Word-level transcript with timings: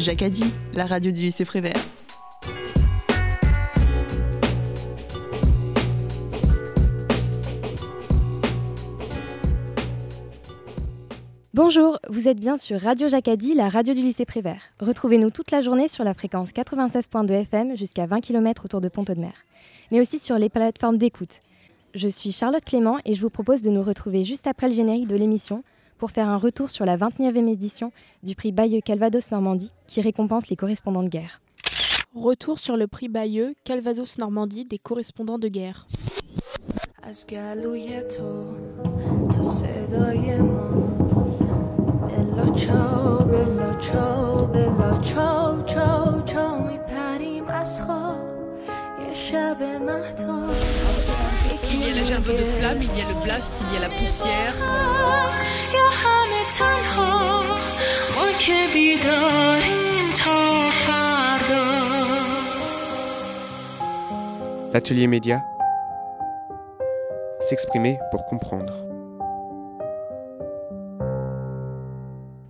Jacadi, 0.00 0.44
la 0.72 0.86
radio 0.86 1.10
du 1.10 1.20
lycée 1.20 1.44
Prévert. 1.44 1.74
Bonjour, 11.52 11.98
vous 12.08 12.28
êtes 12.28 12.40
bien 12.40 12.56
sur 12.56 12.80
Radio 12.80 13.08
Jacadi, 13.08 13.52
la 13.52 13.68
radio 13.68 13.92
du 13.92 14.00
lycée 14.00 14.24
Prévert. 14.24 14.62
Retrouvez-nous 14.80 15.28
toute 15.28 15.50
la 15.50 15.60
journée 15.60 15.86
sur 15.86 16.02
la 16.02 16.14
fréquence 16.14 16.48
96.2 16.52 17.30
FM 17.32 17.76
jusqu'à 17.76 18.06
20 18.06 18.22
km 18.22 18.64
autour 18.64 18.80
de 18.80 18.88
Pont-de-Mer, 18.88 19.34
mais 19.90 20.00
aussi 20.00 20.18
sur 20.18 20.38
les 20.38 20.48
plateformes 20.48 20.96
d'écoute. 20.96 21.40
Je 21.94 22.08
suis 22.08 22.32
Charlotte 22.32 22.64
Clément 22.64 22.96
et 23.04 23.14
je 23.14 23.20
vous 23.20 23.28
propose 23.28 23.60
de 23.60 23.68
nous 23.68 23.82
retrouver 23.82 24.24
juste 24.24 24.46
après 24.46 24.68
le 24.68 24.74
générique 24.74 25.08
de 25.08 25.16
l'émission 25.16 25.62
pour 26.00 26.10
faire 26.10 26.28
un 26.28 26.38
retour 26.38 26.70
sur 26.70 26.86
la 26.86 26.96
29e 26.96 27.46
édition 27.46 27.92
du 28.22 28.34
prix 28.34 28.52
Bayeux 28.52 28.80
Calvados 28.80 29.30
Normandie 29.30 29.70
qui 29.86 30.00
récompense 30.00 30.48
les 30.48 30.56
correspondants 30.56 31.02
de 31.02 31.08
guerre. 31.08 31.42
Retour 32.14 32.58
sur 32.58 32.78
le 32.78 32.86
prix 32.88 33.08
Bayeux 33.08 33.54
Calvados 33.64 34.16
Normandie 34.18 34.64
des 34.64 34.78
correspondants 34.78 35.38
de 35.38 35.48
guerre. 35.48 35.86
Il 51.72 51.86
y 51.86 51.90
a 51.90 51.94
la 51.94 52.04
gerbe 52.04 52.26
de 52.26 52.36
flamme, 52.36 52.82
il 52.82 52.98
y 52.98 53.02
a 53.02 53.08
le 53.08 53.24
blast, 53.24 53.52
il 53.60 53.74
y 53.74 53.76
a 53.76 53.88
la 53.88 53.94
poussière. 53.94 54.54
L'atelier 64.72 65.06
média 65.06 65.42
S'exprimer 67.40 67.98
pour 68.10 68.24
comprendre. 68.26 68.72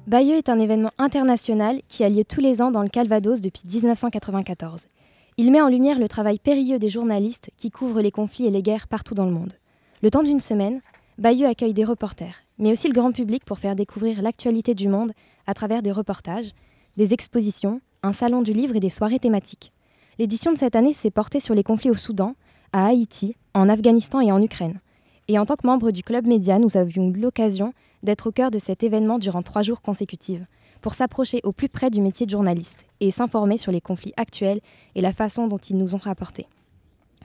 Bayeux 0.07 0.37
est 0.37 0.49
un 0.49 0.59
événement 0.59 0.91
international 0.99 1.81
qui 1.89 2.05
a 2.05 2.09
lieu 2.09 2.25
tous 2.25 2.41
les 2.41 2.61
ans 2.61 2.71
dans 2.71 2.83
le 2.83 2.89
Calvados 2.89 3.41
depuis 3.41 3.63
1994. 3.65 4.89
Il 5.37 5.53
met 5.53 5.61
en 5.61 5.69
lumière 5.69 5.99
le 5.99 6.09
travail 6.09 6.39
périlleux 6.39 6.79
des 6.79 6.89
journalistes 6.89 7.51
qui 7.57 7.71
couvrent 7.71 8.01
les 8.01 8.11
conflits 8.11 8.47
et 8.47 8.51
les 8.51 8.63
guerres 8.63 8.89
partout 8.89 9.15
dans 9.15 9.25
le 9.25 9.33
monde. 9.33 9.55
Le 10.03 10.11
temps 10.11 10.23
d'une 10.23 10.41
semaine, 10.41 10.81
Bayeux 11.19 11.47
accueille 11.47 11.75
des 11.75 11.85
reporters, 11.85 12.43
mais 12.59 12.73
aussi 12.73 12.89
le 12.89 12.95
grand 12.95 13.13
public 13.13 13.45
pour 13.45 13.59
faire 13.59 13.77
découvrir 13.77 14.23
l'actualité 14.23 14.75
du 14.75 14.89
monde 14.89 15.13
à 15.47 15.55
travers 15.55 15.83
des 15.83 15.93
reportages, 15.93 16.53
des 16.97 17.13
expositions, 17.13 17.81
un 18.03 18.13
salon 18.13 18.43
du 18.43 18.53
livre 18.53 18.77
et 18.77 18.81
des 18.81 18.89
soirées 18.89 19.19
thématiques. 19.19 19.73
L'édition 20.19 20.53
de 20.53 20.59
cette 20.59 20.77
année 20.77 20.93
s'est 20.93 21.11
portée 21.11 21.41
sur 21.41 21.55
les 21.55 21.63
conflits 21.63 21.91
au 21.91 21.95
Soudan, 21.95 22.35
à 22.73 22.87
Haïti, 22.87 23.37
en 23.55 23.69
Afghanistan 23.69 24.21
et 24.21 24.33
en 24.33 24.43
Ukraine. 24.43 24.81
Et 25.29 25.39
en 25.39 25.47
tant 25.47 25.57
que 25.57 25.67
membre 25.67 25.91
du 25.91 26.03
Club 26.03 26.27
Média, 26.27 26.59
nous 26.59 26.77
avions 26.77 27.11
l'occasion 27.11 27.73
d'être 28.03 28.29
au 28.29 28.33
cœur 28.33 28.51
de 28.51 28.59
cet 28.59 28.83
événement 28.83 29.19
durant 29.19 29.43
trois 29.43 29.63
jours 29.63 29.83
consécutifs, 29.83 30.43
pour 30.81 30.95
s'approcher 30.95 31.41
au 31.45 31.53
plus 31.53 31.69
près 31.69 31.91
du 31.91 32.01
métier 32.01 32.27
de 32.27 32.31
journaliste 32.31 32.77
et 33.01 33.11
s'informer 33.11 33.59
sur 33.59 33.73
les 33.73 33.81
conflits 33.81 34.13
actuels 34.17 34.61
et 34.95 35.01
la 35.01 35.13
façon 35.13 35.47
dont 35.47 35.59
ils 35.59 35.77
nous 35.77 35.95
ont 35.95 35.99
rapportés. 35.99 36.47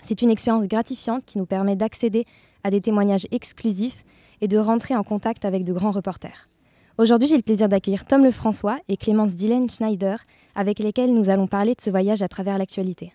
C'est 0.03 0.21
une 0.21 0.29
expérience 0.29 0.65
gratifiante 0.65 1.23
qui 1.25 1.37
nous 1.37 1.45
permet 1.45 1.75
d'accéder 1.75 2.25
à 2.63 2.71
des 2.71 2.81
témoignages 2.81 3.27
exclusifs 3.31 4.03
et 4.41 4.47
de 4.47 4.57
rentrer 4.57 4.95
en 4.95 5.03
contact 5.03 5.45
avec 5.45 5.63
de 5.63 5.73
grands 5.73 5.91
reporters. 5.91 6.49
Aujourd'hui, 6.97 7.27
j'ai 7.27 7.35
le 7.35 7.41
plaisir 7.41 7.67
d'accueillir 7.67 8.05
Tom 8.05 8.23
Lefrançois 8.23 8.77
et 8.87 8.95
Clémence 8.95 9.33
Dylan 9.33 9.69
Schneider, 9.69 10.23
avec 10.55 10.79
lesquels 10.79 11.13
nous 11.13 11.29
allons 11.29 11.47
parler 11.47 11.75
de 11.75 11.81
ce 11.81 11.89
voyage 11.89 12.21
à 12.21 12.27
travers 12.27 12.57
l'actualité. 12.57 13.13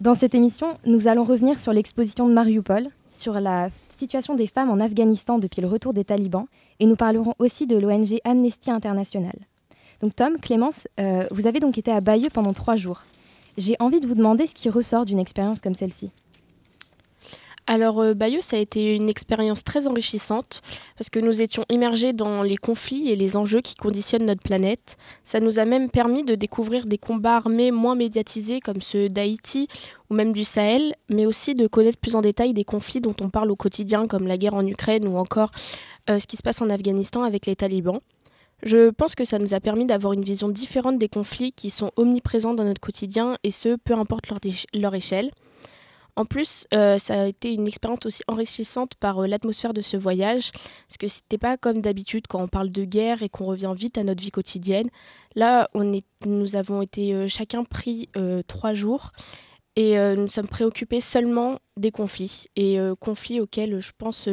Dans 0.00 0.14
cette 0.14 0.34
émission, 0.34 0.78
nous 0.86 1.08
allons 1.08 1.24
revenir 1.24 1.58
sur 1.58 1.72
l'exposition 1.72 2.28
de 2.28 2.32
Mariupol, 2.32 2.88
sur 3.10 3.40
la 3.40 3.68
situation 3.98 4.34
des 4.34 4.46
femmes 4.46 4.70
en 4.70 4.80
Afghanistan 4.80 5.38
depuis 5.38 5.60
le 5.60 5.68
retour 5.68 5.92
des 5.92 6.04
talibans, 6.04 6.46
et 6.80 6.86
nous 6.86 6.96
parlerons 6.96 7.34
aussi 7.38 7.66
de 7.66 7.76
l'ONG 7.76 8.18
Amnesty 8.24 8.70
International. 8.70 9.36
Donc 10.00 10.14
Tom, 10.14 10.38
Clémence, 10.40 10.86
euh, 11.00 11.26
vous 11.30 11.46
avez 11.46 11.60
donc 11.60 11.78
été 11.78 11.90
à 11.90 12.00
Bayeux 12.00 12.30
pendant 12.32 12.52
trois 12.52 12.76
jours. 12.76 13.02
J'ai 13.56 13.76
envie 13.80 14.00
de 14.00 14.06
vous 14.06 14.14
demander 14.14 14.46
ce 14.46 14.54
qui 14.54 14.70
ressort 14.70 15.04
d'une 15.04 15.18
expérience 15.18 15.60
comme 15.60 15.74
celle-ci. 15.74 16.12
Alors 17.70 18.00
euh, 18.00 18.14
Bayeux, 18.14 18.40
ça 18.40 18.56
a 18.56 18.60
été 18.60 18.96
une 18.96 19.10
expérience 19.10 19.62
très 19.62 19.86
enrichissante 19.88 20.62
parce 20.96 21.10
que 21.10 21.20
nous 21.20 21.42
étions 21.42 21.66
immergés 21.68 22.14
dans 22.14 22.42
les 22.42 22.56
conflits 22.56 23.10
et 23.10 23.14
les 23.14 23.36
enjeux 23.36 23.60
qui 23.60 23.74
conditionnent 23.74 24.24
notre 24.24 24.42
planète. 24.42 24.96
Ça 25.22 25.38
nous 25.38 25.58
a 25.58 25.66
même 25.66 25.90
permis 25.90 26.24
de 26.24 26.34
découvrir 26.34 26.86
des 26.86 26.96
combats 26.96 27.36
armés 27.36 27.70
moins 27.70 27.94
médiatisés 27.94 28.60
comme 28.60 28.80
ceux 28.80 29.08
d'Haïti 29.08 29.68
ou 30.08 30.14
même 30.14 30.32
du 30.32 30.44
Sahel, 30.44 30.94
mais 31.10 31.26
aussi 31.26 31.54
de 31.54 31.66
connaître 31.66 31.98
plus 31.98 32.16
en 32.16 32.22
détail 32.22 32.54
des 32.54 32.64
conflits 32.64 33.02
dont 33.02 33.14
on 33.20 33.28
parle 33.28 33.50
au 33.50 33.56
quotidien 33.56 34.06
comme 34.06 34.26
la 34.26 34.38
guerre 34.38 34.54
en 34.54 34.66
Ukraine 34.66 35.06
ou 35.06 35.18
encore 35.18 35.50
euh, 36.08 36.18
ce 36.18 36.26
qui 36.26 36.38
se 36.38 36.42
passe 36.42 36.62
en 36.62 36.70
Afghanistan 36.70 37.22
avec 37.22 37.44
les 37.44 37.54
talibans. 37.54 38.00
Je 38.62 38.88
pense 38.88 39.14
que 39.14 39.26
ça 39.26 39.38
nous 39.38 39.52
a 39.52 39.60
permis 39.60 39.84
d'avoir 39.84 40.14
une 40.14 40.24
vision 40.24 40.48
différente 40.48 40.98
des 40.98 41.10
conflits 41.10 41.52
qui 41.52 41.68
sont 41.68 41.90
omniprésents 41.96 42.54
dans 42.54 42.64
notre 42.64 42.80
quotidien 42.80 43.36
et 43.44 43.50
ce, 43.50 43.76
peu 43.76 43.92
importe 43.92 44.30
leur, 44.30 44.40
leur 44.72 44.94
échelle. 44.94 45.30
En 46.18 46.24
plus, 46.24 46.66
euh, 46.74 46.98
ça 46.98 47.22
a 47.22 47.26
été 47.28 47.54
une 47.54 47.68
expérience 47.68 48.04
aussi 48.04 48.24
enrichissante 48.26 48.96
par 48.96 49.22
euh, 49.22 49.28
l'atmosphère 49.28 49.72
de 49.72 49.80
ce 49.80 49.96
voyage, 49.96 50.50
parce 50.50 50.98
que 50.98 51.06
c'était 51.06 51.38
pas 51.38 51.56
comme 51.56 51.80
d'habitude 51.80 52.26
quand 52.28 52.42
on 52.42 52.48
parle 52.48 52.70
de 52.70 52.82
guerre 52.82 53.22
et 53.22 53.28
qu'on 53.28 53.44
revient 53.44 53.72
vite 53.76 53.98
à 53.98 54.02
notre 54.02 54.20
vie 54.20 54.32
quotidienne. 54.32 54.90
Là, 55.36 55.70
on 55.74 55.92
est, 55.92 56.04
nous 56.26 56.56
avons 56.56 56.82
été 56.82 57.14
euh, 57.14 57.28
chacun 57.28 57.62
pris 57.62 58.10
trois 58.48 58.74
jours 58.74 59.12
et 59.76 59.96
nous 60.16 60.26
sommes 60.26 60.48
préoccupés 60.48 61.00
seulement 61.00 61.60
des 61.76 61.92
conflits 61.92 62.46
et 62.56 62.78
conflits 62.98 63.40
auxquels 63.40 63.78
je 63.78 63.92
pense 63.96 64.28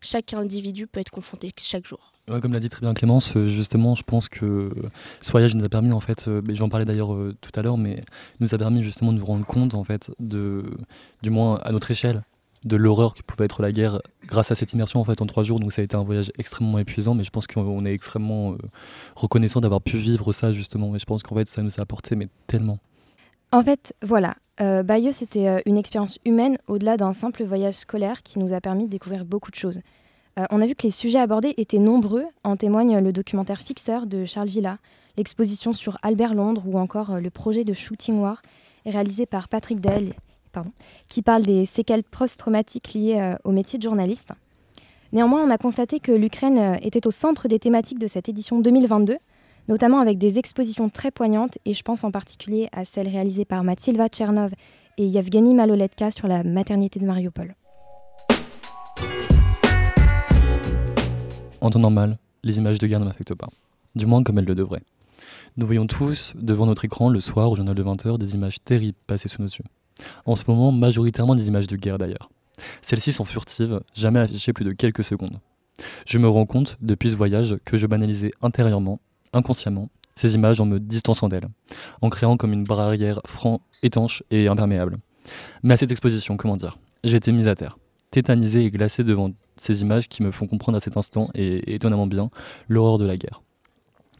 chaque 0.00 0.34
individu 0.34 0.88
peut 0.88 0.98
être 0.98 1.10
confronté 1.10 1.52
chaque 1.56 1.86
jour 1.86 2.17
comme 2.40 2.52
l'a 2.52 2.60
dit 2.60 2.68
très 2.68 2.80
bien 2.80 2.94
Clémence, 2.94 3.36
euh, 3.36 3.48
justement, 3.48 3.94
je 3.94 4.02
pense 4.02 4.28
que 4.28 4.70
ce 5.20 5.30
voyage 5.30 5.54
nous 5.54 5.64
a 5.64 5.68
permis, 5.68 5.92
en 5.92 6.00
fait, 6.00 6.28
euh, 6.28 6.42
j'en 6.50 6.68
parlais 6.68 6.84
d'ailleurs 6.84 7.14
euh, 7.14 7.34
tout 7.40 7.50
à 7.58 7.62
l'heure, 7.62 7.78
mais 7.78 8.02
nous 8.40 8.54
a 8.54 8.58
permis 8.58 8.82
justement 8.82 9.12
de 9.12 9.18
nous 9.18 9.24
rendre 9.24 9.46
compte, 9.46 9.74
en 9.74 9.84
fait, 9.84 10.10
du 10.20 11.30
moins 11.30 11.58
à 11.62 11.72
notre 11.72 11.90
échelle, 11.90 12.22
de 12.64 12.76
l'horreur 12.76 13.14
que 13.14 13.22
pouvait 13.22 13.44
être 13.44 13.62
la 13.62 13.72
guerre 13.72 14.00
grâce 14.26 14.50
à 14.50 14.56
cette 14.56 14.72
immersion 14.72 15.00
en 15.00 15.04
fait 15.04 15.22
en 15.22 15.26
trois 15.26 15.44
jours. 15.44 15.60
Donc 15.60 15.72
ça 15.72 15.80
a 15.80 15.84
été 15.84 15.96
un 15.96 16.02
voyage 16.02 16.32
extrêmement 16.38 16.78
épuisant, 16.80 17.14
mais 17.14 17.22
je 17.22 17.30
pense 17.30 17.46
qu'on 17.46 17.84
est 17.84 17.92
extrêmement 17.92 18.56
reconnaissant 19.14 19.60
d'avoir 19.60 19.80
pu 19.80 19.96
vivre 19.96 20.32
ça 20.32 20.52
justement. 20.52 20.94
Et 20.96 20.98
je 20.98 21.04
pense 21.06 21.22
qu'en 21.22 21.36
fait 21.36 21.48
ça 21.48 21.62
nous 21.62 21.70
a 21.78 21.82
apporté 21.82 22.16
mais 22.16 22.26
tellement. 22.48 22.78
En 23.52 23.62
fait, 23.62 23.94
voilà, 24.02 24.34
Bayeux 24.58 25.12
c'était 25.12 25.62
une 25.66 25.76
expérience 25.76 26.18
humaine 26.24 26.58
au-delà 26.66 26.96
d'un 26.96 27.12
simple 27.12 27.44
voyage 27.44 27.74
scolaire 27.74 28.24
qui 28.24 28.40
nous 28.40 28.52
a 28.52 28.60
permis 28.60 28.86
de 28.86 28.90
découvrir 28.90 29.24
beaucoup 29.24 29.52
de 29.52 29.56
choses. 29.56 29.78
Euh, 30.38 30.44
on 30.50 30.60
a 30.60 30.66
vu 30.66 30.74
que 30.74 30.84
les 30.84 30.90
sujets 30.90 31.18
abordés 31.18 31.54
étaient 31.56 31.78
nombreux, 31.78 32.24
en 32.44 32.56
témoigne 32.56 32.98
le 32.98 33.12
documentaire 33.12 33.60
Fixeur 33.60 34.06
de 34.06 34.24
Charles 34.24 34.48
Villa, 34.48 34.78
l'exposition 35.16 35.72
sur 35.72 35.98
Albert 36.02 36.34
Londres 36.34 36.62
ou 36.66 36.78
encore 36.78 37.12
euh, 37.12 37.20
le 37.20 37.30
projet 37.30 37.64
de 37.64 37.72
Shooting 37.72 38.20
War 38.20 38.42
réalisé 38.86 39.26
par 39.26 39.48
Patrick 39.48 39.80
Dell, 39.80 40.14
qui 41.08 41.22
parle 41.22 41.42
des 41.42 41.64
séquelles 41.64 42.04
post-traumatiques 42.04 42.94
liées 42.94 43.18
euh, 43.18 43.36
au 43.44 43.50
métier 43.50 43.78
de 43.78 43.82
journaliste. 43.82 44.32
Néanmoins, 45.12 45.42
on 45.42 45.50
a 45.50 45.58
constaté 45.58 46.00
que 46.00 46.12
l'Ukraine 46.12 46.78
était 46.82 47.06
au 47.06 47.10
centre 47.10 47.48
des 47.48 47.58
thématiques 47.58 47.98
de 47.98 48.06
cette 48.06 48.28
édition 48.28 48.60
2022, 48.60 49.16
notamment 49.68 50.00
avec 50.00 50.18
des 50.18 50.38
expositions 50.38 50.90
très 50.90 51.10
poignantes, 51.10 51.56
et 51.64 51.74
je 51.74 51.82
pense 51.82 52.04
en 52.04 52.10
particulier 52.10 52.68
à 52.72 52.84
celle 52.84 53.08
réalisée 53.08 53.46
par 53.46 53.64
Mathilda 53.64 54.08
Tchernov 54.08 54.52
et 54.98 55.06
Yevgeny 55.06 55.54
Maloletka 55.54 56.10
sur 56.10 56.28
la 56.28 56.44
maternité 56.44 57.00
de 57.00 57.06
Mariupol. 57.06 57.54
En 61.60 61.70
temps 61.70 61.80
normal, 61.80 62.18
les 62.44 62.58
images 62.58 62.78
de 62.78 62.86
guerre 62.86 63.00
ne 63.00 63.04
m'affectent 63.04 63.34
pas, 63.34 63.48
du 63.96 64.06
moins 64.06 64.22
comme 64.22 64.38
elles 64.38 64.44
le 64.44 64.54
devraient. 64.54 64.84
Nous 65.56 65.66
voyons 65.66 65.88
tous, 65.88 66.32
devant 66.36 66.66
notre 66.66 66.84
écran, 66.84 67.08
le 67.08 67.20
soir, 67.20 67.50
au 67.50 67.56
journal 67.56 67.74
de 67.74 67.82
20h, 67.82 68.16
des 68.16 68.34
images 68.34 68.62
terribles 68.64 68.96
passer 69.08 69.28
sous 69.28 69.42
nos 69.42 69.48
yeux. 69.48 69.64
En 70.24 70.36
ce 70.36 70.44
moment, 70.46 70.70
majoritairement 70.70 71.34
des 71.34 71.48
images 71.48 71.66
de 71.66 71.74
guerre 71.74 71.98
d'ailleurs. 71.98 72.30
Celles-ci 72.80 73.12
sont 73.12 73.24
furtives, 73.24 73.80
jamais 73.92 74.20
affichées 74.20 74.52
plus 74.52 74.64
de 74.64 74.72
quelques 74.72 75.02
secondes. 75.02 75.40
Je 76.06 76.18
me 76.18 76.28
rends 76.28 76.46
compte, 76.46 76.76
depuis 76.80 77.10
ce 77.10 77.16
voyage, 77.16 77.56
que 77.64 77.76
je 77.76 77.88
banalisais 77.88 78.30
intérieurement, 78.40 79.00
inconsciemment, 79.32 79.88
ces 80.14 80.34
images 80.34 80.60
en 80.60 80.66
me 80.66 80.78
distançant 80.78 81.28
d'elles, 81.28 81.48
en 82.02 82.08
créant 82.08 82.36
comme 82.36 82.52
une 82.52 82.64
barrière 82.64 83.20
franc, 83.26 83.60
étanche 83.82 84.22
et 84.30 84.46
imperméable. 84.46 84.98
Mais 85.64 85.74
à 85.74 85.76
cette 85.76 85.90
exposition, 85.90 86.36
comment 86.36 86.56
dire, 86.56 86.78
j'ai 87.02 87.16
été 87.16 87.32
mise 87.32 87.48
à 87.48 87.56
terre, 87.56 87.78
tétanisé 88.10 88.64
et 88.64 88.70
glacé 88.70 89.04
devant 89.04 89.30
ces 89.56 89.82
images 89.82 90.08
qui 90.08 90.22
me 90.22 90.30
font 90.30 90.46
comprendre 90.46 90.76
à 90.76 90.80
cet 90.80 90.96
instant, 90.96 91.30
et 91.34 91.74
étonnamment 91.74 92.06
bien, 92.06 92.30
l'horreur 92.68 92.98
de 92.98 93.04
la 93.04 93.16
guerre. 93.16 93.42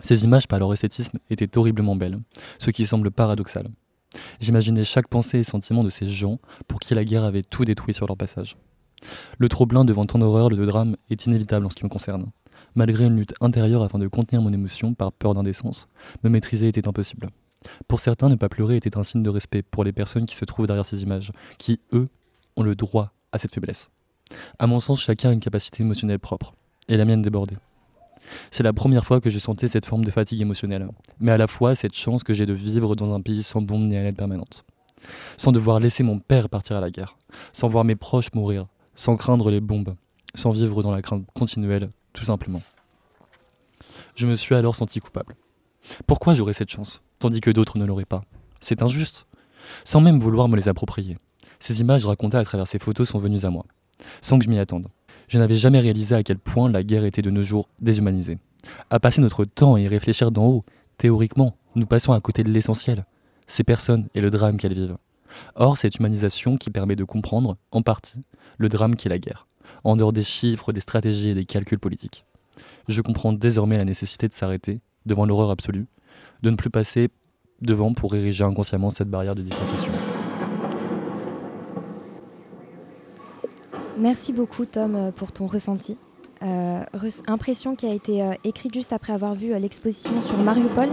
Ces 0.00 0.24
images, 0.24 0.46
par 0.46 0.58
leur 0.58 0.72
esthétisme, 0.72 1.18
étaient 1.30 1.58
horriblement 1.58 1.96
belles, 1.96 2.20
ce 2.58 2.70
qui 2.70 2.86
semble 2.86 3.10
paradoxal. 3.10 3.68
J'imaginais 4.40 4.84
chaque 4.84 5.08
pensée 5.08 5.40
et 5.40 5.44
sentiment 5.44 5.84
de 5.84 5.90
ces 5.90 6.06
gens 6.06 6.38
pour 6.66 6.80
qui 6.80 6.94
la 6.94 7.04
guerre 7.04 7.24
avait 7.24 7.42
tout 7.42 7.64
détruit 7.64 7.94
sur 7.94 8.06
leur 8.06 8.16
passage. 8.16 8.56
Le 9.38 9.48
trop-plein 9.48 9.84
devant 9.84 10.06
tant 10.06 10.18
d'horreur, 10.18 10.50
de 10.50 10.66
drame, 10.66 10.96
est 11.10 11.26
inévitable 11.26 11.66
en 11.66 11.70
ce 11.70 11.76
qui 11.76 11.84
me 11.84 11.90
concerne. 11.90 12.26
Malgré 12.74 13.04
une 13.04 13.16
lutte 13.16 13.34
intérieure 13.40 13.82
afin 13.82 13.98
de 13.98 14.08
contenir 14.08 14.42
mon 14.42 14.52
émotion 14.52 14.94
par 14.94 15.12
peur 15.12 15.34
d'indécence, 15.34 15.88
me 16.22 16.30
maîtriser 16.30 16.68
était 16.68 16.88
impossible. 16.88 17.28
Pour 17.86 18.00
certains, 18.00 18.28
ne 18.28 18.34
pas 18.34 18.48
pleurer 18.48 18.76
était 18.76 18.96
un 18.96 19.04
signe 19.04 19.22
de 19.22 19.30
respect 19.30 19.62
pour 19.62 19.84
les 19.84 19.92
personnes 19.92 20.26
qui 20.26 20.36
se 20.36 20.44
trouvent 20.44 20.66
derrière 20.66 20.86
ces 20.86 21.02
images, 21.02 21.32
qui, 21.58 21.80
eux, 21.92 22.06
ont 22.56 22.62
le 22.62 22.74
droit 22.74 23.12
à 23.32 23.38
cette 23.38 23.54
faiblesse. 23.54 23.90
À 24.58 24.66
mon 24.66 24.80
sens, 24.80 25.00
chacun 25.00 25.30
a 25.30 25.32
une 25.32 25.40
capacité 25.40 25.82
émotionnelle 25.82 26.18
propre, 26.18 26.54
et 26.88 26.96
la 26.96 27.04
mienne 27.04 27.22
débordée. 27.22 27.56
C'est 28.50 28.62
la 28.62 28.72
première 28.72 29.04
fois 29.04 29.20
que 29.20 29.30
j'ai 29.30 29.38
senti 29.38 29.68
cette 29.68 29.86
forme 29.86 30.04
de 30.04 30.10
fatigue 30.10 30.40
émotionnelle, 30.40 30.88
mais 31.18 31.32
à 31.32 31.38
la 31.38 31.46
fois 31.46 31.74
cette 31.74 31.94
chance 31.94 32.24
que 32.24 32.32
j'ai 32.32 32.46
de 32.46 32.52
vivre 32.52 32.94
dans 32.94 33.14
un 33.14 33.20
pays 33.20 33.42
sans 33.42 33.62
bombe 33.62 33.88
ni 33.88 33.96
à 33.96 34.02
l'aide 34.02 34.16
permanente. 34.16 34.64
Sans 35.36 35.52
devoir 35.52 35.80
laisser 35.80 36.02
mon 36.02 36.18
père 36.18 36.48
partir 36.48 36.76
à 36.76 36.80
la 36.80 36.90
guerre, 36.90 37.16
sans 37.52 37.68
voir 37.68 37.84
mes 37.84 37.96
proches 37.96 38.32
mourir, 38.34 38.66
sans 38.96 39.16
craindre 39.16 39.50
les 39.50 39.60
bombes, 39.60 39.94
sans 40.34 40.50
vivre 40.50 40.82
dans 40.82 40.90
la 40.90 41.02
crainte 41.02 41.24
continuelle, 41.34 41.90
tout 42.12 42.24
simplement. 42.24 42.62
Je 44.14 44.26
me 44.26 44.34
suis 44.34 44.54
alors 44.54 44.76
senti 44.76 45.00
coupable. 45.00 45.36
Pourquoi 46.06 46.34
j'aurais 46.34 46.52
cette 46.52 46.70
chance, 46.70 47.00
tandis 47.18 47.40
que 47.40 47.50
d'autres 47.50 47.78
ne 47.78 47.84
l'auraient 47.84 48.04
pas? 48.04 48.22
C'est 48.60 48.82
injuste. 48.82 49.26
Sans 49.84 50.00
même 50.00 50.18
vouloir 50.18 50.48
me 50.48 50.56
les 50.56 50.68
approprier. 50.68 51.18
Ces 51.60 51.80
images 51.80 52.06
racontées 52.06 52.36
à 52.36 52.44
travers 52.44 52.66
ces 52.66 52.78
photos 52.78 53.08
sont 53.08 53.18
venues 53.18 53.44
à 53.44 53.50
moi, 53.50 53.64
sans 54.20 54.38
que 54.38 54.44
je 54.44 54.50
m'y 54.50 54.58
attende. 54.58 54.88
Je 55.28 55.38
n'avais 55.38 55.56
jamais 55.56 55.80
réalisé 55.80 56.14
à 56.14 56.22
quel 56.22 56.38
point 56.38 56.70
la 56.70 56.82
guerre 56.82 57.04
était 57.04 57.22
de 57.22 57.30
nos 57.30 57.42
jours 57.42 57.68
déshumanisée. 57.80 58.38
À 58.90 59.00
passer 59.00 59.20
notre 59.20 59.44
temps 59.44 59.76
et 59.76 59.86
réfléchir 59.86 60.30
d'en 60.30 60.46
haut, 60.46 60.64
théoriquement, 60.96 61.56
nous 61.74 61.86
passons 61.86 62.12
à 62.12 62.20
côté 62.20 62.44
de 62.44 62.50
l'essentiel, 62.50 63.04
ces 63.46 63.64
personnes 63.64 64.08
et 64.14 64.20
le 64.20 64.30
drame 64.30 64.56
qu'elles 64.56 64.74
vivent. 64.74 64.96
Or, 65.54 65.78
cette 65.78 65.96
humanisation 65.96 66.56
qui 66.56 66.70
permet 66.70 66.96
de 66.96 67.04
comprendre, 67.04 67.56
en 67.70 67.82
partie, 67.82 68.20
le 68.56 68.68
drame 68.68 68.96
qu'est 68.96 69.08
la 69.08 69.18
guerre, 69.18 69.46
en 69.84 69.96
dehors 69.96 70.12
des 70.12 70.22
chiffres, 70.22 70.72
des 70.72 70.80
stratégies 70.80 71.30
et 71.30 71.34
des 71.34 71.44
calculs 71.44 71.78
politiques. 71.78 72.24
Je 72.88 73.02
comprends 73.02 73.32
désormais 73.32 73.76
la 73.76 73.84
nécessité 73.84 74.28
de 74.28 74.32
s'arrêter 74.32 74.80
devant 75.06 75.26
l'horreur 75.26 75.50
absolue, 75.50 75.86
de 76.42 76.50
ne 76.50 76.56
plus 76.56 76.70
passer 76.70 77.10
devant 77.60 77.92
pour 77.92 78.14
ériger 78.14 78.44
inconsciemment 78.44 78.90
cette 78.90 79.10
barrière 79.10 79.34
de 79.34 79.42
distanciation. 79.42 79.87
Merci 83.98 84.32
beaucoup 84.32 84.64
Tom 84.64 84.94
euh, 84.94 85.10
pour 85.10 85.32
ton 85.32 85.46
ressenti. 85.46 85.96
Euh, 86.44 86.84
impression 87.26 87.74
qui 87.74 87.84
a 87.84 87.92
été 87.92 88.22
euh, 88.22 88.34
écrite 88.44 88.72
juste 88.72 88.92
après 88.92 89.12
avoir 89.12 89.34
vu 89.34 89.52
l'exposition 89.58 90.22
sur 90.22 90.38
Mariupol, 90.38 90.88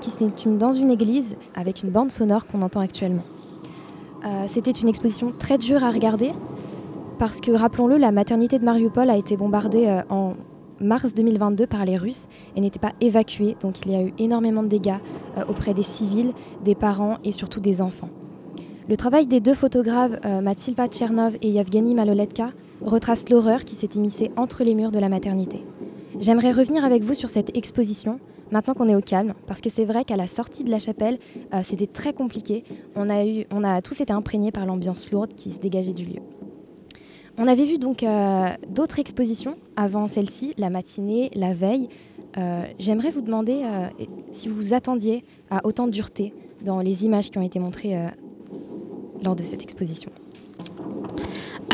qui 0.00 0.10
c'est 0.10 0.44
une, 0.44 0.58
dans 0.58 0.72
une 0.72 0.90
église 0.90 1.36
avec 1.54 1.82
une 1.82 1.88
bande 1.88 2.10
sonore 2.10 2.46
qu'on 2.46 2.62
entend 2.62 2.80
actuellement. 2.80 3.24
C'était 4.46 4.70
une 4.70 4.88
exposition 4.88 5.32
très 5.36 5.58
dure 5.58 5.82
à 5.82 5.90
regarder 5.90 6.30
parce 7.18 7.40
que, 7.40 7.50
rappelons-le, 7.50 7.96
la 7.96 8.12
maternité 8.12 8.60
de 8.60 8.64
Mariupol 8.64 9.10
a 9.10 9.16
été 9.16 9.36
bombardée 9.36 10.00
en 10.10 10.34
mars 10.78 11.12
2022 11.12 11.66
par 11.66 11.84
les 11.84 11.96
Russes 11.96 12.28
et 12.54 12.60
n'était 12.60 12.78
pas 12.78 12.92
évacuée, 13.00 13.56
donc 13.60 13.84
il 13.84 13.90
y 13.90 13.96
a 13.96 14.02
eu 14.02 14.14
énormément 14.18 14.62
de 14.62 14.68
dégâts 14.68 14.98
auprès 15.48 15.74
des 15.74 15.82
civils, 15.82 16.34
des 16.64 16.76
parents 16.76 17.18
et 17.24 17.32
surtout 17.32 17.58
des 17.58 17.82
enfants. 17.82 18.10
Le 18.88 18.96
travail 18.96 19.26
des 19.26 19.38
deux 19.38 19.54
photographes, 19.54 20.18
euh, 20.24 20.40
Mathilda 20.40 20.88
Tchernov 20.88 21.36
et 21.40 21.48
Yevgeny 21.50 21.94
Maloletka, 21.94 22.50
retrace 22.80 23.28
l'horreur 23.28 23.64
qui 23.64 23.76
s'est 23.76 23.90
immiscée 23.94 24.32
entre 24.36 24.64
les 24.64 24.74
murs 24.74 24.90
de 24.90 24.98
la 24.98 25.08
maternité. 25.08 25.64
J'aimerais 26.18 26.50
revenir 26.50 26.84
avec 26.84 27.04
vous 27.04 27.14
sur 27.14 27.28
cette 27.28 27.56
exposition, 27.56 28.18
maintenant 28.50 28.74
qu'on 28.74 28.88
est 28.88 28.96
au 28.96 29.00
calme, 29.00 29.34
parce 29.46 29.60
que 29.60 29.70
c'est 29.70 29.84
vrai 29.84 30.04
qu'à 30.04 30.16
la 30.16 30.26
sortie 30.26 30.64
de 30.64 30.70
la 30.70 30.80
chapelle, 30.80 31.20
euh, 31.54 31.60
c'était 31.62 31.86
très 31.86 32.12
compliqué. 32.12 32.64
On 32.96 33.08
a, 33.08 33.24
eu, 33.24 33.46
on 33.52 33.62
a 33.62 33.80
tous 33.82 34.00
été 34.00 34.12
imprégnés 34.12 34.50
par 34.50 34.66
l'ambiance 34.66 35.12
lourde 35.12 35.32
qui 35.36 35.52
se 35.52 35.60
dégageait 35.60 35.92
du 35.92 36.04
lieu. 36.04 36.20
On 37.38 37.46
avait 37.46 37.64
vu 37.64 37.78
donc 37.78 38.02
euh, 38.02 38.48
d'autres 38.68 38.98
expositions 38.98 39.58
avant 39.76 40.08
celle-ci, 40.08 40.54
la 40.58 40.70
matinée, 40.70 41.30
la 41.34 41.54
veille. 41.54 41.88
J'aimerais 42.78 43.10
vous 43.10 43.20
demander 43.20 43.62
si 44.32 44.48
vous 44.48 44.54
vous 44.56 44.72
attendiez 44.72 45.22
à 45.50 45.66
autant 45.66 45.86
de 45.86 45.92
dureté 45.92 46.32
dans 46.64 46.80
les 46.80 47.04
images 47.04 47.30
qui 47.30 47.36
ont 47.36 47.42
été 47.42 47.58
montrées 47.58 47.94
lors 49.22 49.36
de 49.36 49.42
cette 49.42 49.62
exposition 49.62 50.10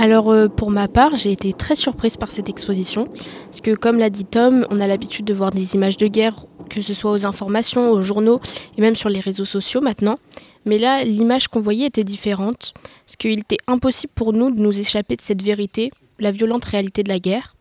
alors 0.01 0.31
euh, 0.31 0.47
pour 0.47 0.71
ma 0.71 0.87
part, 0.87 1.17
j'ai 1.17 1.33
été 1.33 1.53
très 1.53 1.75
surprise 1.75 2.17
par 2.17 2.31
cette 2.31 2.49
exposition, 2.49 3.09
parce 3.47 3.61
que 3.61 3.75
comme 3.75 3.99
l'a 3.99 4.11
dit 4.11 4.25
Tom, 4.25 4.65
on 4.71 4.79
a 4.79 4.87
l'habitude 4.87 5.25
de 5.25 5.35
voir 5.35 5.51
des 5.51 5.75
images 5.75 5.97
de 5.97 6.07
guerre, 6.07 6.47
que 6.71 6.81
ce 6.81 6.95
soit 6.95 7.11
aux 7.11 7.27
informations, 7.27 7.91
aux 7.91 8.01
journaux 8.01 8.41
et 8.77 8.81
même 8.81 8.95
sur 8.95 9.09
les 9.09 9.19
réseaux 9.19 9.45
sociaux 9.45 9.81
maintenant. 9.81 10.21
Mais 10.67 10.79
là, 10.79 11.03
l'image 11.03 11.49
qu'on 11.49 11.61
voyait 11.61 11.87
était 11.87 12.05
différente, 12.05 12.75
parce 13.07 13.17
qu'il 13.17 13.41
était 13.41 13.57
impossible 13.67 14.13
pour 14.15 14.33
nous 14.33 14.53
de 14.53 14.61
nous 14.61 14.79
échapper 14.79 15.17
de 15.17 15.23
cette 15.23 15.43
vérité, 15.43 15.91
la 16.21 16.31
violente 16.31 16.65
réalité 16.65 17.03
de 17.03 17.09
la 17.09 17.19
guerre. 17.19 17.57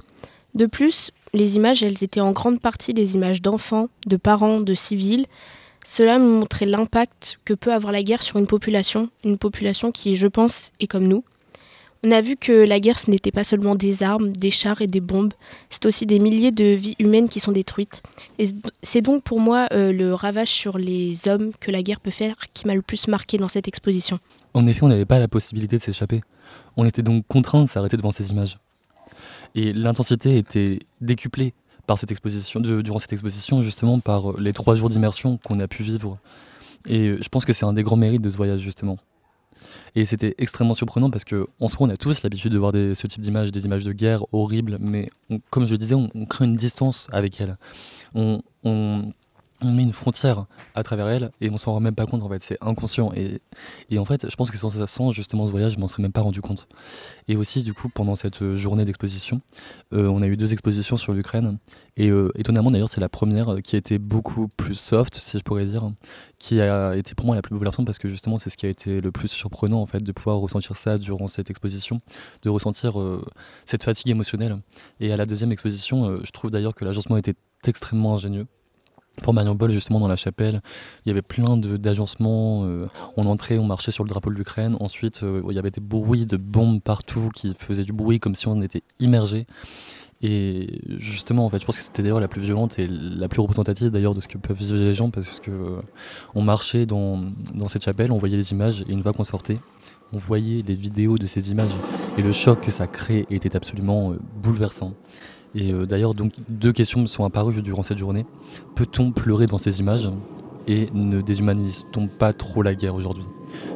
De 0.54 0.68
plus, 0.68 1.12
les 1.34 1.56
images, 1.56 1.84
elles 1.84 2.04
étaient 2.04 2.22
en 2.22 2.34
grande 2.34 2.60
partie 2.60 2.94
des 2.94 3.16
images 3.16 3.42
d'enfants, 3.42 3.90
de 4.06 4.18
parents, 4.18 4.60
de 4.60 4.74
civils, 4.74 5.26
cela 5.90 6.20
montrait 6.20 6.66
l'impact 6.66 7.40
que 7.46 7.54
peut 7.54 7.72
avoir 7.72 7.94
la 7.94 8.04
guerre 8.04 8.22
sur 8.22 8.38
une 8.38 8.46
population, 8.46 9.10
une 9.24 9.38
population 9.38 9.94
qui, 9.94 10.18
je 10.18 10.28
pense, 10.28 10.74
est 10.82 10.88
comme 10.88 11.08
nous. 11.08 11.24
On 12.04 12.12
a 12.12 12.20
vu 12.20 12.36
que 12.36 12.52
la 12.52 12.82
guerre, 12.82 13.00
ce 13.00 13.10
n'était 13.10 13.32
pas 13.32 13.46
seulement 13.46 13.74
des 13.74 14.04
armes, 14.04 14.34
des 14.34 14.52
chars 14.52 14.82
et 14.82 14.88
des 14.88 15.00
bombes, 15.00 15.34
c'est 15.70 15.86
aussi 15.86 16.06
des 16.06 16.20
milliers 16.20 16.52
de 16.52 16.66
vies 16.66 16.96
humaines 17.00 17.30
qui 17.30 17.40
sont 17.40 17.54
détruites. 17.54 18.04
Et 18.38 18.48
c'est 18.84 19.00
donc 19.00 19.24
pour 19.24 19.40
moi 19.40 19.68
euh, 19.72 19.94
le 19.94 20.14
ravage 20.14 20.50
sur 20.50 20.78
les 20.78 21.30
hommes 21.30 21.52
que 21.62 21.72
la 21.72 21.82
guerre 21.82 22.02
peut 22.02 22.12
faire 22.12 22.36
qui 22.54 22.68
m'a 22.68 22.76
le 22.76 22.82
plus 22.82 23.08
marqué 23.08 23.38
dans 23.38 23.48
cette 23.48 23.70
exposition. 23.70 24.20
En 24.54 24.68
effet, 24.68 24.84
on 24.84 24.90
n'avait 24.90 25.06
pas 25.06 25.20
la 25.20 25.30
possibilité 25.30 25.78
de 25.78 25.82
s'échapper. 25.82 26.22
On 26.76 26.86
était 26.86 27.02
donc 27.02 27.26
contraint 27.28 27.64
de 27.64 27.70
s'arrêter 27.70 27.96
devant 27.96 28.12
ces 28.12 28.30
images. 28.30 28.58
Et 29.56 29.72
l'intensité 29.72 30.38
était 30.38 30.80
décuplée 31.00 31.54
par 31.88 31.98
cette 31.98 32.12
exposition, 32.12 32.60
durant 32.60 33.00
cette 33.00 33.14
exposition, 33.14 33.62
justement, 33.62 34.00
par 34.00 34.32
euh, 34.32 34.36
les 34.40 34.54
trois 34.54 34.76
jours 34.76 34.90
d'immersion 34.90 35.40
qu'on 35.44 35.60
a 35.60 35.68
pu 35.68 35.84
vivre. 35.84 36.20
Et 36.86 37.08
euh, 37.08 37.18
je 37.22 37.30
pense 37.30 37.46
que 37.46 37.54
c'est 37.54 37.66
un 37.66 37.74
des 37.74 37.82
grands 37.82 37.96
mérites 37.96 38.22
de 38.22 38.30
ce 38.30 38.38
voyage, 38.38 38.60
justement. 38.60 38.98
Et 39.96 40.06
c'était 40.06 40.36
extrêmement 40.38 40.76
surprenant 40.76 41.10
parce 41.10 41.26
qu'en 41.26 41.68
soi, 41.68 41.88
on 41.88 41.90
a 41.90 41.98
tous 41.98 42.22
l'habitude 42.22 42.52
de 42.52 42.58
voir 42.60 42.74
ce 42.74 43.08
type 43.08 43.22
d'images, 43.22 43.52
des 43.52 43.66
images 43.66 43.84
de 43.84 43.94
guerre 43.94 44.26
horribles, 44.32 44.78
mais 44.80 45.10
comme 45.50 45.66
je 45.66 45.72
le 45.72 45.78
disais, 45.78 45.96
on, 45.96 46.26
crée 46.26 46.46
une 46.46 46.56
distance 46.56 47.08
avec 47.12 47.42
elles. 47.42 47.58
On, 48.14 48.42
on, 48.64 49.12
on 49.62 49.72
met 49.72 49.84
une 49.84 49.94
frontière 49.94 50.46
à 50.76 50.84
travers 50.84 51.08
elle 51.08 51.32
et 51.42 51.50
on 51.50 51.58
s'en 51.58 51.74
rend 51.74 51.80
même 51.80 51.96
pas 51.96 52.06
compte 52.06 52.22
en 52.22 52.30
fait, 52.30 52.40
c'est 52.40 52.58
inconscient 52.62 53.12
et, 53.16 53.42
et, 53.90 53.98
en 53.98 54.06
fait 54.06 54.30
je 54.30 54.36
pense 54.36 54.52
que 54.52 54.58
sans, 54.58 54.86
sans 54.86 55.12
justement 55.12 55.46
ce 55.46 55.52
voyage 55.52 55.74
je 55.74 55.80
m'en 55.80 55.88
serais 55.88 56.04
même 56.04 56.12
pas 56.12 56.22
rendu 56.22 56.42
compte. 56.42 56.68
Et 57.28 57.36
aussi 57.36 57.64
du 57.64 57.74
coup 57.74 57.90
pendant 57.90 58.16
cette 58.16 58.56
journée 58.56 58.86
d'exposition, 58.86 59.42
euh, 59.94 60.08
on 60.08 60.22
a 60.22 60.28
eu 60.28 60.38
deux 60.38 60.54
expositions 60.54 60.96
sur 60.96 61.14
l'Ukraine 61.14 61.58
et 61.96 62.10
euh, 62.10 62.32
étonnamment 62.36 62.70
d'ailleurs 62.70 62.90
c'est 62.90 63.02
la 63.02 63.10
première 63.10 63.58
qui 63.64 63.76
a 63.76 63.80
été 63.80 63.98
beaucoup 63.98 64.48
plus 64.48 64.76
soft 64.76 65.16
si 65.16 65.38
je 65.38 65.44
pourrais 65.44 65.66
dire, 65.66 65.90
qui 66.38 66.62
a 66.62 66.96
été 66.96 67.16
pour 67.16 67.26
moi 67.26 67.36
la 67.36 67.42
plus 67.42 67.54
bouleversante 67.56 67.86
parce 67.86 67.98
que 67.98 68.10
justement 68.10 68.38
c'est 68.38 68.52
ce 68.52 68.58
qui 68.58 68.68
a 68.68 68.70
été 68.70 69.02
le 69.02 69.12
plus 69.12 69.28
surprenant 69.28 69.82
en 69.82 69.88
fait 69.88 70.04
de 70.04 70.12
pouvoir 70.12 70.38
ressentir 70.38 70.76
ça 70.76 71.00
durant 71.00 71.28
cette 71.28 71.50
exposition, 71.50 72.02
de 72.44 72.50
ressentir 72.50 73.00
euh, 73.00 73.26
cette 73.66 73.84
fatigue 73.84 74.12
émotionnelle. 74.12 74.58
Et 75.00 75.12
à 75.12 75.18
la 75.18 75.26
deuxième 75.26 75.52
exposition, 75.52 76.24
je 76.24 76.32
trouve 76.32 76.52
d'ailleurs 76.52 76.76
que 76.76 76.86
l'agencement 76.86 77.18
était 77.18 77.36
extrêmement 77.66 78.14
ingénieux 78.14 78.48
pour 79.22 79.34
Mariupol, 79.34 79.72
justement, 79.72 80.00
dans 80.00 80.08
la 80.08 80.16
chapelle, 80.16 80.62
il 81.06 81.10
y 81.10 81.12
avait 81.12 81.22
plein 81.22 81.58
d'agencements. 81.58 82.64
Euh, 82.66 82.88
on 83.16 83.26
entrait, 83.26 83.58
on 83.58 83.66
marchait 83.66 83.92
sur 83.92 84.04
le 84.04 84.10
drapeau 84.10 84.30
de 84.30 84.36
l'Ukraine. 84.36 84.78
Ensuite, 84.80 85.24
euh, 85.24 85.42
il 85.50 85.56
y 85.56 85.60
avait 85.60 85.72
des 85.72 85.82
bruits 85.82 86.26
de 86.26 86.38
bombes 86.38 86.82
partout 86.82 87.30
qui 87.34 87.56
faisaient 87.58 87.84
du 87.84 87.94
bruit 87.94 88.20
comme 88.20 88.36
si 88.36 88.48
on 88.48 88.62
était 88.62 88.84
immergé. 89.00 89.48
Et 90.22 90.82
justement, 90.98 91.46
en 91.46 91.50
fait, 91.50 91.60
je 91.60 91.66
pense 91.66 91.78
que 91.78 91.84
c'était 91.84 92.02
d'ailleurs 92.02 92.20
la 92.20 92.28
plus 92.28 92.42
violente 92.42 92.80
et 92.80 92.88
la 92.88 93.28
plus 93.28 93.40
représentative 93.40 93.92
d'ailleurs 93.92 94.16
de 94.16 94.22
ce 94.22 94.28
que 94.28 94.38
peuvent 94.38 94.58
vivre 94.58 94.76
les 94.76 94.94
gens 94.94 95.12
parce 95.12 95.40
que 95.40 95.52
euh, 95.52 95.82
on 96.34 96.42
marchait 96.42 96.88
dans, 96.88 97.22
dans, 97.54 97.68
cette 97.68 97.84
chapelle, 97.84 98.12
on 98.12 98.18
voyait 98.18 98.38
les 98.38 98.52
images 98.52 98.84
et 98.88 98.92
une 98.92 99.04
fois 99.04 99.14
qu'on 99.14 99.24
sortait, 99.24 99.60
on 100.14 100.18
voyait 100.18 100.64
des 100.64 100.74
vidéos 100.74 101.20
de 101.20 101.28
ces 101.28 101.52
images 101.52 101.76
et 102.18 102.24
le 102.24 102.32
choc 102.32 102.62
que 102.62 102.72
ça 102.72 102.88
crée 102.88 103.28
était 103.30 103.56
absolument 103.56 104.14
bouleversant. 104.42 104.94
Et 105.56 105.72
euh, 105.72 105.86
d'ailleurs, 105.86 106.14
donc 106.14 106.34
deux 106.50 106.72
questions 106.72 107.02
me 107.02 107.06
sont 107.06 107.24
apparues 107.24 107.62
durant 107.62 107.84
cette 107.84 107.98
journée. 107.98 108.26
Peut-on 108.76 109.12
pleurer 109.12 109.46
dans 109.46 109.58
ces 109.58 109.80
images 109.80 110.10
et 110.68 110.86
ne 110.94 111.22
déshumanise-t-on 111.22 112.08
pas 112.08 112.34
trop 112.34 112.62
la 112.62 112.76
guerre 112.76 112.96
aujourd'hui? 112.96 113.24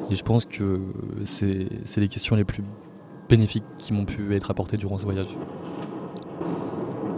Et 0.09 0.15
je 0.15 0.23
pense 0.23 0.45
que 0.45 0.79
c'est 1.23 1.97
les 1.97 2.07
questions 2.07 2.35
les 2.35 2.43
plus 2.43 2.63
bénéfiques 3.29 3.63
qui 3.77 3.93
m'ont 3.93 4.05
pu 4.05 4.35
être 4.35 4.51
apportées 4.51 4.77
durant 4.77 4.97
ce 4.97 5.05
voyage. 5.05 5.29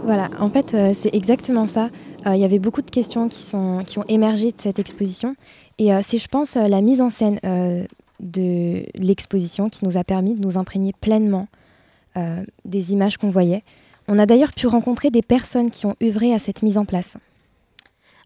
Voilà, 0.04 0.30
en 0.38 0.50
fait, 0.50 0.74
euh, 0.74 0.92
c'est 0.98 1.14
exactement 1.14 1.66
ça. 1.66 1.90
Euh, 2.26 2.34
il 2.34 2.40
y 2.40 2.44
avait 2.44 2.58
beaucoup 2.58 2.82
de 2.82 2.90
questions 2.90 3.28
qui, 3.28 3.40
sont, 3.40 3.82
qui 3.84 3.98
ont 3.98 4.04
émergé 4.06 4.50
de 4.50 4.60
cette 4.60 4.78
exposition. 4.78 5.34
Et 5.78 5.90
c'est, 6.02 6.18
je 6.18 6.28
pense, 6.28 6.54
la 6.54 6.80
mise 6.80 7.00
en 7.00 7.10
scène 7.10 7.40
de 8.20 8.84
l'exposition 8.94 9.68
qui 9.68 9.84
nous 9.84 9.96
a 9.96 10.04
permis 10.04 10.34
de 10.34 10.40
nous 10.40 10.56
imprégner 10.56 10.92
pleinement 10.92 11.48
des 12.64 12.92
images 12.92 13.16
qu'on 13.16 13.30
voyait. 13.30 13.64
On 14.08 14.18
a 14.18 14.26
d'ailleurs 14.26 14.52
pu 14.52 14.66
rencontrer 14.66 15.10
des 15.10 15.22
personnes 15.22 15.70
qui 15.70 15.86
ont 15.86 15.96
œuvré 16.02 16.34
à 16.34 16.38
cette 16.38 16.62
mise 16.62 16.78
en 16.78 16.84
place. 16.84 17.16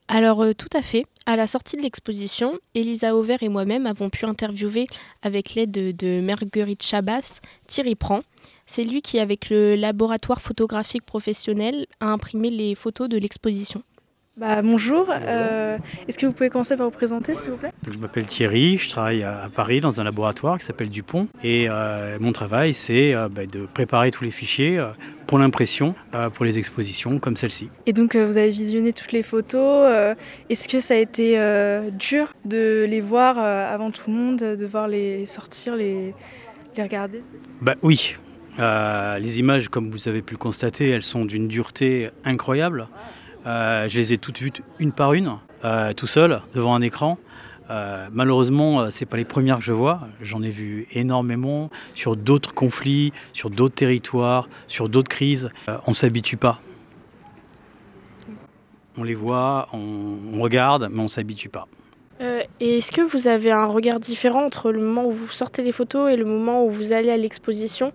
Alors 0.08 0.42
euh, 0.42 0.54
tout 0.54 0.70
à 0.72 0.82
fait. 0.82 1.04
À 1.26 1.36
la 1.36 1.46
sortie 1.46 1.76
de 1.76 1.82
l'exposition, 1.82 2.58
Elisa 2.74 3.14
Auvert 3.14 3.42
et 3.42 3.50
moi-même 3.50 3.86
avons 3.86 4.08
pu 4.08 4.24
interviewer 4.24 4.86
avec 5.22 5.54
l'aide 5.54 5.70
de, 5.70 6.20
Marguerite 6.22 6.82
Chabas 6.82 7.40
Thierry 7.66 7.94
Prand. 7.94 8.22
C'est 8.64 8.82
lui 8.82 9.02
qui, 9.02 9.18
avec 9.18 9.50
le 9.50 9.74
laboratoire 9.74 10.40
photographique 10.40 11.04
professionnel, 11.04 11.86
a 12.00 12.06
imprimé 12.06 12.48
les 12.48 12.74
photos 12.74 13.10
de 13.10 13.18
l'exposition. 13.18 13.82
Bah, 14.38 14.62
bonjour, 14.62 15.10
euh, 15.10 15.78
est-ce 16.06 16.16
que 16.16 16.24
vous 16.24 16.32
pouvez 16.32 16.48
commencer 16.48 16.76
par 16.76 16.86
vous 16.86 16.92
présenter 16.92 17.34
s'il 17.34 17.50
vous 17.50 17.56
plaît? 17.56 17.72
Donc, 17.82 17.94
je 17.94 17.98
m'appelle 17.98 18.24
Thierry, 18.24 18.76
je 18.76 18.88
travaille 18.88 19.24
à 19.24 19.48
Paris 19.52 19.80
dans 19.80 20.00
un 20.00 20.04
laboratoire 20.04 20.60
qui 20.60 20.64
s'appelle 20.64 20.90
Dupont. 20.90 21.26
Et 21.42 21.66
euh, 21.68 22.18
mon 22.20 22.30
travail 22.30 22.72
c'est 22.72 23.14
euh, 23.14 23.28
bah, 23.28 23.46
de 23.46 23.66
préparer 23.66 24.12
tous 24.12 24.22
les 24.22 24.30
fichiers 24.30 24.80
pour 25.26 25.40
l'impression 25.40 25.96
pour 26.34 26.44
les 26.44 26.56
expositions 26.56 27.18
comme 27.18 27.34
celle-ci. 27.34 27.68
Et 27.86 27.92
donc 27.92 28.14
vous 28.14 28.38
avez 28.38 28.50
visionné 28.50 28.92
toutes 28.92 29.10
les 29.10 29.24
photos, 29.24 30.14
est-ce 30.48 30.68
que 30.68 30.78
ça 30.78 30.94
a 30.94 30.98
été 30.98 31.36
dur 31.98 32.32
de 32.44 32.86
les 32.88 33.00
voir 33.00 33.38
avant 33.38 33.90
tout 33.90 34.08
le 34.08 34.16
monde, 34.16 34.38
de 34.38 34.66
voir 34.66 34.86
les 34.86 35.26
sortir, 35.26 35.74
les, 35.74 36.14
les 36.76 36.82
regarder? 36.82 37.22
Bah 37.60 37.74
oui, 37.82 38.16
les 38.58 39.38
images 39.40 39.68
comme 39.68 39.90
vous 39.90 40.08
avez 40.08 40.22
pu 40.22 40.34
le 40.34 40.38
constater 40.38 40.88
elles 40.88 41.02
sont 41.02 41.24
d'une 41.24 41.48
dureté 41.48 42.10
incroyable. 42.24 42.86
Euh, 43.48 43.88
je 43.88 43.98
les 43.98 44.12
ai 44.12 44.18
toutes 44.18 44.38
vues 44.38 44.52
une 44.78 44.92
par 44.92 45.14
une, 45.14 45.32
euh, 45.64 45.94
tout 45.94 46.06
seul 46.06 46.42
devant 46.54 46.74
un 46.74 46.82
écran. 46.82 47.18
Euh, 47.70 48.08
malheureusement, 48.12 48.80
euh, 48.80 48.90
c'est 48.90 49.06
pas 49.06 49.16
les 49.16 49.24
premières 49.24 49.58
que 49.58 49.64
je 49.64 49.72
vois. 49.72 50.00
J'en 50.20 50.42
ai 50.42 50.50
vu 50.50 50.86
énormément 50.92 51.70
sur 51.94 52.14
d'autres 52.14 52.54
conflits, 52.54 53.12
sur 53.32 53.50
d'autres 53.50 53.74
territoires, 53.74 54.48
sur 54.66 54.88
d'autres 54.88 55.08
crises. 55.08 55.50
On 55.86 55.94
s'habitue 55.94 56.36
pas. 56.36 56.60
On 58.98 59.02
les 59.02 59.14
voit, 59.14 59.68
on, 59.72 60.40
regarde, 60.40 60.88
mais 60.90 61.00
on 61.00 61.08
s'habitue 61.08 61.48
pas. 61.48 61.68
Et 62.60 62.78
est-ce 62.78 62.90
que 62.90 63.00
vous 63.00 63.28
avez 63.28 63.52
un 63.52 63.66
regard 63.66 64.00
différent 64.00 64.44
entre 64.44 64.72
le 64.72 64.80
moment 64.80 65.06
où 65.06 65.12
vous 65.12 65.28
sortez 65.28 65.62
les 65.62 65.70
photos 65.70 66.10
et 66.10 66.16
le 66.16 66.24
moment 66.24 66.64
où 66.64 66.70
vous 66.70 66.92
allez 66.92 67.10
à 67.10 67.16
l'exposition? 67.16 67.92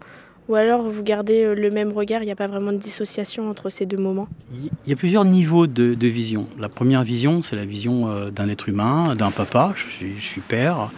Ou 0.50 0.56
alors 0.56 0.82
vous 0.82 1.04
gardez 1.04 1.44
euh, 1.44 1.56
le 1.56 1.72
même 1.72 1.92
regard, 1.92 2.22
il 2.22 2.26
n'y 2.26 2.32
a 2.32 2.36
pas 2.36 2.48
vraiment 2.48 2.74
de 2.74 2.78
dissociation 2.78 3.50
entre 3.50 3.70
ces 3.70 3.86
deux 3.86 3.98
moments? 3.98 4.28
Il 4.54 4.90
y 4.90 4.94
a 4.94 4.96
plusieurs 4.96 5.24
niveaux 5.24 5.68
de, 5.68 6.08
vision. 6.08 6.48
La 6.60 6.70
première 6.70 7.04
vision, 7.04 7.42
c'est 7.42 7.56
la 7.56 7.66
vision 7.66 8.10
euh, 8.10 8.30
d'un 8.30 8.50
être 8.50 8.68
humain, 8.68 9.16
d'un 9.16 9.32
papa. 9.32 9.74
Je 9.76 10.06
suis, 10.20 10.42
père, 10.42 10.92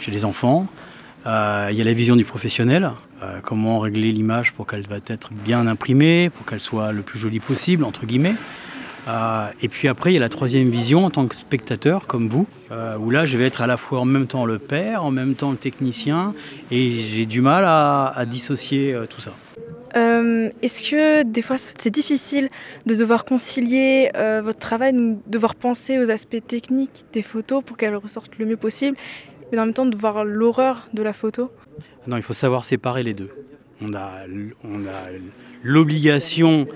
j'ai 0.00 0.12
des 0.12 0.24
enfants. 0.24 0.66
Euh, 1.26 1.68
il 1.70 1.76
y 1.76 1.80
a 1.80 1.84
la 1.84 1.94
vision 1.94 2.16
du 2.16 2.24
professionnel. 2.24 2.90
comment 3.42 3.78
régler 3.78 4.12
l'image 4.12 4.52
pour 4.52 4.66
qu'elle 4.66 4.86
va 4.86 4.96
être 5.06 5.30
bien 5.32 5.66
imprimée, 5.66 6.30
pour 6.30 6.44
qu'elle 6.44 6.60
soit 6.60 6.92
le 6.92 7.02
plus 7.02 7.18
jolie 7.18 7.40
possible, 7.40 7.84
entre 7.84 8.04
guillemets. 8.04 8.34
Euh, 9.08 9.48
et 9.60 9.68
puis 9.68 9.88
après, 9.88 10.12
il 10.12 10.14
y 10.14 10.16
a 10.16 10.20
la 10.20 10.28
troisième 10.28 10.70
vision 10.70 11.04
en 11.04 11.10
tant 11.10 11.26
que 11.26 11.34
spectateur, 11.34 12.06
comme 12.06 12.28
vous, 12.28 12.46
euh, 12.70 12.96
où 12.96 13.10
là, 13.10 13.24
je 13.24 13.36
vais 13.36 13.46
être 13.46 13.60
à 13.60 13.66
la 13.66 13.76
fois 13.76 14.00
en 14.00 14.04
même 14.04 14.26
temps 14.26 14.46
le 14.46 14.58
père, 14.58 15.04
en 15.04 15.10
même 15.10 15.34
temps 15.34 15.50
le 15.50 15.56
technicien, 15.56 16.34
et 16.70 16.90
j'ai 16.90 17.26
du 17.26 17.40
mal 17.40 17.64
à, 17.64 18.06
à 18.06 18.24
dissocier 18.26 18.94
euh, 18.94 19.06
tout 19.06 19.20
ça. 19.20 19.32
Est-ce 19.94 20.90
que 20.90 21.22
des 21.22 21.42
fois 21.42 21.58
c'est 21.58 21.90
difficile 21.90 22.48
de 22.86 22.94
devoir 22.94 23.26
concilier 23.26 24.10
votre 24.42 24.58
travail, 24.58 24.94
de 24.94 25.16
devoir 25.26 25.54
penser 25.54 25.98
aux 25.98 26.10
aspects 26.10 26.40
techniques 26.46 27.04
des 27.12 27.20
photos 27.20 27.62
pour 27.62 27.76
qu'elles 27.76 27.96
ressortent 27.96 28.38
le 28.38 28.46
mieux 28.46 28.56
possible, 28.56 28.96
mais 29.50 29.58
en 29.58 29.66
même 29.66 29.74
temps 29.74 29.84
de 29.84 29.94
voir 29.94 30.24
l'horreur 30.24 30.88
de 30.94 31.02
la 31.02 31.12
photo? 31.12 31.50
Non, 32.06 32.16
il 32.16 32.22
faut 32.22 32.32
savoir 32.32 32.64
séparer 32.64 33.02
les 33.02 33.12
deux. 33.12 33.28
On 33.82 33.92
a, 33.92 34.24
on 34.64 34.86
a 34.86 35.10
l'obligation 35.62 36.66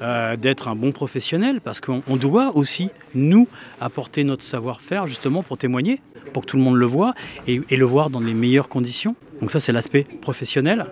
euh, 0.00 0.36
d'être 0.36 0.68
un 0.68 0.74
bon 0.74 0.92
professionnel 0.92 1.60
parce 1.60 1.80
qu'on 1.80 2.02
on 2.08 2.16
doit 2.16 2.56
aussi, 2.56 2.90
nous, 3.14 3.46
apporter 3.80 4.24
notre 4.24 4.42
savoir-faire 4.42 5.06
justement 5.06 5.42
pour 5.42 5.58
témoigner, 5.58 6.00
pour 6.32 6.42
que 6.42 6.48
tout 6.48 6.56
le 6.56 6.62
monde 6.62 6.76
le 6.76 6.86
voit 6.86 7.14
et, 7.46 7.60
le 7.70 7.84
voir 7.84 8.10
dans 8.10 8.20
les 8.20 8.34
meilleures 8.34 8.68
conditions. 8.68 9.14
Donc 9.40 9.50
ça, 9.50 9.60
c'est 9.60 9.72
l'aspect 9.72 10.04
professionnel. 10.20 10.86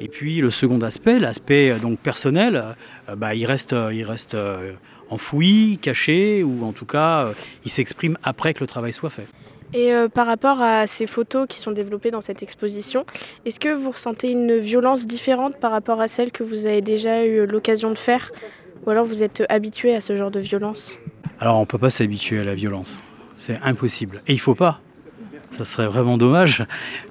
Et 0.00 0.08
puis 0.08 0.40
le 0.40 0.50
second 0.50 0.80
aspect, 0.82 1.18
l'aspect 1.18 1.70
euh, 1.70 1.78
donc 1.78 1.98
personnel, 1.98 2.64
euh, 3.08 3.16
bah, 3.16 3.34
il 3.34 3.44
reste, 3.46 3.74
enfoui, 5.10 5.78
caché, 5.80 6.42
ou 6.42 6.64
en 6.64 6.72
tout 6.72 6.84
cas, 6.84 7.32
il 7.64 7.70
s'exprime 7.70 8.18
après 8.22 8.52
que 8.52 8.60
le 8.60 8.66
travail 8.66 8.92
soit 8.92 9.10
fait. 9.10 9.26
Et 9.74 9.92
euh, 9.92 10.08
par 10.08 10.26
rapport 10.26 10.62
à 10.62 10.86
ces 10.86 11.06
photos 11.06 11.46
qui 11.48 11.58
sont 11.58 11.72
développées 11.72 12.10
dans 12.10 12.20
cette 12.20 12.42
exposition, 12.42 13.04
est-ce 13.44 13.60
que 13.60 13.68
vous 13.68 13.90
ressentez 13.90 14.30
une 14.30 14.56
violence 14.56 15.06
différente 15.06 15.58
par 15.58 15.70
rapport 15.70 16.00
à 16.00 16.08
celle 16.08 16.32
que 16.32 16.42
vous 16.42 16.66
avez 16.66 16.80
déjà 16.80 17.24
eu 17.24 17.46
l'occasion 17.46 17.90
de 17.90 17.98
faire? 17.98 18.32
Ou 18.86 18.90
alors 18.90 19.04
vous 19.04 19.22
êtes 19.22 19.44
habitué 19.48 19.94
à 19.94 20.00
ce 20.00 20.16
genre 20.16 20.30
de 20.30 20.40
violence? 20.40 20.98
Alors 21.40 21.56
on 21.58 21.60
ne 21.60 21.66
peut 21.66 21.78
pas 21.78 21.90
s'habituer 21.90 22.40
à 22.40 22.44
la 22.44 22.54
violence. 22.54 22.98
C'est 23.34 23.58
impossible. 23.62 24.22
Et 24.26 24.32
il 24.32 24.40
faut 24.40 24.54
pas. 24.54 24.80
Ça 25.52 25.64
serait 25.64 25.86
vraiment 25.86 26.18
dommage. 26.18 26.64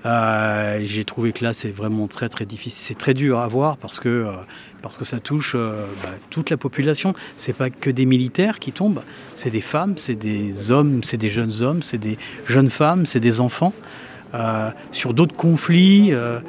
Euh, 0.05 0.79
J'ai 0.83 1.05
trouvé 1.05 1.33
que 1.33 1.43
là 1.43 1.53
c'est 1.53 1.69
vraiment 1.69 2.07
très 2.07 2.29
très 2.29 2.45
difficile. 2.45 2.81
C'est 2.81 2.97
très 2.97 3.13
dur 3.13 3.39
à 3.39 3.47
voir 3.47 3.77
parce 3.77 3.99
que, 3.99 4.09
euh, 4.09 4.31
parce 4.81 4.97
que 4.97 5.05
ça 5.05 5.19
touche 5.19 5.53
euh, 5.55 5.85
bah, 6.03 6.09
toute 6.29 6.49
la 6.49 6.57
population. 6.57 7.13
C'est 7.35 7.53
pas 7.53 7.69
que 7.69 7.89
des 7.89 8.05
militaires 8.05 8.59
qui 8.59 8.71
tombent. 8.71 9.01
C'est 9.35 9.49
des 9.49 9.61
femmes, 9.61 9.93
c'est 9.97 10.15
des 10.15 10.71
hommes, 10.71 11.03
c'est 11.03 11.17
des 11.17 11.29
jeunes 11.29 11.61
hommes, 11.61 11.81
c'est 11.81 11.97
des 11.97 12.17
jeunes 12.47 12.69
femmes, 12.69 13.05
c'est 13.05 13.19
des 13.19 13.39
enfants. 13.39 13.73
Euh, 14.33 14.69
sur 14.91 15.13
d'autres 15.13 15.35
conflits, 15.35 16.13
euh, 16.13 16.39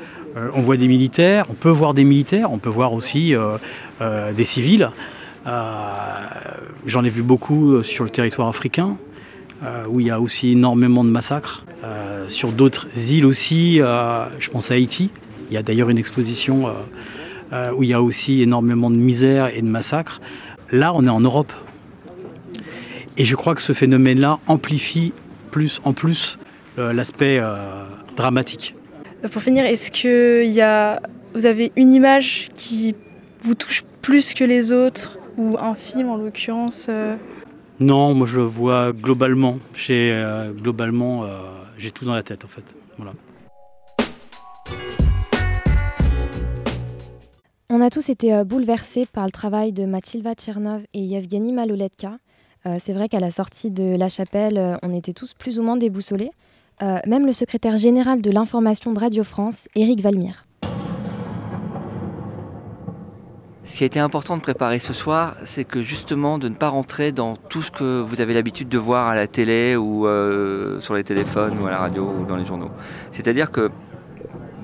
on 0.54 0.61
voit 0.61 0.76
des 0.76 0.88
militaires, 0.88 1.47
on 1.49 1.54
peut 1.54 1.70
voir 1.70 1.94
des 1.94 2.04
militaires, 2.04 2.52
on 2.52 2.58
peut 2.58 2.68
voir 2.68 2.92
aussi 2.92 3.35
des 4.37 4.44
civils. 4.44 4.90
J'en 5.44 7.04
ai 7.04 7.08
vu 7.08 7.23
beaucoup 7.23 7.82
sur 7.82 8.04
le 8.04 8.11
territoire 8.11 8.47
africain, 8.47 8.99
où 9.88 9.99
il 9.99 10.06
y 10.06 10.11
a 10.11 10.20
aussi 10.20 10.52
énormément 10.52 11.02
de 11.02 11.11
massacres. 11.11 11.64
Sur 12.28 12.52
d'autres 12.52 12.87
îles 13.11 13.26
aussi, 13.26 13.78
je 13.78 14.50
pense 14.50 14.70
à 14.70 14.75
Haïti. 14.75 15.11
Il 15.50 15.54
y 15.54 15.56
a 15.56 15.62
d'ailleurs 15.64 15.90
une 15.90 15.99
exposition 15.99 16.68
euh, 17.52 17.72
où 17.72 17.82
il 17.82 17.88
y 17.88 17.94
a 17.94 18.02
aussi 18.02 18.42
énormément 18.42 18.90
de 18.90 18.96
misère 18.96 19.54
et 19.54 19.62
de 19.62 19.66
massacres. 19.66 20.20
Là, 20.70 20.92
on 20.94 21.06
est 21.06 21.10
en 21.10 21.20
Europe. 21.20 21.52
Et 23.16 23.24
je 23.24 23.34
crois 23.34 23.54
que 23.54 23.62
ce 23.62 23.72
phénomène-là 23.72 24.38
amplifie 24.46 25.12
plus 25.50 25.80
en 25.84 25.92
plus 25.92 26.38
euh, 26.78 26.92
l'aspect 26.92 27.38
euh, 27.40 27.84
dramatique. 28.16 28.74
Pour 29.32 29.42
finir, 29.42 29.64
est-ce 29.64 29.90
que 29.90 30.44
y 30.44 30.60
a, 30.60 31.00
vous 31.34 31.46
avez 31.46 31.72
une 31.74 31.92
image 31.92 32.50
qui 32.54 32.94
vous 33.42 33.54
touche 33.54 33.84
plus 34.02 34.34
que 34.34 34.44
les 34.44 34.72
autres, 34.72 35.18
ou 35.38 35.56
un 35.58 35.74
film 35.74 36.10
en 36.10 36.16
l'occurrence 36.16 36.90
Non, 37.80 38.12
moi 38.12 38.26
je 38.26 38.36
le 38.36 38.42
vois 38.42 38.92
globalement. 38.92 39.58
J'ai 39.74 40.12
euh, 40.12 40.50
globalement, 40.50 41.24
euh, 41.24 41.38
j'ai 41.78 41.90
tout 41.92 42.04
dans 42.04 42.14
la 42.14 42.22
tête 42.22 42.44
en 42.44 42.48
fait. 42.48 42.76
Voilà. 42.98 43.12
On 47.78 47.80
a 47.80 47.90
tous 47.90 48.08
été 48.08 48.35
euh, 48.35 48.42
bouleversés 48.42 49.06
par 49.06 49.25
le 49.25 49.30
travail 49.30 49.70
de 49.70 49.87
Mathilda 49.87 50.35
Tchernov 50.35 50.82
et 50.94 50.99
Yevgeny 50.99 51.52
Maloletka. 51.52 52.18
Euh, 52.66 52.78
c'est 52.80 52.92
vrai 52.92 53.08
qu'à 53.08 53.20
la 53.20 53.30
sortie 53.30 53.70
de 53.70 53.94
La 53.94 54.08
Chapelle, 54.08 54.58
euh, 54.58 54.76
on 54.82 54.92
était 54.92 55.12
tous 55.12 55.32
plus 55.32 55.61
ou 55.61 55.62
moins 55.62 55.76
déboussolés. 55.76 56.32
Même 57.06 57.25
le 57.25 57.32
secrétaire 57.32 57.78
général 57.78 58.20
de 58.20 58.30
l'information 58.32 58.92
de 58.92 58.99
Radio 58.99 59.23
France, 59.23 59.68
Éric 59.76 60.00
Valmire. 60.00 60.44
Ce 63.64 63.76
qui 63.76 63.85
a 63.85 63.87
été 63.87 64.00
important 64.00 64.37
de 64.37 64.42
préparer 64.42 64.80
ce 64.80 64.92
soir, 64.92 65.37
c'est 65.44 65.64
que 65.64 65.82
justement 65.82 66.38
de 66.38 66.49
ne 66.49 66.54
pas 66.54 66.68
rentrer 66.68 67.12
dans 67.12 67.37
tout 67.37 67.62
ce 67.62 67.70
que 67.70 68.00
vous 68.00 68.20
avez 68.20 68.35
l'habitude 68.35 68.68
de 68.68 68.78
voir 68.78 69.06
à 69.06 69.14
la 69.14 69.26
télé 69.28 69.76
ou 69.76 70.06
sur 70.80 70.94
les 70.94 71.04
téléphones 71.04 71.61
ou 71.61 71.66
à 71.66 71.70
la 71.70 71.78
radio 71.78 72.12
ou 72.16 72.25
dans 72.25 72.37
les 72.37 72.44
journaux. 72.44 72.70
C'est-à-dire 73.11 73.50
que 73.50 73.70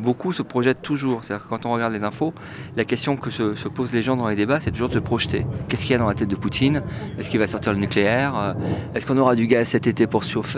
beaucoup 0.04 0.32
se 0.32 0.42
projettent 0.42 0.82
toujours. 0.82 1.24
C'est-à-dire 1.24 1.46
quand 1.48 1.66
on 1.66 1.72
regarde 1.72 1.92
les 1.92 2.04
infos, 2.04 2.32
la 2.76 2.84
question 2.84 3.16
que 3.16 3.30
se, 3.30 3.54
se 3.54 3.68
posent 3.68 3.92
les 3.92 4.02
gens 4.02 4.16
dans 4.16 4.28
les 4.28 4.36
débats, 4.36 4.60
c'est 4.60 4.70
toujours 4.70 4.88
de 4.88 4.94
se 4.94 4.98
projeter. 5.00 5.46
Qu'est-ce 5.68 5.82
qu'il 5.82 5.92
y 5.92 5.94
a 5.94 5.98
dans 5.98 6.06
la 6.06 6.14
tête 6.14 6.28
de 6.28 6.36
Poutine? 6.36 6.82
Est-ce 7.18 7.30
qu'il 7.30 7.40
va 7.40 7.46
sortir 7.46 7.72
le 7.72 7.78
nucléaire? 7.78 8.36
Euh, 8.36 8.54
Est-ce 8.94 9.06
qu'on 9.06 9.18
aura 9.18 9.34
du 9.34 9.46
gaz 9.46 9.68
cet 9.68 9.86
été 9.86 10.06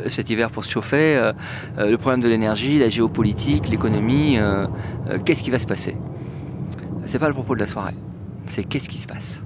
cet 0.08 0.30
hiver 0.30 0.50
pour 0.50 0.64
se 0.64 0.70
chauffer? 0.70 1.16
Euh, 1.16 1.32
euh, 1.78 1.90
Le 1.90 1.98
problème 1.98 2.20
de 2.20 2.28
l'énergie, 2.28 2.78
la 2.78 2.88
géopolitique, 2.88 3.68
l'économie. 3.68 4.38
Qu'est-ce 5.24 5.42
qui 5.42 5.50
va 5.50 5.58
se 5.58 5.66
passer? 5.66 5.96
C'est 7.04 7.18
pas 7.18 7.28
le 7.28 7.34
propos 7.34 7.54
de 7.54 7.60
la 7.60 7.66
soirée 7.66 7.94
c'est 8.48 8.62
qu'est-ce 8.62 8.88
qui 8.88 8.98
se 8.98 9.08
passe? 9.08 9.42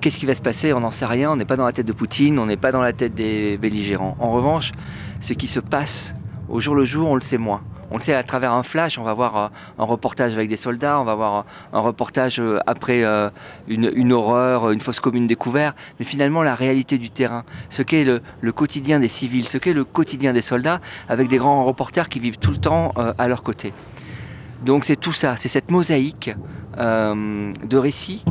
Qu'est-ce 0.00 0.18
qui 0.18 0.24
va 0.24 0.34
se 0.34 0.40
passer? 0.40 0.72
On 0.72 0.80
n'en 0.80 0.90
sait 0.90 1.04
rien, 1.04 1.30
on 1.30 1.36
n'est 1.36 1.44
pas 1.44 1.56
dans 1.56 1.66
la 1.66 1.72
tête 1.72 1.86
de 1.86 1.92
Poutine, 1.92 2.38
on 2.38 2.46
n'est 2.46 2.56
pas 2.56 2.72
dans 2.72 2.80
la 2.80 2.94
tête 2.94 3.14
des 3.14 3.58
belligérants. 3.58 4.16
En 4.18 4.30
revanche, 4.30 4.72
ce 5.20 5.34
qui 5.34 5.46
se 5.46 5.60
passe 5.60 6.14
au 6.48 6.60
jour 6.60 6.74
le 6.74 6.84
jour, 6.84 7.10
on 7.10 7.14
le 7.16 7.20
sait 7.20 7.38
moins. 7.38 7.62
On 7.90 7.96
le 7.96 8.02
sait 8.02 8.14
à 8.14 8.22
travers 8.22 8.52
un 8.52 8.62
flash, 8.62 8.98
on 8.98 9.02
va 9.02 9.14
voir 9.14 9.36
euh, 9.36 9.48
un 9.78 9.84
reportage 9.84 10.32
avec 10.32 10.48
des 10.48 10.56
soldats, 10.56 11.00
on 11.00 11.04
va 11.04 11.14
voir 11.14 11.34
euh, 11.34 11.76
un 11.78 11.80
reportage 11.80 12.40
euh, 12.40 12.58
après 12.66 13.04
une, 13.68 14.12
horreur, 14.12 14.70
une 14.70 14.80
fosse 14.80 15.00
commune 15.00 15.26
découverte, 15.26 15.76
mais 15.98 16.04
finalement 16.04 16.42
la 16.42 16.54
réalité 16.54 16.98
du 16.98 17.10
terrain, 17.10 17.44
ce 17.70 17.82
qu'est 17.82 18.04
le, 18.04 18.22
le 18.40 18.52
quotidien 18.52 19.00
des 19.00 19.08
civils, 19.08 19.48
ce 19.48 19.58
qu'est 19.58 19.72
le 19.72 19.84
quotidien 19.84 20.32
des 20.32 20.42
soldats, 20.42 20.80
avec 21.08 21.28
des 21.28 21.38
grands 21.38 21.64
reporters 21.64 22.08
qui 22.08 22.20
vivent 22.20 22.38
tout 22.38 22.50
le 22.50 22.58
temps 22.58 22.92
à 23.18 23.28
leur 23.28 23.42
côté. 23.42 23.72
Donc 24.64 24.84
c'est 24.84 24.96
tout 24.96 25.12
ça, 25.12 25.36
c'est 25.36 25.48
cette 25.48 25.70
mosaïque 25.70 26.30
euh, 26.78 27.52
de 27.66 27.76
récits 27.76 28.24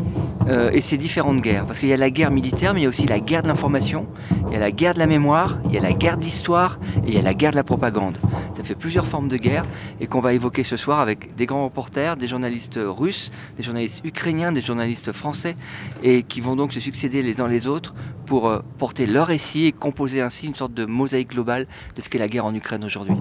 euh, 0.48 0.70
et 0.72 0.82
ces 0.82 0.98
différentes 0.98 1.42
guerres. 1.42 1.66
Parce 1.66 1.80
qu'il 1.80 1.90
y 1.90 1.94
a 1.94 1.98
la 1.98 2.12
guerre 2.12 2.30
militaire, 2.30 2.74
mais 2.74 2.82
il 2.82 2.84
y 2.84 2.86
a 2.86 2.90
aussi 2.90 3.08
la 3.08 3.20
guerre 3.20 3.42
de 3.42 3.48
l'information, 3.48 4.06
il 4.48 4.54
y 4.54 4.56
a 4.56 4.60
la 4.60 4.72
guerre 4.72 4.94
de 4.94 5.00
la 5.00 5.08
mémoire, 5.08 5.58
il 5.66 5.72
y 5.72 5.78
a 5.78 5.82
la 5.82 5.94
guerre 5.94 6.18
de 6.18 6.24
l'histoire 6.24 6.80
et 7.04 7.10
il 7.10 7.14
y 7.16 7.18
a 7.18 7.22
la 7.24 7.34
guerre 7.34 7.52
de 7.52 7.56
la 7.56 7.64
propagande. 7.64 8.20
Ça 8.56 8.64
fait 8.64 8.76
plusieurs 8.76 9.08
formes 9.08 9.28
de 9.28 9.38
guerre 9.38 9.66
et 10.00 10.08
qu'on 10.08 10.20
va 10.22 10.34
évoquer 10.34 10.64
ce 10.64 10.78
soir 10.78 11.00
avec 11.00 11.36
des 11.36 11.48
grands 11.48 11.64
reporters, 11.64 12.16
des 12.16 12.28
journalistes 12.28 12.80
russes, 12.82 13.32
des 13.58 13.64
journalistes 13.64 14.06
ukrainiens, 14.06 14.52
des 14.52 14.62
journalistes 14.62 15.12
français, 15.12 15.56
et 16.04 16.22
qui 16.22 16.42
vont 16.42 16.56
donc 16.56 16.72
se 16.74 16.80
succéder 16.80 17.24
les 17.24 17.42
uns 17.42 17.48
les 17.48 17.66
autres 17.66 17.96
pour 18.28 18.48
euh, 18.48 18.60
porter 18.78 19.08
leur 19.08 19.28
récit 19.28 19.66
et 19.66 19.72
composer 19.72 20.22
ainsi 20.22 20.46
une 20.46 20.56
sorte 20.56 20.74
de 20.74 20.86
mosaïque 20.86 21.32
globale 21.32 21.66
de 21.96 22.02
ce 22.02 22.10
qu'est 22.10 22.20
la 22.20 22.28
guerre 22.28 22.46
en 22.46 22.54
Ukraine 22.54 22.86
aujourd'hui. 22.86 23.16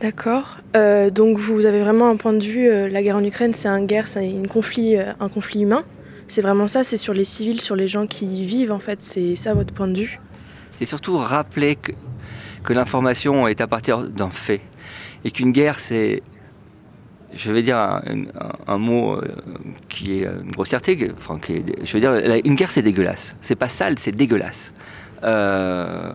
D'accord. 0.00 0.56
Euh, 0.76 1.10
donc 1.10 1.36
vous 1.36 1.66
avez 1.66 1.80
vraiment 1.80 2.08
un 2.08 2.16
point 2.16 2.32
de 2.32 2.42
vue, 2.42 2.68
euh, 2.68 2.88
la 2.88 3.02
guerre 3.02 3.16
en 3.16 3.24
Ukraine, 3.24 3.52
c'est 3.52 3.68
un 3.68 3.84
guerre, 3.84 4.08
c'est 4.08 4.32
conflit, 4.48 4.96
euh, 4.96 5.12
un 5.20 5.28
conflit 5.28 5.62
humain. 5.62 5.84
C'est 6.26 6.40
vraiment 6.40 6.68
ça, 6.68 6.84
c'est 6.84 6.96
sur 6.96 7.12
les 7.12 7.24
civils, 7.24 7.60
sur 7.60 7.76
les 7.76 7.86
gens 7.86 8.06
qui 8.06 8.24
y 8.24 8.46
vivent 8.46 8.72
en 8.72 8.78
fait. 8.78 9.02
C'est 9.02 9.36
ça 9.36 9.52
votre 9.52 9.74
point 9.74 9.88
de 9.88 10.00
vue? 10.00 10.18
C'est 10.76 10.86
surtout 10.86 11.18
rappeler 11.18 11.76
que, 11.76 11.92
l'information 12.72 13.46
est 13.46 13.60
à 13.60 13.66
partir 13.66 14.08
d'un 14.08 14.30
fait 14.30 14.62
et 15.24 15.30
qu'une 15.30 15.52
guerre, 15.52 15.80
c'est, 15.80 16.22
je 17.34 17.52
vais 17.52 17.62
dire 17.62 17.76
un, 18.66 18.78
mot 18.78 19.20
qui 19.88 20.12
est 20.12 20.24
une 20.24 20.50
grossièreté, 20.50 21.10
enfin, 21.16 21.38
je 21.82 21.92
veux 21.92 22.00
dire, 22.00 22.40
une 22.44 22.54
guerre 22.54 22.70
c'est 22.70 22.82
dégueulasse. 22.82 23.36
C'est 23.40 23.56
pas 23.56 23.68
sale, 23.68 23.98
c'est 23.98 24.12
dégueulasse. 24.12 24.72
Euh, 25.24 26.12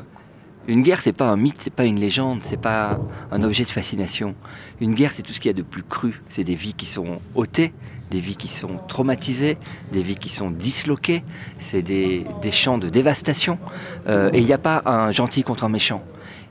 une 0.67 0.81
guerre, 0.81 1.01
c'est 1.01 1.13
pas 1.13 1.27
un 1.27 1.37
mythe, 1.37 1.57
c'est 1.59 1.73
pas 1.73 1.85
une 1.85 1.99
légende, 1.99 2.39
c'est 2.41 2.59
pas 2.59 2.99
un 3.31 3.43
objet 3.43 3.63
de 3.63 3.69
fascination. 3.69 4.35
Une 4.81 4.95
guerre, 4.95 5.11
c'est 5.11 5.21
tout 5.21 5.33
ce 5.33 5.39
qu'il 5.39 5.49
y 5.49 5.53
a 5.53 5.57
de 5.57 5.61
plus 5.61 5.83
cru. 5.83 6.21
C'est 6.29 6.43
des 6.43 6.55
vies 6.55 6.73
qui 6.73 6.85
sont 6.85 7.19
ôtées, 7.35 7.71
des 8.09 8.19
vies 8.19 8.35
qui 8.35 8.47
sont 8.47 8.79
traumatisées, 8.87 9.57
des 9.91 10.01
vies 10.01 10.15
qui 10.15 10.29
sont 10.29 10.49
disloquées. 10.49 11.23
C'est 11.59 11.83
des, 11.83 12.25
champs 12.51 12.77
de 12.77 12.89
dévastation. 12.89 13.59
Euh, 14.07 14.31
et 14.33 14.39
il 14.39 14.45
n'y 14.45 14.53
a 14.53 14.57
pas 14.57 14.81
un 14.85 15.11
gentil 15.11 15.43
contre 15.43 15.65
un 15.65 15.69
méchant. 15.69 16.03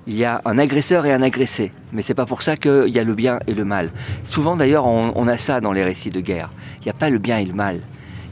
Il 0.07 0.15
y 0.15 0.25
a 0.25 0.43
un 0.45 0.59
agresseur 0.59 1.07
et 1.07 1.13
un 1.13 1.23
agressé. 1.23 1.73
Mais 1.93 2.03
c'est 2.03 2.15
pas 2.15 2.27
pour 2.27 2.43
ça 2.43 2.57
qu'il 2.57 2.91
y 2.91 2.99
a 2.99 3.05
le 3.05 3.15
bien 3.15 3.41
et 3.47 3.55
le 3.55 3.65
mal. 3.65 3.91
Souvent, 4.25 4.55
d'ailleurs, 4.55 4.87
on 4.87 5.29
a 5.29 5.37
ça 5.39 5.61
dans 5.61 5.73
les 5.73 5.83
récits 5.83 6.11
de 6.11 6.21
guerre. 6.21 6.51
Il 6.81 6.85
n'y 6.85 6.91
a 6.91 6.95
pas 6.95 7.11
le 7.11 7.19
bien 7.19 7.39
et 7.39 7.47
le 7.47 7.55
mal. 7.55 7.81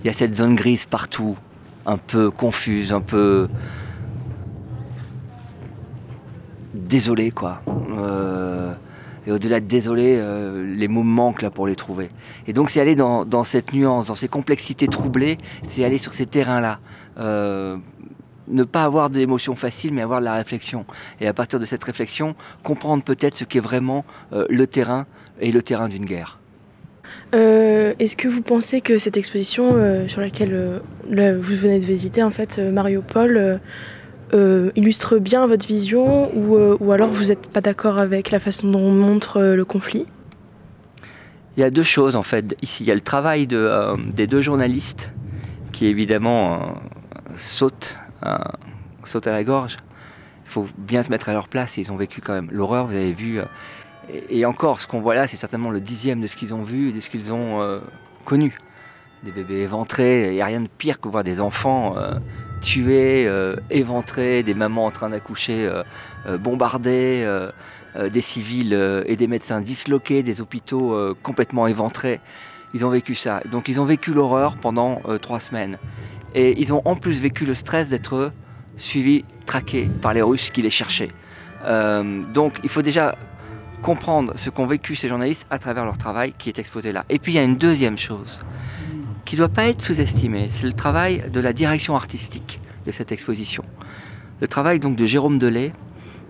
Il 0.04 0.06
y 0.06 0.10
a 0.10 0.12
cette 0.12 0.36
zone 0.36 0.54
grise 0.54 0.84
partout, 0.84 1.36
un 1.86 1.96
peu 1.96 2.30
confuse, 2.30 2.92
un 2.92 3.00
peu 3.00 3.48
désolé 6.92 7.30
quoi. 7.30 7.62
Euh, 7.96 8.72
et 9.26 9.32
au-delà 9.32 9.60
de 9.60 9.66
désolé, 9.66 10.16
euh, 10.18 10.62
les 10.76 10.88
mots 10.88 11.02
manquent 11.02 11.40
là 11.40 11.50
pour 11.50 11.66
les 11.66 11.74
trouver. 11.74 12.10
Et 12.46 12.52
donc 12.52 12.68
c'est 12.68 12.80
aller 12.80 12.94
dans, 12.94 13.44
cette 13.44 13.72
nuance, 13.72 14.06
dans 14.06 14.14
ces 14.14 14.28
complexités 14.28 14.88
troublées, 14.88 15.38
c'est 15.66 15.84
aller 15.84 15.96
sur 15.96 16.12
ces 16.12 16.26
terrains-là. 16.26 16.80
Euh, 17.18 17.78
ne 18.48 18.64
pas 18.64 18.82
avoir 18.82 19.08
d'émotions 19.08 19.56
faciles, 19.56 19.94
mais 19.94 20.02
avoir 20.02 20.20
de 20.20 20.26
la 20.26 20.34
réflexion. 20.34 20.84
Et 21.20 21.26
à 21.26 21.32
partir 21.32 21.58
de 21.58 21.64
cette 21.64 21.82
réflexion, 21.82 22.34
comprendre 22.62 23.02
peut-être 23.02 23.36
ce 23.36 23.44
qu'est 23.44 23.60
vraiment 23.60 24.04
le 24.32 24.66
terrain 24.66 25.06
et 25.40 25.52
le 25.52 25.62
terrain 25.62 25.88
d'une 25.88 26.04
guerre. 26.04 26.40
Est-ce 27.32 28.16
que 28.16 28.28
vous 28.28 28.42
pensez 28.42 28.80
que 28.80 28.98
cette 28.98 29.16
exposition 29.16 30.06
sur 30.08 30.20
laquelle 30.20 30.82
vous 31.08 31.56
venez 31.56 31.78
de 31.78 31.84
visiter, 31.84 32.22
en 32.22 32.30
fait, 32.30 32.58
euh, 32.58 32.72
euh, 32.76 33.58
illustre 34.76 35.18
bien 35.18 35.46
votre 35.46 35.66
vision 35.66 36.34
ou, 36.36 36.56
euh, 36.56 36.76
ou 36.80 36.92
alors 36.92 37.10
vous 37.10 37.26
n'êtes 37.26 37.46
pas 37.46 37.60
d'accord 37.60 37.98
avec 37.98 38.30
la 38.30 38.40
façon 38.40 38.70
dont 38.70 38.80
on 38.80 38.92
montre 38.92 39.36
euh, 39.38 39.56
le 39.56 39.64
conflit? 39.64 40.06
Il 41.56 41.60
y 41.60 41.64
a 41.64 41.70
deux 41.70 41.82
choses 41.82 42.16
en 42.16 42.22
fait. 42.22 42.56
Ici, 42.62 42.82
il 42.82 42.86
y 42.86 42.90
a 42.90 42.94
le 42.94 43.02
travail 43.02 43.46
de, 43.46 43.58
euh, 43.58 43.96
des 44.14 44.26
deux 44.26 44.40
journalistes 44.40 45.10
qui 45.72 45.86
évidemment 45.86 46.54
euh, 46.54 47.32
sautent, 47.36 47.96
euh, 48.24 48.36
sautent 49.04 49.26
à 49.26 49.32
la 49.32 49.44
gorge. 49.44 49.76
Il 50.46 50.50
faut 50.50 50.66
bien 50.78 51.02
se 51.02 51.10
mettre 51.10 51.28
à 51.28 51.32
leur 51.32 51.48
place. 51.48 51.76
Ils 51.76 51.92
ont 51.92 51.96
vécu 51.96 52.20
quand 52.20 52.32
même 52.32 52.48
l'horreur, 52.50 52.86
vous 52.86 52.94
avez 52.94 53.12
vu. 53.12 53.38
euh, 53.38 53.44
et, 54.28 54.44
encore, 54.46 54.80
ce 54.80 54.86
qu'on 54.86 55.00
voit 55.00 55.14
là, 55.14 55.26
c'est 55.26 55.36
certainement 55.36 55.70
le 55.70 55.80
dixième 55.80 56.20
de 56.20 56.26
ce 56.26 56.36
qu'ils 56.36 56.54
ont 56.54 56.62
vu 56.62 56.88
et 56.88 56.92
de 56.92 57.00
ce 57.00 57.08
qu'ils 57.08 57.32
ont 57.32 57.60
euh, 57.62 57.80
connu. 58.24 58.58
Des 59.22 59.30
bébés 59.30 59.60
éventrés, 59.60 60.28
il 60.28 60.34
n'y 60.34 60.40
a 60.40 60.46
rien 60.46 60.60
de 60.60 60.68
pire 60.68 61.00
que 61.00 61.08
voir 61.08 61.22
des 61.22 61.40
enfants 61.40 61.96
euh, 61.96 62.14
tués, 62.62 63.26
euh, 63.26 63.56
éventrés, 63.68 64.42
des 64.42 64.54
mamans 64.54 64.86
en 64.86 64.90
train 64.90 65.10
d'accoucher 65.10 65.66
euh, 65.66 65.82
euh, 66.26 66.38
bombardées. 66.38 67.24
euh, 67.26 67.50
des 68.10 68.22
civils 68.22 68.72
et 69.04 69.16
des 69.16 69.26
médecins 69.26 69.60
disloqués, 69.60 70.22
des 70.22 70.40
hôpitaux 70.40 70.96
complètement 71.22 71.66
éventrés. 71.66 72.20
Ils 72.72 72.86
ont 72.86 72.88
vécu 72.88 73.14
ça. 73.14 73.42
Donc 73.50 73.68
ils 73.68 73.82
ont 73.82 73.84
vécu 73.84 74.14
l'horreur 74.14 74.56
pendant 74.56 75.02
trois 75.20 75.40
semaines. 75.40 75.76
Et 76.34 76.58
ils 76.58 76.72
ont 76.72 76.80
en 76.86 76.96
plus 76.96 77.20
vécu 77.20 77.44
le 77.44 77.52
stress 77.52 77.90
d'être 77.90 78.32
suivis, 78.78 79.26
traqués 79.44 79.90
par 80.00 80.14
les 80.14 80.22
Russes 80.22 80.48
qui 80.48 80.62
les 80.62 80.70
cherchaient. 80.70 81.12
Donc 82.32 82.60
il 82.62 82.70
faut 82.70 82.80
déjà 82.80 83.14
comprendre 83.82 84.32
ce 84.36 84.48
qu'ont 84.48 84.66
vécu 84.66 84.94
ces 84.94 85.10
journalistes 85.10 85.46
à 85.50 85.58
travers 85.58 85.84
leur 85.84 85.98
travail 85.98 86.32
qui 86.38 86.48
est 86.48 86.58
exposé 86.58 86.92
là. 86.92 87.04
Et 87.10 87.18
puis 87.18 87.32
il 87.32 87.34
y 87.34 87.38
a 87.38 87.44
une 87.44 87.58
deuxième 87.58 87.98
chose 87.98 88.40
qui 89.32 89.36
ne 89.36 89.46
doit 89.46 89.48
pas 89.48 89.64
être 89.68 89.82
sous-estimée, 89.82 90.48
c'est 90.50 90.66
le 90.66 90.74
travail 90.74 91.24
de 91.32 91.40
la 91.40 91.54
direction 91.54 91.96
artistique 91.96 92.60
de 92.84 92.90
cette 92.90 93.12
exposition. 93.12 93.64
Le 94.42 94.46
travail 94.46 94.78
donc 94.78 94.94
de 94.94 95.06
Jérôme 95.06 95.38
Delay 95.38 95.72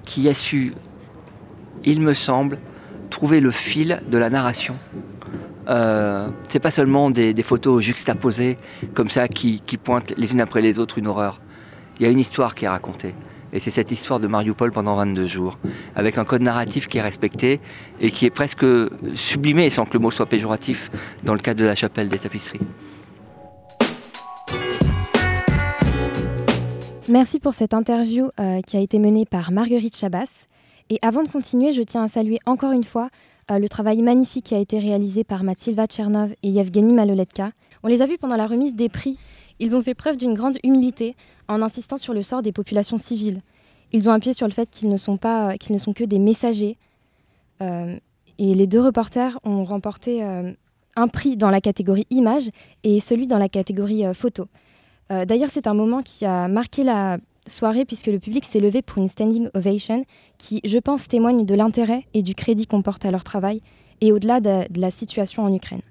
qui 0.05 0.29
a 0.29 0.35
su 0.35 0.73
il 1.83 2.01
me 2.01 2.13
semble, 2.13 2.61
trouver 3.11 3.41
le 3.41 3.51
fil 3.51 4.05
de 4.09 4.19
la 4.19 4.31
narration. 4.31 4.77
Euh, 5.69 6.29
c'est 6.49 6.61
pas 6.61 6.71
seulement 6.71 7.11
des, 7.11 7.35
des 7.35 7.43
photos 7.43 7.83
juxtaposées 7.83 8.57
comme 8.95 9.09
ça 9.09 9.27
qui, 9.27 9.63
qui 9.67 9.79
pointent 9.79 10.15
les 10.17 10.31
unes 10.31 10.41
après 10.41 10.63
les 10.63 10.79
autres 10.79 10.97
une 10.97 11.09
horreur. 11.09 11.41
Il 11.99 12.07
y 12.07 12.09
a 12.09 12.13
une 12.13 12.21
histoire 12.21 12.55
qui 12.55 12.67
est 12.67 12.69
racontée. 12.69 13.17
Et 13.53 13.59
c'est 13.59 13.73
cette 13.73 13.91
histoire 13.91 14.21
de 14.21 14.29
Mariupol 14.29 14.71
pendant 14.71 14.95
22 14.95 15.27
jours, 15.27 15.59
avec 15.97 16.19
un 16.19 16.25
code 16.25 16.43
narratif 16.43 16.87
qui 16.87 16.99
est 16.99 17.03
respecté 17.03 17.61
et 18.01 18.13
qui 18.13 18.27
est 18.27 18.31
presque 18.31 18.65
sublimé, 19.17 19.71
sans 19.71 19.87
que 19.87 19.95
le 19.95 19.99
mot 19.99 20.13
soit 20.13 20.27
péjoratif, 20.27 20.91
dans 21.25 21.35
le 21.35 21.41
cadre 21.41 21.61
de 21.61 21.67
la 21.67 21.75
chapelle 21.75 22.07
des 22.07 22.21
tapisseries. 22.21 22.61
Merci 27.09 27.41
pour 27.41 27.53
cette 27.53 27.75
interview 27.75 28.31
euh, 28.39 28.61
qui 28.61 28.77
a 28.77 28.81
été 28.81 29.01
menée 29.01 29.27
par 29.27 29.51
Marguerite 29.51 29.97
Chabas. 29.97 30.47
Et 30.89 30.99
avant 31.03 31.25
de 31.25 31.29
continuer, 31.29 31.73
je 31.73 31.83
tiens 31.83 32.05
à 32.05 32.09
saluer 32.09 32.39
encore 32.47 32.71
une 32.71 32.85
fois 32.85 33.11
euh, 33.51 33.59
le 33.59 33.69
travail 33.69 34.03
magnifique 34.03 34.47
qui 34.47 34.55
a 34.55 34.59
été 34.59 34.79
réalisé 34.79 35.25
par 35.25 35.43
Mathilda 35.43 35.87
Tchernov 35.87 36.33
et 36.43 36.49
Yevgeny 36.49 36.93
Maloletka. 36.93 37.51
On 37.83 37.89
les 37.89 38.03
a 38.03 38.07
vus 38.07 38.19
pendant 38.19 38.37
la 38.37 38.47
remise 38.47 38.75
des 38.75 38.89
prix. 38.89 39.19
Ils 39.59 39.75
ont 39.75 39.83
fait 39.83 39.95
preuve 39.95 40.17
d'une 40.17 40.35
grande 40.35 40.59
humilité 40.63 41.17
en 41.49 41.61
insistant 41.61 41.97
sur 41.97 42.15
le 42.15 42.23
sort 42.23 42.41
des 42.41 42.53
populations 42.53 42.97
civiles. 42.97 43.43
Ils 43.93 44.09
ont 44.09 44.13
appuyé 44.13 44.33
sur 44.33 44.47
le 44.47 44.53
fait 44.53 44.71
qu'ils 44.71 44.89
ne 44.89 44.97
sont, 44.97 45.17
pas, 45.17 45.59
qu'ils 45.59 45.75
ne 45.75 45.81
sont 45.81 45.93
que 45.93 46.05
des 46.05 46.21
messagers. 46.21 46.79
Euh, 47.61 47.97
et 48.39 48.55
les 48.55 48.67
deux 48.67 48.81
reporters 48.81 49.39
ont 49.45 49.65
remporté 49.65 50.23
euh, 50.23 50.53
un 50.97 51.09
prix 51.09 51.37
dans 51.37 51.51
la 51.51 51.61
catégorie 51.61 52.07
image 52.11 52.51
et 52.85 53.01
celui 53.01 53.27
dans 53.27 53.39
la 53.39 53.49
catégorie 53.49 54.07
euh, 54.07 54.15
photo. 54.15 54.47
Euh, 55.13 55.25
D'ailleurs, 55.25 55.51
c'est 55.53 55.67
un 55.67 55.75
moment 55.75 56.01
qui 56.03 56.25
a 56.25 56.49
marqué 56.49 56.83
la 56.83 57.19
soirée 57.47 57.85
puisque 57.85 58.07
le 58.07 58.19
public 58.19 58.45
s'est 58.45 58.61
levé 58.61 58.83
pour 58.83 58.99
une 58.99 59.09
standing 59.09 59.49
ovation 59.55 60.05
qui, 60.39 60.61
je 60.65 60.79
pense, 60.79 61.09
témoigne 61.09 61.45
de 61.45 61.55
l'intérêt 61.55 62.07
et 62.15 62.23
du 62.23 62.35
crédit 62.35 62.67
qu'on 62.67 62.83
porte 62.83 63.05
à 63.05 63.11
leur 63.11 63.25
travail 63.25 63.61
et 64.01 64.13
au-delà 64.13 64.41
de, 64.41 64.73
de 64.73 64.81
la 64.81 64.91
situation 64.91 65.45
en 65.45 65.53
Ukraine. 65.53 65.83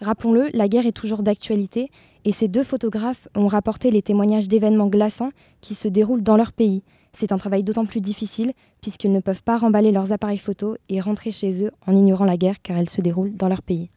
Rappelons-le, 0.00 0.48
la 0.52 0.68
guerre 0.68 0.86
est 0.86 0.96
toujours 0.96 1.22
d'actualité 1.22 1.90
et 2.24 2.32
ces 2.32 2.48
deux 2.48 2.64
photographes 2.64 3.28
ont 3.36 3.46
rapporté 3.46 3.90
les 3.90 4.02
témoignages 4.02 4.48
d'événements 4.48 4.88
glaçants 4.88 5.30
qui 5.60 5.74
se 5.74 5.88
déroulent 5.88 6.22
dans 6.22 6.36
leur 6.36 6.52
pays. 6.52 6.82
C'est 7.12 7.32
un 7.32 7.38
travail 7.38 7.62
d'autant 7.62 7.84
plus 7.84 8.00
difficile 8.00 8.52
puisqu'ils 8.80 9.12
ne 9.12 9.20
peuvent 9.20 9.42
pas 9.42 9.58
remballer 9.58 9.92
leurs 9.92 10.12
appareils 10.12 10.38
photo 10.38 10.76
et 10.88 11.00
rentrer 11.00 11.30
chez 11.30 11.64
eux 11.64 11.70
en 11.86 11.94
ignorant 11.94 12.24
la 12.24 12.36
guerre 12.36 12.62
car 12.62 12.78
elle 12.78 12.90
se 12.90 13.00
déroule 13.00 13.36
dans 13.36 13.48
leur 13.48 13.62
pays. 13.62 13.90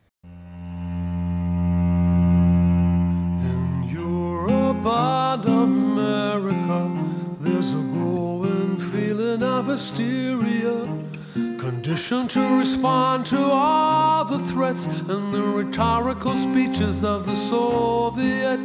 And 4.87 5.43
America, 5.45 6.91
there's 7.39 7.73
a 7.73 7.77
growing 7.77 8.77
feeling 8.77 9.41
of 9.41 9.65
hysteria. 9.65 10.85
Conditioned 11.33 12.29
to 12.29 12.59
respond 12.59 13.25
to 13.27 13.39
all 13.39 14.25
the 14.25 14.37
threats 14.37 14.85
and 14.85 15.33
the 15.33 15.41
rhetorical 15.41 16.35
speeches 16.35 17.03
of 17.03 17.25
the 17.25 17.35
Soviet. 17.49 18.59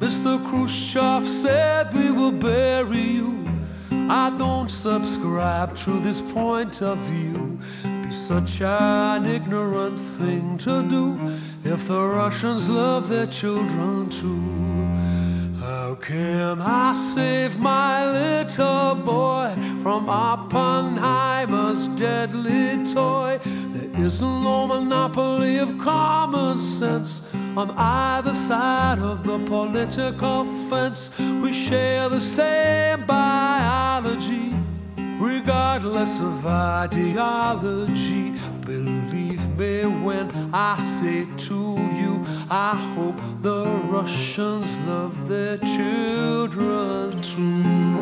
Mr. 0.00 0.42
Khrushchev 0.48 1.28
said, 1.28 1.92
We 1.92 2.12
will 2.12 2.32
bury 2.32 3.02
you. 3.02 3.46
I 3.90 4.34
don't 4.38 4.70
subscribe 4.70 5.76
to 5.84 6.00
this 6.00 6.22
point 6.32 6.80
of 6.80 6.96
view. 7.00 7.58
Be 8.02 8.10
such 8.10 8.62
an 8.62 9.26
ignorant 9.26 10.00
thing 10.00 10.56
to 10.58 10.82
do 10.88 11.38
if 11.62 11.88
the 11.88 12.00
Russians 12.00 12.70
love 12.70 13.10
their 13.10 13.26
children 13.26 14.08
too. 14.08 14.87
How 15.68 15.96
can 15.96 16.62
I 16.62 16.94
save 16.94 17.60
my 17.60 18.10
little 18.10 18.94
boy 18.94 19.54
from 19.82 20.08
Oppenheimer's 20.08 21.88
deadly 21.88 22.90
toy? 22.94 23.38
There 23.74 24.06
isn't 24.06 24.42
no 24.42 24.66
monopoly 24.66 25.58
of 25.58 25.76
common 25.76 26.58
sense 26.58 27.20
on 27.54 27.70
either 27.72 28.32
side 28.32 28.98
of 28.98 29.24
the 29.24 29.38
political 29.40 30.46
fence. 30.70 31.10
We 31.18 31.52
share 31.52 32.08
the 32.08 32.20
same 32.22 33.04
biology, 33.04 34.54
regardless 35.20 36.18
of 36.18 36.46
ideology. 36.46 38.32
Believe 38.62 39.07
me 39.58 39.84
when 39.84 40.30
I 40.54 40.78
say 40.78 41.26
to 41.48 41.76
you, 42.00 42.24
I 42.48 42.76
hope 42.94 43.20
the 43.42 43.64
Russians 43.66 44.76
love 44.86 45.28
their 45.28 45.58
children 45.58 47.20
too. 47.20 47.98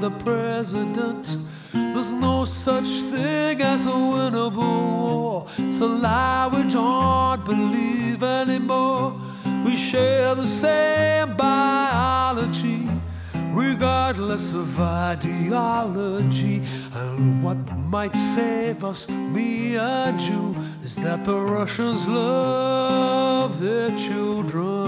The 0.00 0.10
president. 0.10 1.36
There's 1.72 2.10
no 2.10 2.46
such 2.46 2.88
thing 3.12 3.60
as 3.60 3.84
a 3.84 3.90
winnable 3.90 4.56
war. 4.56 5.46
It's 5.58 5.80
a 5.80 5.86
lie 5.86 6.48
we 6.50 6.62
don't 6.70 7.44
believe 7.44 8.22
anymore. 8.22 9.20
We 9.62 9.76
share 9.76 10.34
the 10.34 10.46
same 10.46 11.36
biology, 11.36 12.88
regardless 13.52 14.54
of 14.54 14.80
ideology. 14.80 16.62
And 16.94 17.44
what 17.44 17.58
might 17.76 18.16
save 18.16 18.82
us, 18.82 19.06
me 19.06 19.76
and 19.76 20.18
you, 20.22 20.56
is 20.82 20.96
that 20.96 21.26
the 21.26 21.38
Russians 21.38 22.06
love 22.08 23.60
their 23.60 23.90
children 23.98 24.79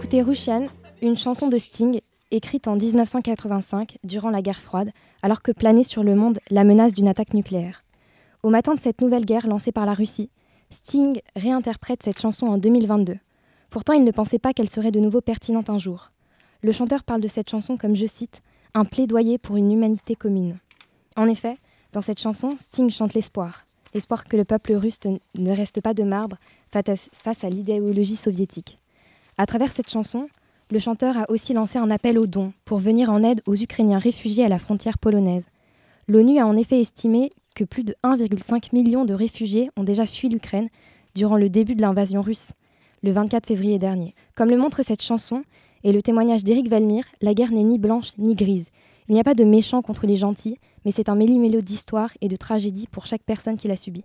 D'écouter 0.00 0.22
Russian, 0.22 0.66
une 1.02 1.18
chanson 1.18 1.48
de 1.48 1.58
Sting, 1.58 2.00
écrite 2.30 2.68
en 2.68 2.76
1985, 2.76 3.98
durant 4.02 4.30
la 4.30 4.40
guerre 4.40 4.62
froide, 4.62 4.92
alors 5.20 5.42
que 5.42 5.52
planait 5.52 5.84
sur 5.84 6.02
le 6.02 6.14
monde 6.14 6.38
la 6.48 6.64
menace 6.64 6.94
d'une 6.94 7.06
attaque 7.06 7.34
nucléaire. 7.34 7.84
Au 8.42 8.48
matin 8.48 8.74
de 8.74 8.80
cette 8.80 9.02
nouvelle 9.02 9.26
guerre 9.26 9.46
lancée 9.46 9.72
par 9.72 9.84
la 9.84 9.92
Russie, 9.92 10.30
Sting 10.70 11.20
réinterprète 11.36 12.02
cette 12.02 12.18
chanson 12.18 12.46
en 12.46 12.56
2022. 12.56 13.18
Pourtant, 13.68 13.92
il 13.92 14.02
ne 14.02 14.10
pensait 14.10 14.38
pas 14.38 14.54
qu'elle 14.54 14.70
serait 14.70 14.90
de 14.90 15.00
nouveau 15.00 15.20
pertinente 15.20 15.68
un 15.68 15.78
jour. 15.78 16.12
Le 16.62 16.72
chanteur 16.72 17.02
parle 17.04 17.20
de 17.20 17.28
cette 17.28 17.50
chanson 17.50 17.76
comme, 17.76 17.94
je 17.94 18.06
cite, 18.06 18.40
un 18.72 18.86
plaidoyer 18.86 19.36
pour 19.36 19.58
une 19.58 19.70
humanité 19.70 20.14
commune. 20.14 20.56
En 21.14 21.26
effet, 21.26 21.58
dans 21.92 22.00
cette 22.00 22.20
chanson, 22.20 22.56
Sting 22.58 22.88
chante 22.88 23.12
l'espoir. 23.12 23.66
L'espoir 23.92 24.24
que 24.24 24.38
le 24.38 24.46
peuple 24.46 24.72
russe 24.72 25.00
ne 25.36 25.54
reste 25.54 25.82
pas 25.82 25.92
de 25.92 26.04
marbre 26.04 26.38
face 26.72 27.44
à 27.44 27.50
l'idéologie 27.50 28.16
soviétique. 28.16 28.79
À 29.40 29.46
travers 29.46 29.72
cette 29.72 29.88
chanson, 29.88 30.28
le 30.70 30.78
chanteur 30.78 31.16
a 31.16 31.30
aussi 31.30 31.54
lancé 31.54 31.78
un 31.78 31.90
appel 31.90 32.18
aux 32.18 32.26
dons 32.26 32.52
pour 32.66 32.76
venir 32.76 33.08
en 33.08 33.22
aide 33.22 33.40
aux 33.46 33.54
Ukrainiens 33.54 33.96
réfugiés 33.96 34.44
à 34.44 34.50
la 34.50 34.58
frontière 34.58 34.98
polonaise. 34.98 35.46
L'ONU 36.08 36.38
a 36.38 36.46
en 36.46 36.58
effet 36.58 36.78
estimé 36.78 37.32
que 37.54 37.64
plus 37.64 37.82
de 37.82 37.94
1,5 38.04 38.74
million 38.74 39.06
de 39.06 39.14
réfugiés 39.14 39.70
ont 39.78 39.82
déjà 39.82 40.04
fui 40.04 40.28
l'Ukraine 40.28 40.68
durant 41.14 41.38
le 41.38 41.48
début 41.48 41.74
de 41.74 41.80
l'invasion 41.80 42.20
russe, 42.20 42.50
le 43.02 43.12
24 43.12 43.46
février 43.46 43.78
dernier. 43.78 44.14
Comme 44.34 44.50
le 44.50 44.58
montre 44.58 44.82
cette 44.82 45.02
chanson 45.02 45.42
et 45.84 45.92
le 45.92 46.02
témoignage 46.02 46.44
d'Éric 46.44 46.68
Valmire, 46.68 47.06
la 47.22 47.32
guerre 47.32 47.52
n'est 47.52 47.62
ni 47.62 47.78
blanche 47.78 48.10
ni 48.18 48.34
grise. 48.34 48.68
Il 49.08 49.14
n'y 49.14 49.20
a 49.20 49.24
pas 49.24 49.32
de 49.32 49.44
méchants 49.44 49.80
contre 49.80 50.06
les 50.06 50.16
gentils, 50.16 50.58
mais 50.84 50.92
c'est 50.92 51.08
un 51.08 51.14
méli-mélo 51.14 51.62
d'histoire 51.62 52.10
et 52.20 52.28
de 52.28 52.36
tragédie 52.36 52.88
pour 52.88 53.06
chaque 53.06 53.22
personne 53.22 53.56
qui 53.56 53.68
l'a 53.68 53.76
subi. 53.76 54.04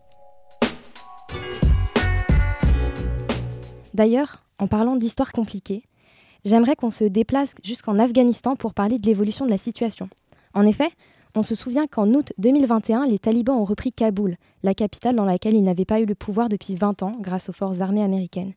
D'ailleurs, 3.94 4.45
en 4.60 4.68
parlant 4.68 4.96
d'histoire 4.96 5.32
compliquée, 5.32 5.84
j'aimerais 6.44 6.76
qu'on 6.76 6.92
se 6.92 7.04
déplace 7.04 7.56
jusqu'en 7.64 8.00
Afghanistan 8.00 8.56
pour 8.56 8.74
parler 8.74 9.00
de 9.00 9.06
l'évolution 9.08 9.46
de 9.46 9.52
la 9.52 9.58
situation. 9.58 10.10
En 10.54 10.66
effet, 10.66 10.90
on 11.36 11.44
se 11.44 11.56
souvient 11.56 11.88
qu'en 11.88 12.14
août 12.14 12.32
2021, 12.38 13.08
les 13.08 13.20
talibans 13.20 13.58
ont 13.58 13.66
repris 13.66 13.92
Kaboul, 13.92 14.38
la 14.64 14.74
capitale 14.74 15.16
dans 15.16 15.26
laquelle 15.26 15.56
ils 15.56 15.64
n'avaient 15.64 15.84
pas 15.84 16.00
eu 16.00 16.06
le 16.06 16.16
pouvoir 16.16 16.48
depuis 16.48 16.76
20 16.76 17.04
ans 17.04 17.18
grâce 17.20 17.50
aux 17.50 17.54
forces 17.54 17.82
armées 17.82 18.04
américaines. 18.04 18.54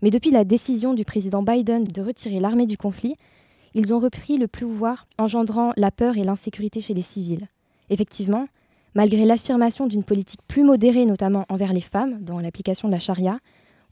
Mais 0.00 0.10
depuis 0.10 0.30
la 0.30 0.44
décision 0.44 0.94
du 0.94 1.04
président 1.04 1.42
Biden 1.42 1.84
de 1.84 2.02
retirer 2.02 2.40
l'armée 2.40 2.66
du 2.66 2.78
conflit, 2.78 3.14
ils 3.74 3.92
ont 3.92 3.98
repris 3.98 4.38
le 4.38 4.48
pouvoir, 4.48 5.06
engendrant 5.18 5.72
la 5.76 5.90
peur 5.90 6.16
et 6.16 6.24
l'insécurité 6.24 6.80
chez 6.80 6.94
les 6.94 7.02
civils. 7.02 7.48
Effectivement, 7.90 8.46
malgré 8.94 9.24
l'affirmation 9.24 9.86
d'une 9.86 10.04
politique 10.04 10.40
plus 10.48 10.62
modérée, 10.62 11.04
notamment 11.04 11.44
envers 11.48 11.72
les 11.72 11.80
femmes, 11.80 12.22
dans 12.22 12.40
l'application 12.40 12.88
de 12.88 12.92
la 12.92 12.98
charia, 12.98 13.38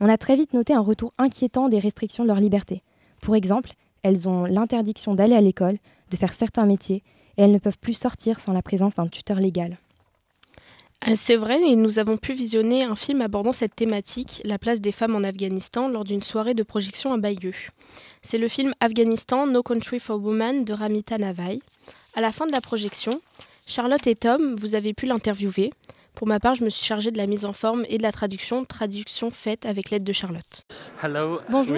on 0.00 0.09
a 0.09 0.18
très 0.18 0.37
vite 0.37 0.52
noté 0.52 0.74
un 0.74 0.81
retour 0.81 1.12
inquiétant 1.18 1.68
des 1.68 1.78
restrictions 1.78 2.24
de 2.24 2.28
leur 2.28 2.40
liberté. 2.40 2.83
Pour 3.20 3.37
exemple, 3.37 3.72
elles 4.02 4.28
ont 4.28 4.44
l'interdiction 4.44 5.14
d'aller 5.14 5.37
à 5.37 5.40
l'école, 5.40 5.78
de 6.11 6.16
faire 6.16 6.35
certains 6.35 6.66
métiers, 6.66 7.02
et 7.37 7.42
elles 7.42 7.52
ne 7.52 7.59
peuvent 7.59 7.78
plus 7.78 7.94
sortir 7.94 8.40
sans 8.40 8.52
la 8.52 8.62
présence 8.62 8.96
d'un 8.96 9.07
tuteur 9.07 9.38
légal. 9.38 9.78
Ah, 11.00 11.14
C'est 11.14 11.37
vrai, 11.37 11.61
et 11.62 11.74
nous 11.74 11.98
avons 11.98 12.16
pu 12.16 12.33
visionner 12.33 12.85
un 12.85 12.94
film 12.94 13.22
abordant 13.22 13.52
cette 13.52 13.74
thématique, 13.74 14.40
la 14.44 14.59
place 14.59 14.81
des 14.81 14.92
femmes 14.92 15.16
en 15.16 15.24
Afghanistan, 15.24 15.88
lors 15.88 16.05
d'une 16.05 16.22
soirée 16.22 16.55
de 16.55 16.62
projection 16.62 17.12
à 17.12 17.18
Bayeux. 17.18 17.55
C'est 18.22 18.38
le 18.38 18.48
film 18.48 18.74
Afghanistan, 18.81 19.46
No 19.46 19.62
Country 19.62 19.98
for 19.98 20.22
Women 20.22 20.64
de 20.64 20.72
Ramita 20.72 21.18
Navai. 21.18 21.61
À 22.14 22.20
la 22.20 22.31
fin 22.31 22.46
de 22.46 22.52
la 22.52 22.61
projection, 22.61 23.20
Charlotte 23.66 24.07
et 24.07 24.14
Tom, 24.14 24.55
vous 24.55 24.76
avez 24.76 24.92
pu 24.92 25.07
l'interviewer. 25.07 25.70
Pour 26.14 26.29
ma 26.29 26.38
part, 26.38 26.55
je 26.55 26.64
me 26.64 26.70
suis 26.70 26.85
chargée 26.85 27.11
de 27.11 27.18
la 27.18 27.27
mise 27.27 27.44
en 27.44 27.53
forme 27.53 27.85
et 27.88 27.98
de 27.98 28.03
la 28.03 28.12
traduction, 28.12 28.64
traduction 28.64 29.31
faite 29.31 29.66
avec 29.66 29.90
l'aide 29.90 30.05
de 30.05 30.12
Charlotte. 30.12 30.64
Bonjour, 31.51 31.77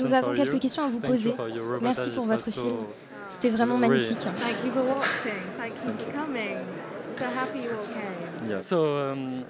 nous 0.00 0.12
avons 0.12 0.34
quelques 0.34 0.60
questions 0.60 0.84
à 0.84 0.88
vous 0.88 1.00
poser. 1.00 1.34
Merci 1.80 2.10
pour 2.10 2.26
votre 2.26 2.50
film. 2.50 2.76
C'était 3.28 3.50
vraiment 3.50 3.76
magnifique. 3.76 4.18
Thank 4.18 4.64
you 4.64 4.72
for 4.72 4.84
watching. 4.84 5.40
Thank 5.56 5.72
you 5.84 5.92
for 5.92 6.12
coming. 6.12 6.56
So 7.16 7.24
happy 7.24 7.58
you 7.60 7.70
all 7.70 7.86
came. 8.48 9.44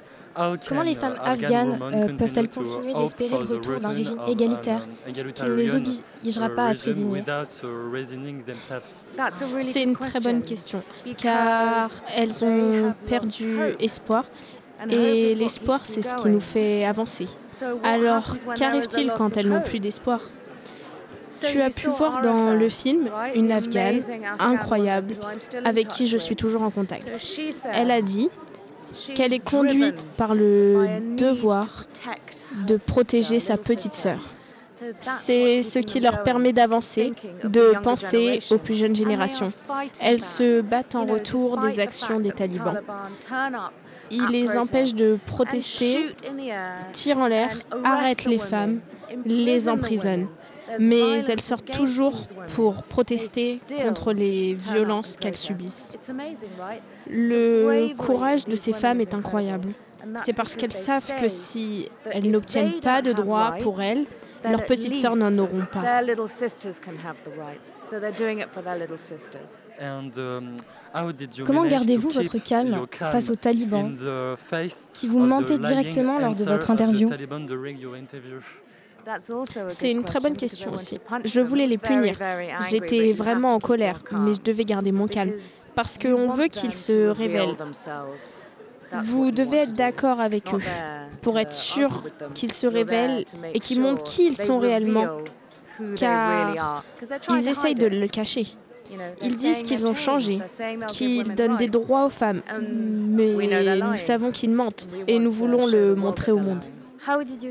Comment 0.68 0.82
les 0.82 0.94
femmes 0.94 1.16
afghanes 1.22 1.78
euh, 1.82 2.16
peuvent-elles 2.16 2.48
continuer 2.48 2.94
d'espérer 2.94 3.38
le 3.38 3.44
retour 3.44 3.80
d'un 3.80 3.88
régime 3.88 4.20
égalitaire 4.28 4.86
qui 5.34 5.44
ne 5.44 5.54
les 5.54 5.74
obligera 5.74 6.50
pas 6.50 6.66
à 6.66 6.74
se 6.74 6.84
résigner 6.84 7.24
really 7.62 8.42
C'est 9.60 9.82
une 9.82 9.96
très 9.96 10.20
bonne 10.20 10.42
question, 10.42 10.82
car 11.16 11.90
elles 12.14 12.44
ont 12.44 12.94
perdu 13.06 13.58
espoir, 13.78 14.24
et 14.88 15.34
l'espoir, 15.34 15.80
c'est 15.84 16.02
ce 16.02 16.14
qui 16.14 16.28
nous 16.28 16.40
fait 16.40 16.84
avancer. 16.84 17.26
Alors, 17.82 18.36
qu'arrive-t-il 18.56 19.12
quand 19.12 19.36
elles 19.36 19.48
n'ont 19.48 19.60
plus 19.60 19.80
d'espoir? 19.80 20.20
Tu 21.42 21.60
as 21.60 21.70
pu 21.70 21.88
voir 21.88 22.20
dans 22.20 22.52
le 22.52 22.68
film 22.68 23.08
une 23.34 23.50
Afghane 23.50 24.02
incroyable 24.38 25.16
avec 25.64 25.88
qui 25.88 26.06
je 26.06 26.18
suis 26.18 26.36
toujours 26.36 26.62
en 26.62 26.70
contact. 26.70 27.10
Elle 27.72 27.90
a 27.90 28.02
dit 28.02 28.28
qu'elle 29.14 29.32
est 29.32 29.44
conduite 29.44 30.02
par 30.16 30.34
le 30.34 31.16
devoir 31.16 31.86
de 32.66 32.76
protéger 32.76 33.40
sa 33.40 33.56
petite 33.56 33.94
sœur. 33.94 34.20
C'est 35.00 35.62
ce 35.62 35.78
qui 35.78 36.00
leur 36.00 36.22
permet 36.22 36.52
d'avancer, 36.52 37.12
de 37.44 37.74
penser 37.82 38.40
aux 38.50 38.58
plus 38.58 38.74
jeunes 38.74 38.96
générations. 38.96 39.52
Elles 40.00 40.22
se 40.22 40.60
battent 40.60 40.94
en 40.94 41.04
retour 41.06 41.58
des 41.58 41.80
actions 41.80 42.20
des 42.20 42.32
talibans. 42.32 42.80
Ils 44.10 44.26
les 44.26 44.56
empêchent 44.56 44.94
de 44.94 45.18
protester, 45.26 46.14
tirent 46.92 47.18
en 47.18 47.26
l'air, 47.28 47.50
arrêtent 47.84 48.24
les 48.24 48.38
femmes, 48.38 48.80
les 49.24 49.68
emprisonnent. 49.68 50.28
mais 50.78 51.22
elles 51.24 51.40
sortent 51.40 51.72
toujours 51.72 52.14
pour 52.54 52.84
protester 52.84 53.60
contre 53.82 54.12
les 54.12 54.54
violences 54.54 55.16
qu'elles 55.16 55.36
subissent. 55.36 55.96
Le 57.08 57.92
courage 57.94 58.44
de 58.46 58.56
ces 58.56 58.72
femmes 58.72 59.00
est 59.00 59.14
incroyable. 59.14 59.72
C'est 60.24 60.32
parce 60.32 60.56
qu'elles 60.56 60.72
savent 60.72 61.14
que 61.20 61.28
si 61.28 61.88
elles 62.10 62.30
n'obtiennent 62.30 62.80
pas 62.80 63.02
de 63.02 63.12
droits 63.12 63.54
pour 63.60 63.82
elles, 63.82 64.06
leurs 64.44 64.64
petites 64.64 64.94
sœurs 64.94 65.16
n'en 65.16 65.36
auront 65.38 65.66
pas. 65.70 66.02
Comment 71.44 71.66
gardez-vous 71.66 72.10
votre 72.10 72.38
calme 72.38 72.86
face 72.98 73.30
aux 73.30 73.36
talibans 73.36 73.96
qui 74.92 75.08
vous 75.08 75.20
mentaient 75.20 75.58
directement 75.58 76.18
lors 76.18 76.34
de 76.34 76.44
votre 76.44 76.70
interview? 76.70 77.10
C'est 79.68 79.90
une 79.90 80.04
très 80.04 80.20
bonne 80.20 80.36
question 80.36 80.72
aussi. 80.72 80.98
Je 81.24 81.40
voulais 81.40 81.66
les 81.66 81.78
punir. 81.78 82.16
J'étais 82.70 83.12
vraiment 83.12 83.54
en 83.54 83.60
colère, 83.60 84.02
mais 84.12 84.34
je 84.34 84.42
devais 84.42 84.64
garder 84.64 84.92
mon 84.92 85.08
calme 85.08 85.32
parce 85.74 85.98
qu'on 85.98 86.30
veut 86.30 86.48
qu'ils 86.48 86.74
se 86.74 87.08
révèlent. 87.08 87.56
Vous 89.02 89.30
devez 89.30 89.58
être 89.58 89.72
d'accord 89.72 90.20
avec 90.20 90.52
eux 90.54 90.60
pour 91.22 91.38
être 91.38 91.52
sûr 91.52 92.04
qu'ils 92.34 92.52
se 92.52 92.66
révèlent 92.66 93.24
et 93.54 93.60
qu'ils 93.60 93.80
montrent 93.80 94.02
qui 94.02 94.26
ils 94.26 94.36
sont 94.36 94.58
réellement, 94.58 95.18
car 95.96 96.84
ils 97.30 97.48
essayent 97.48 97.74
de 97.74 97.86
le 97.86 98.08
cacher. 98.08 98.46
Ils 99.22 99.36
disent 99.36 99.62
qu'ils 99.62 99.86
ont 99.86 99.94
changé, 99.94 100.40
qu'ils 100.88 101.34
donnent 101.34 101.56
des 101.56 101.68
droits 101.68 102.06
aux 102.06 102.10
femmes, 102.10 102.42
mais 102.60 103.32
nous 103.76 103.96
savons 103.96 104.30
qu'ils 104.32 104.50
mentent 104.50 104.88
et 105.06 105.18
nous 105.18 105.30
voulons 105.30 105.66
le 105.66 105.94
montrer 105.94 106.32
au 106.32 106.38
monde. 106.38 106.64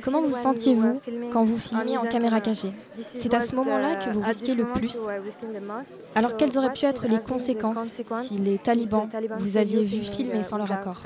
Comment 0.03 0.21
vous 0.21 0.31
sentiez-vous 0.31 1.01
quand 1.31 1.43
vous 1.43 1.57
filmiez 1.57 1.97
en 1.97 2.05
caméra 2.05 2.39
cachée 2.39 2.71
C'est 2.95 3.33
à 3.33 3.41
ce 3.41 3.55
moment-là 3.55 3.95
que 3.95 4.09
vous 4.11 4.21
risquiez 4.21 4.55
le 4.55 4.65
plus. 4.65 5.07
Alors 6.15 6.37
quelles 6.37 6.57
auraient 6.57 6.73
pu 6.73 6.85
être 6.85 7.07
les 7.07 7.19
conséquences 7.19 7.91
si 8.21 8.37
les 8.37 8.57
talibans 8.57 9.09
vous 9.39 9.57
aviez 9.57 9.83
vu 9.83 10.03
filmer 10.03 10.43
sans 10.43 10.57
leur 10.57 10.71
accord? 10.71 11.03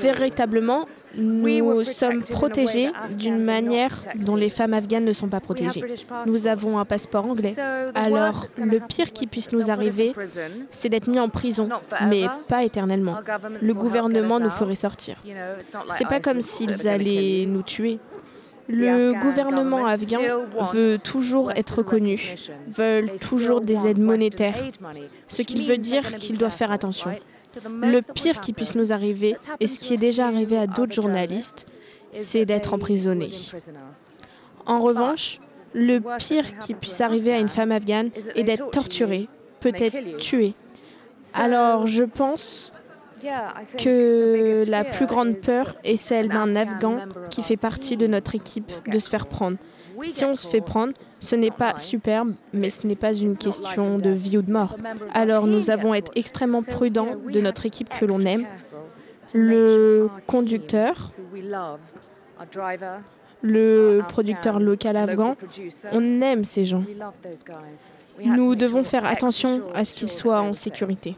Véritablement, 0.00 0.86
nous 1.16 1.84
sommes 1.84 2.22
protégés 2.22 2.90
d'une 3.10 3.42
manière 3.42 4.04
dont 4.16 4.36
les 4.36 4.50
femmes 4.50 4.74
afghanes 4.74 5.04
ne 5.04 5.12
sont 5.12 5.28
pas 5.28 5.40
protégées. 5.40 5.84
Nous 6.26 6.46
avons 6.46 6.78
un 6.78 6.84
passeport 6.84 7.26
anglais. 7.26 7.54
Alors, 7.94 8.46
le 8.56 8.80
pire 8.80 9.12
qui 9.12 9.26
puisse 9.26 9.52
nous 9.52 9.70
arriver, 9.70 10.12
c'est 10.70 10.88
d'être 10.88 11.08
mis 11.08 11.20
en 11.20 11.28
prison, 11.28 11.68
mais 12.08 12.24
pas 12.48 12.64
éternellement. 12.64 13.18
Le 13.60 13.74
gouvernement 13.74 14.40
nous 14.40 14.50
ferait 14.50 14.74
sortir. 14.74 15.16
C'est 15.96 16.08
pas 16.08 16.20
comme 16.20 16.42
s'ils 16.42 16.88
allaient 16.88 17.46
nous 17.46 17.62
tuer. 17.62 17.98
Le 18.66 19.20
gouvernement 19.20 19.86
afghan 19.86 20.20
veut 20.72 20.98
toujours 20.98 21.52
être 21.52 21.78
reconnu, 21.78 22.34
veulent 22.66 23.10
toujours 23.20 23.60
des 23.60 23.86
aides 23.86 23.98
monétaires, 23.98 24.56
ce 25.28 25.42
qui 25.42 25.66
veut 25.66 25.76
dire 25.76 26.16
qu'ils 26.16 26.38
doivent 26.38 26.56
faire 26.56 26.72
attention. 26.72 27.10
Le 27.64 28.00
pire 28.00 28.40
qui 28.40 28.52
puisse 28.52 28.74
nous 28.74 28.92
arriver, 28.92 29.36
et 29.60 29.66
ce 29.66 29.78
qui 29.78 29.94
est 29.94 29.98
déjà 29.98 30.26
arrivé 30.26 30.58
à 30.58 30.66
d'autres 30.66 30.92
journalistes, 30.92 31.66
c'est 32.12 32.44
d'être 32.44 32.74
emprisonné. 32.74 33.28
En 34.66 34.80
revanche, 34.80 35.40
le 35.74 35.98
pire 36.18 36.58
qui 36.58 36.74
puisse 36.74 37.00
arriver 37.00 37.32
à 37.32 37.38
une 37.38 37.48
femme 37.48 37.72
afghane 37.72 38.10
est 38.34 38.44
d'être 38.44 38.70
torturée, 38.70 39.28
peut-être 39.60 40.16
tuée. 40.18 40.54
Alors 41.32 41.86
je 41.86 42.04
pense 42.04 42.72
que 43.78 44.64
la 44.68 44.84
plus 44.84 45.06
grande 45.06 45.36
peur 45.38 45.74
est 45.82 45.96
celle 45.96 46.28
d'un 46.28 46.54
Afghan 46.56 46.98
qui 47.30 47.42
fait 47.42 47.56
partie 47.56 47.96
de 47.96 48.06
notre 48.06 48.34
équipe 48.34 48.70
de 48.88 48.98
se 48.98 49.08
faire 49.08 49.26
prendre. 49.26 49.56
Si 50.02 50.24
on 50.24 50.36
se 50.36 50.48
fait 50.48 50.60
prendre, 50.60 50.92
ce 51.20 51.36
n'est 51.36 51.50
pas 51.50 51.78
superbe, 51.78 52.34
mais 52.52 52.70
ce 52.70 52.86
n'est 52.86 52.96
pas 52.96 53.12
une 53.12 53.36
question 53.36 53.98
de 53.98 54.10
vie 54.10 54.38
ou 54.38 54.42
de 54.42 54.52
mort. 54.52 54.76
Alors 55.12 55.46
nous 55.46 55.70
avons 55.70 55.94
été 55.94 56.10
extrêmement 56.16 56.62
prudents 56.62 57.16
de 57.30 57.40
notre 57.40 57.66
équipe 57.66 57.88
que 57.88 58.04
l'on 58.04 58.20
aime. 58.20 58.46
Le 59.32 60.08
conducteur, 60.26 61.12
le 63.42 64.00
producteur 64.08 64.60
local 64.60 64.96
afghan, 64.96 65.36
on 65.92 66.20
aime 66.20 66.44
ces 66.44 66.64
gens. 66.64 66.84
Nous 68.22 68.54
devons 68.54 68.84
faire 68.84 69.04
attention 69.04 69.62
à 69.74 69.84
ce 69.84 69.94
qu'ils 69.94 70.10
soient 70.10 70.40
en 70.40 70.52
sécurité. 70.52 71.16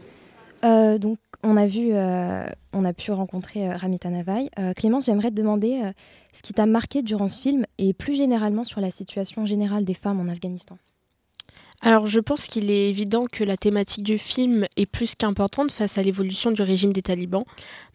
Euh, 0.63 0.97
donc, 0.97 1.17
on 1.43 1.57
a 1.57 1.67
vu, 1.67 1.89
euh, 1.91 2.45
on 2.73 2.85
a 2.85 2.93
pu 2.93 3.11
rencontrer 3.11 3.69
euh, 3.69 3.77
Ramita 3.77 4.09
Navai. 4.09 4.49
Clémence, 4.75 5.05
j'aimerais 5.05 5.29
te 5.29 5.35
demander 5.35 5.81
ce 6.33 6.41
qui 6.41 6.53
t'a 6.53 6.65
marqué 6.65 7.01
durant 7.01 7.29
ce 7.29 7.41
film 7.41 7.65
et 7.77 7.93
plus 7.93 8.15
généralement 8.15 8.63
sur 8.63 8.81
la 8.81 8.91
situation 8.91 9.45
générale 9.45 9.85
des 9.85 9.93
femmes 9.93 10.19
en 10.19 10.27
Afghanistan. 10.27 10.77
Alors 11.81 12.07
je 12.07 12.19
pense 12.19 12.47
qu'il 12.47 12.71
est 12.71 12.89
évident 12.89 13.25
que 13.31 13.43
la 13.43 13.55
thématique 13.55 14.03
du 14.03 14.17
film 14.17 14.65
est 14.77 14.87
plus 14.87 15.13
qu'importante 15.13 15.71
face 15.71 15.99
à 15.99 16.01
l'évolution 16.01 16.49
du 16.49 16.63
régime 16.63 16.91
des 16.91 17.03
talibans, 17.03 17.45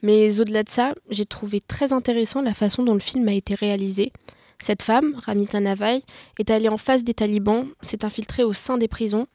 mais 0.02 0.40
au-delà 0.40 0.62
de 0.62 0.70
ça, 0.70 0.94
j'ai 1.11 1.26
trouvé 1.26 1.61
très 1.61 1.92
intéressant 1.92 2.42
la 2.42 2.55
façon 2.55 2.85
dont 2.85 2.94
le 2.94 3.00
film 3.00 3.26
a 3.26 3.33
été 3.33 3.57
réalisé. 3.57 4.12
Cette 4.61 4.85
femme, 4.85 5.16
Ramita 5.16 5.59
Navai, 5.59 6.05
est 6.38 6.50
allée 6.52 6.68
en 6.68 6.76
face 6.76 7.02
des 7.02 7.14
talibans, 7.14 7.66
s'est 7.81 8.05
infiltrée 8.05 8.44
au 8.44 8.52
sein 8.52 8.78
des 8.78 8.87
prisons. 8.87 9.26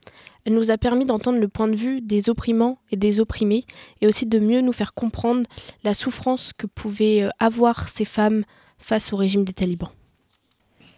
Elle 0.48 0.54
nous 0.54 0.70
a 0.70 0.78
permis 0.78 1.04
d'entendre 1.04 1.38
le 1.38 1.48
point 1.48 1.68
de 1.68 1.76
vue 1.76 2.00
des 2.00 2.30
opprimants 2.30 2.78
et 2.90 2.96
des 2.96 3.20
opprimés, 3.20 3.66
et 4.00 4.06
aussi 4.06 4.24
de 4.24 4.38
mieux 4.38 4.62
nous 4.62 4.72
faire 4.72 4.94
comprendre 4.94 5.42
la 5.84 5.92
souffrance 5.92 6.54
que 6.56 6.66
pouvaient 6.66 7.24
euh, 7.24 7.28
avoir 7.38 7.86
ces 7.90 8.06
femmes 8.06 8.44
face 8.78 9.12
au 9.12 9.18
régime 9.18 9.44
des 9.44 9.52
talibans. 9.52 9.90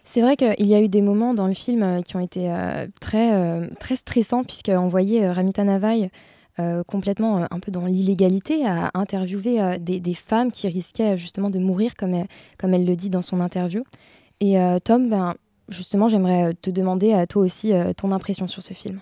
C'est 0.05 0.21
vrai 0.21 0.37
qu'il 0.37 0.67
y 0.67 0.73
a 0.73 0.79
eu 0.79 0.87
des 0.87 1.01
moments 1.01 1.33
dans 1.33 1.47
le 1.47 1.53
film 1.53 1.83
euh, 1.83 2.01
qui 2.01 2.15
ont 2.15 2.21
été 2.21 2.49
euh, 2.49 2.87
très, 3.01 3.67
très 3.81 3.97
stressants, 3.97 4.45
puisqu'on 4.45 4.87
voyait 4.87 5.29
Ramita 5.29 5.65
Navai 5.65 6.09
complètement 6.87 7.47
un 7.49 7.59
peu 7.59 7.71
dans 7.71 7.87
l'illégalité 7.87 8.67
à 8.67 8.91
interviewer 8.93 9.79
des, 9.79 10.13
femmes 10.13 10.51
qui 10.51 10.67
risquaient 10.67 11.17
justement 11.17 11.49
de 11.49 11.57
mourir, 11.57 11.95
comme 11.97 12.13
elle, 12.13 12.27
comme 12.59 12.75
elle 12.75 12.85
le 12.85 12.95
dit 12.95 13.09
dans 13.09 13.23
son 13.23 13.41
interview. 13.41 13.83
Et 14.41 14.57
Tom, 14.83 15.09
ben, 15.09 15.33
justement, 15.69 16.07
j'aimerais 16.07 16.53
te 16.53 16.69
demander 16.69 17.13
à 17.13 17.25
toi 17.25 17.41
aussi 17.41 17.73
ton 17.97 18.11
impression 18.11 18.47
sur 18.47 18.61
ce 18.61 18.75
film. 18.75 18.99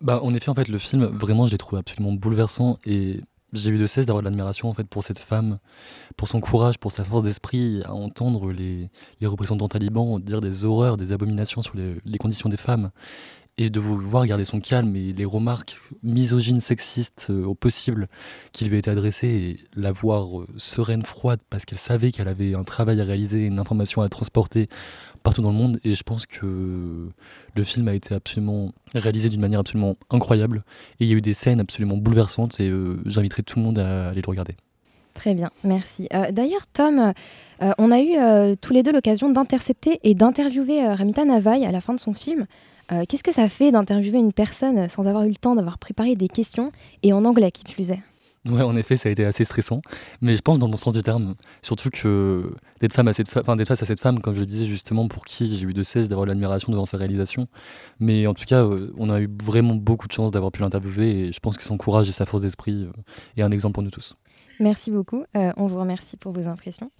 Bah, 0.00 0.20
en 0.22 0.32
effet, 0.34 0.52
fait, 0.54 0.68
le 0.68 0.78
film, 0.78 1.04
vraiment, 1.06 1.46
je 1.46 1.52
l'ai 1.52 1.58
trouvé 1.58 1.80
absolument 1.80 2.12
bouleversant 2.12 2.78
et 2.84 3.20
j'ai 3.52 3.70
eu 3.70 3.78
de 3.78 3.86
cesse 3.86 4.06
d'avoir 4.06 4.22
de 4.22 4.28
l'admiration 4.28 4.74
pour 4.90 5.02
cette 5.02 5.18
femme, 5.18 5.58
pour 6.16 6.28
son 6.28 6.40
courage, 6.40 6.78
pour 6.78 6.92
sa 6.92 7.04
force 7.04 7.22
d'esprit 7.22 7.82
à 7.84 7.94
entendre 7.94 8.52
les, 8.52 8.90
représentants 9.22 9.68
talibans 9.68 10.20
dire 10.20 10.40
des 10.40 10.64
horreurs, 10.64 10.96
des 10.96 11.12
abominations 11.12 11.62
sur 11.62 11.74
les, 11.76 12.18
conditions 12.18 12.48
des 12.48 12.56
femmes 12.56 12.90
et 13.58 13.70
de 13.70 13.80
vouloir 13.80 14.24
garder 14.24 14.44
son 14.44 14.60
calme 14.60 14.94
et 14.94 15.12
les 15.12 15.24
remarques 15.24 15.80
misogynes, 16.04 16.60
sexistes 16.60 17.26
euh, 17.30 17.44
au 17.44 17.54
possible 17.54 18.06
qui 18.52 18.64
lui 18.64 18.78
étaient 18.78 18.90
adressées 18.90 19.26
et 19.28 19.56
la 19.78 19.90
voir 19.90 20.40
euh, 20.40 20.46
sereine, 20.56 21.02
froide 21.02 21.40
parce 21.50 21.64
qu'elle 21.64 21.78
savait 21.78 22.12
qu'elle 22.12 22.28
avait 22.28 22.54
un 22.54 22.62
travail 22.62 23.00
à 23.00 23.04
réaliser, 23.04 23.44
une 23.44 23.58
information 23.58 24.00
à 24.02 24.08
transporter 24.08 24.68
partout 25.24 25.42
dans 25.42 25.50
le 25.50 25.56
monde. 25.56 25.80
Et 25.82 25.96
je 25.96 26.02
pense 26.04 26.24
que 26.26 27.08
le 27.54 27.64
film 27.64 27.88
a 27.88 27.94
été 27.94 28.14
absolument 28.14 28.72
réalisé 28.94 29.28
d'une 29.28 29.40
manière 29.40 29.60
absolument 29.60 29.96
incroyable. 30.10 30.62
Et 31.00 31.04
il 31.04 31.10
y 31.10 31.12
a 31.12 31.16
eu 31.16 31.20
des 31.20 31.34
scènes 31.34 31.58
absolument 31.58 31.96
bouleversantes 31.96 32.60
et 32.60 32.70
euh, 32.70 33.00
j'inviterai 33.06 33.42
tout 33.42 33.58
le 33.58 33.64
monde 33.64 33.80
à 33.80 34.08
aller 34.08 34.22
le 34.24 34.30
regarder. 34.30 34.54
Très 35.14 35.34
bien, 35.34 35.50
merci. 35.64 36.06
Euh, 36.14 36.30
d'ailleurs, 36.30 36.68
Tom, 36.72 37.12
on 37.60 37.90
a 37.90 37.98
eu 37.98 38.56
tous 38.58 38.72
les 38.72 38.84
deux 38.84 38.92
l'occasion 38.92 39.28
d'intercepter 39.30 39.98
et 40.04 40.14
d'interviewer 40.14 40.94
Ramita 40.94 41.24
Navai 41.24 41.66
à 41.66 41.72
la 41.72 41.80
fin 41.80 41.92
de 41.92 41.98
son 41.98 42.14
film. 42.14 42.46
Qu'est-ce 43.08 43.22
que 43.22 43.32
ça 43.32 43.48
fait 43.48 43.70
d'interviewer 43.70 44.18
une 44.18 44.32
personne 44.32 44.88
sans 44.88 45.06
avoir 45.06 45.24
eu 45.24 45.28
le 45.28 45.36
temps 45.36 45.54
d'avoir 45.54 45.78
préparé 45.78 46.16
des 46.16 46.28
questions 46.28 46.72
et 47.02 47.12
en 47.12 47.24
anglais 47.24 47.50
qui 47.50 47.64
plus 47.64 47.90
est 47.90 48.00
Ouais, 48.46 48.62
en 48.62 48.76
effet, 48.76 48.96
ça 48.96 49.08
a 49.08 49.12
été 49.12 49.24
assez 49.24 49.44
stressant. 49.44 49.82
Mais 50.20 50.34
je 50.34 50.40
pense 50.40 50.58
dans 50.58 50.66
le 50.66 50.72
bon 50.72 50.78
sens 50.78 50.92
du 50.92 51.02
terme. 51.02 51.34
Surtout 51.62 51.90
que 51.90 52.50
d'être 52.80 52.92
femme 52.92 53.08
à 53.08 53.12
cette 53.12 53.28
enfin, 53.36 53.56
face 53.64 53.82
à 53.82 53.86
cette 53.86 54.00
femme, 54.00 54.20
comme 54.20 54.34
je 54.34 54.40
le 54.40 54.46
disais 54.46 54.66
justement, 54.66 55.08
pour 55.08 55.24
qui 55.24 55.56
j'ai 55.56 55.66
eu 55.66 55.74
de 55.74 55.82
cesse 55.82 56.08
d'avoir 56.08 56.26
l'admiration 56.26 56.72
devant 56.72 56.86
sa 56.86 56.96
réalisation. 56.96 57.48
Mais 57.98 58.26
en 58.26 58.34
tout 58.34 58.44
cas, 58.46 58.64
euh, 58.64 58.92
on 58.96 59.10
a 59.10 59.20
eu 59.20 59.28
vraiment 59.42 59.74
beaucoup 59.74 60.06
de 60.08 60.12
chance 60.12 60.30
d'avoir 60.30 60.52
pu 60.52 60.62
l'interviewer 60.62 61.10
et 61.10 61.32
je 61.32 61.40
pense 61.40 61.56
que 61.56 61.64
son 61.64 61.76
courage 61.76 62.08
et 62.08 62.12
sa 62.12 62.26
force 62.26 62.42
d'esprit 62.42 62.84
euh, 62.84 62.92
est 63.36 63.42
un 63.42 63.50
exemple 63.50 63.74
pour 63.74 63.82
nous 63.82 63.90
tous. 63.90 64.16
Merci 64.60 64.90
beaucoup. 64.90 65.24
Euh, 65.36 65.52
on 65.56 65.66
vous 65.66 65.78
remercie 65.78 66.16
pour 66.16 66.32
vos 66.32 66.48
impressions. 66.48 66.90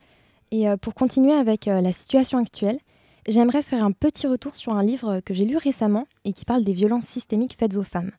Et 0.50 0.64
pour 0.80 0.94
continuer 0.94 1.34
avec 1.34 1.66
la 1.66 1.92
situation 1.92 2.38
actuelle, 2.38 2.78
j'aimerais 3.26 3.62
faire 3.62 3.84
un 3.84 3.92
petit 3.92 4.26
retour 4.26 4.54
sur 4.54 4.72
un 4.72 4.82
livre 4.82 5.20
que 5.20 5.34
j'ai 5.34 5.44
lu 5.44 5.56
récemment 5.56 6.06
et 6.24 6.32
qui 6.32 6.44
parle 6.44 6.64
des 6.64 6.72
violences 6.72 7.06
systémiques 7.06 7.56
faites 7.58 7.76
aux 7.76 7.82
femmes. 7.82 8.12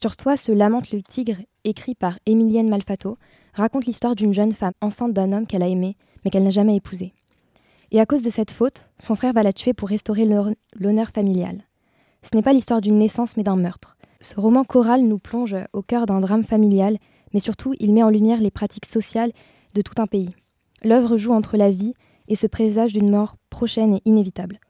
Sur 0.00 0.16
toi 0.16 0.36
se 0.36 0.52
lamente 0.52 0.92
le 0.92 1.02
tigre, 1.02 1.38
écrit 1.64 1.94
par 1.94 2.18
Emilienne 2.26 2.68
Malfato, 2.68 3.16
raconte 3.54 3.86
l'histoire 3.86 4.14
d'une 4.14 4.34
jeune 4.34 4.52
femme 4.52 4.74
enceinte 4.80 5.12
d'un 5.12 5.32
homme 5.32 5.46
qu'elle 5.46 5.62
a 5.62 5.68
aimé, 5.68 5.96
mais 6.24 6.30
qu'elle 6.30 6.44
n'a 6.44 6.50
jamais 6.50 6.76
épousé. 6.76 7.14
Et 7.90 8.00
à 8.00 8.06
cause 8.06 8.22
de 8.22 8.30
cette 8.30 8.50
faute, 8.50 8.90
son 8.98 9.14
frère 9.14 9.32
va 9.32 9.42
la 9.42 9.52
tuer 9.52 9.72
pour 9.72 9.88
restaurer 9.88 10.26
l'honneur 10.74 11.08
familial. 11.10 11.62
Ce 12.22 12.36
n'est 12.36 12.42
pas 12.42 12.52
l'histoire 12.52 12.80
d'une 12.80 12.98
naissance, 12.98 13.36
mais 13.36 13.42
d'un 13.42 13.56
meurtre. 13.56 13.96
Ce 14.20 14.38
roman 14.38 14.64
choral 14.64 15.02
nous 15.02 15.18
plonge 15.18 15.56
au 15.72 15.82
cœur 15.82 16.06
d'un 16.06 16.20
drame 16.20 16.44
familial, 16.44 16.98
mais 17.32 17.40
surtout 17.40 17.74
il 17.78 17.92
met 17.92 18.02
en 18.02 18.10
lumière 18.10 18.40
les 18.40 18.50
pratiques 18.50 18.86
sociales 18.86 19.32
de 19.74 19.82
tout 19.82 20.00
un 20.00 20.06
pays. 20.06 20.34
L'œuvre 20.82 21.16
joue 21.16 21.32
entre 21.32 21.56
la 21.56 21.70
vie 21.70 21.94
et 22.28 22.34
ce 22.34 22.46
présage 22.46 22.92
d'une 22.92 23.10
mort 23.10 23.36
prochaine 23.56 23.94
et 23.94 24.02
inévitable. 24.04 24.60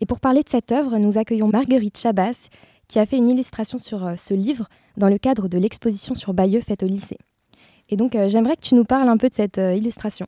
Et 0.00 0.06
pour 0.06 0.20
parler 0.20 0.42
de 0.42 0.50
cette 0.50 0.70
œuvre, 0.70 0.98
nous 0.98 1.16
accueillons 1.16 1.48
Marguerite 1.48 1.96
Chabas, 1.96 2.50
qui 2.88 2.98
a 2.98 3.06
fait 3.06 3.16
une 3.16 3.30
illustration 3.30 3.78
sur 3.78 4.06
euh, 4.06 4.16
ce 4.16 4.34
livre 4.34 4.68
dans 4.98 5.08
le 5.08 5.16
cadre 5.16 5.48
de 5.48 5.56
l'exposition 5.56 6.14
sur 6.14 6.34
Bayeux 6.34 6.60
faite 6.60 6.82
au 6.82 6.86
lycée. 6.86 7.16
Et 7.88 7.96
donc, 7.96 8.14
euh, 8.14 8.28
j'aimerais 8.28 8.56
que 8.56 8.60
tu 8.60 8.74
nous 8.74 8.84
parles 8.84 9.08
un 9.08 9.16
peu 9.16 9.30
de 9.30 9.34
cette 9.34 9.56
euh, 9.56 9.74
illustration. 9.74 10.26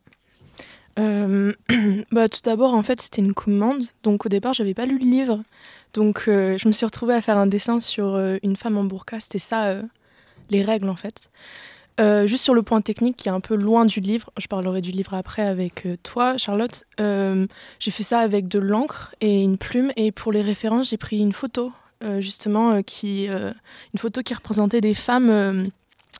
bah, 0.97 2.27
tout 2.27 2.39
d'abord, 2.43 2.73
en 2.73 2.81
fait, 2.81 2.99
c'était 3.01 3.21
une 3.21 3.33
commande. 3.33 3.83
Donc, 4.01 4.25
au 4.25 4.29
départ, 4.29 4.55
j'avais 4.55 4.73
pas 4.73 4.87
lu 4.87 4.97
le 4.97 5.05
livre. 5.05 5.43
Donc, 5.93 6.23
je 6.25 6.67
me 6.67 6.73
suis 6.73 6.87
retrouvée 6.87 7.13
à 7.13 7.21
faire 7.21 7.37
un 7.37 7.45
dessin 7.45 7.79
sur 7.79 8.17
une 8.41 8.55
femme 8.55 8.77
en 8.77 8.83
burqa. 8.83 9.19
C'était 9.19 9.37
ça, 9.37 9.75
les 10.49 10.63
règles, 10.63 10.89
en 10.89 10.95
fait. 10.95 11.29
Juste 11.99 12.43
sur 12.43 12.53
le 12.53 12.61
point 12.61 12.81
technique 12.81 13.17
qui 13.17 13.29
est 13.29 13.31
un 13.31 13.39
peu 13.39 13.55
loin 13.55 13.85
du 13.85 13.99
livre, 13.99 14.31
je 14.39 14.47
parlerai 14.47 14.81
du 14.81 14.91
livre 14.91 15.13
après 15.13 15.41
avec 15.41 15.87
toi, 16.03 16.37
Charlotte. 16.37 16.83
j'ai 16.99 17.91
fait 17.91 18.03
ça 18.03 18.19
avec 18.19 18.47
de 18.47 18.59
l'encre 18.59 19.15
et 19.21 19.41
une 19.41 19.57
plume. 19.57 19.91
Et 19.95 20.11
pour 20.11 20.31
les 20.31 20.41
références, 20.41 20.89
j'ai 20.89 20.97
pris 20.97 21.19
une 21.19 21.33
photo 21.33 21.71
euh, 22.03 22.21
justement, 22.21 22.73
euh, 22.73 22.81
qui, 22.83 23.27
euh, 23.27 23.51
une 23.93 23.99
photo 23.99 24.21
qui 24.21 24.35
représentait 24.35 24.81
des 24.81 24.93
femmes 24.93 25.67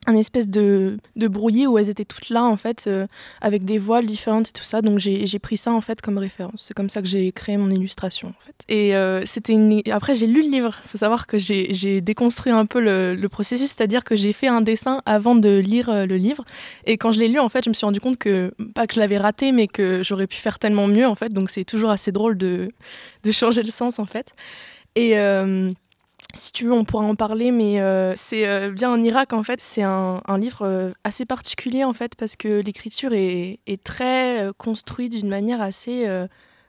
un 0.08 0.16
espèce 0.16 0.48
de, 0.50 0.98
de 1.16 1.28
où 1.68 1.78
elles 1.78 1.90
étaient 1.90 2.06
toutes 2.06 2.30
là 2.30 2.44
en 2.44 2.58
fait 2.58 2.90
avec 3.42 3.64
des 3.66 3.78
voiles 3.78 4.06
différentes 4.06 4.50
et 4.50 4.52
tout 4.52 4.64
ça. 4.64 4.82
Donc 4.82 5.00
j'ai 5.00 5.40
pris 5.40 5.58
ça 5.58 5.72
en 5.72 5.82
fait 5.82 6.02
comme 6.02 6.18
référence. 6.18 6.64
C'est 6.68 6.74
comme 6.74 6.90
ça 6.90 7.02
que 7.02 7.08
j'ai 7.08 7.32
créé 7.32 7.58
mon 7.58 7.70
illustration 7.70 8.30
en 8.30 8.46
fait. 8.46 8.56
Et 8.70 8.94
c'était 9.26 9.54
une... 9.54 9.82
après 9.92 10.16
j'ai 10.16 10.28
lu 10.28 10.42
le 10.42 10.50
livre. 10.50 10.74
Faut 10.88 10.98
savoir 10.98 11.28
que 11.28 11.38
j'ai 11.38 12.02
déconstruit 12.02 12.52
un 12.52 12.66
peu 12.66 12.80
le, 12.80 13.16
le 13.16 13.30
processus. 13.30 13.72
C'est 13.72 13.84
à 13.84 13.88
dire 13.88 14.04
que 14.04 14.16
j'ai 14.16 14.34
fait 14.34 14.48
un 14.48 14.62
dessin 14.62 15.02
avant 15.06 15.36
de 15.36 15.60
lire 15.60 16.08
le 16.08 16.18
livre. 16.18 16.44
Et 16.86 16.98
quand 16.98 17.12
je 17.12 17.20
l'ai 17.20 17.28
lu 17.28 17.40
en 17.40 17.50
fait 17.50 17.64
je 17.66 17.70
me 17.70 17.74
suis 17.74 17.86
rendu 17.86 18.00
compte 18.00 18.18
que 18.18 18.52
pas 18.74 18.88
que 18.88 18.96
je 18.96 19.00
l'avais 19.00 19.18
raté 19.18 19.52
mais 19.52 19.68
que 19.68 20.02
j'aurais 20.04 20.28
pu 20.28 20.38
faire 20.38 20.58
tellement 20.58 20.88
mieux 20.88 21.06
en 21.06 21.16
fait. 21.16 21.34
Donc 21.34 21.50
c'est 21.50 21.66
toujours 21.66 21.90
assez 21.90 22.12
drôle 22.12 22.38
de, 22.38 22.72
de 23.24 23.32
changer 23.32 23.62
le 23.62 23.72
sens 23.72 24.00
en 24.00 24.06
fait. 24.06 24.34
Et 24.96 25.20
euh, 25.20 25.72
si 26.38 26.52
tu 26.52 26.66
veux, 26.66 26.74
on 26.74 26.86
pourra 26.86 27.04
en 27.04 27.16
parler, 27.16 27.52
mais 27.52 27.82
euh, 27.82 28.14
c'est 28.16 28.48
euh, 28.48 28.72
bien 28.72 28.92
en 28.92 29.02
Irak, 29.02 29.34
en 29.34 29.44
fait. 29.44 29.62
C'est 29.62 29.84
un, 29.84 30.22
livre 30.38 30.94
assez 31.04 31.26
particulier, 31.26 31.84
en 31.84 31.94
fait, 31.94 32.16
parce 32.16 32.36
que 32.36 32.62
l'écriture 32.62 33.12
est, 33.14 33.60
très 33.84 34.48
construite 34.58 35.14
d'une 35.14 35.30
manière 35.30 35.62
assez, 35.62 36.08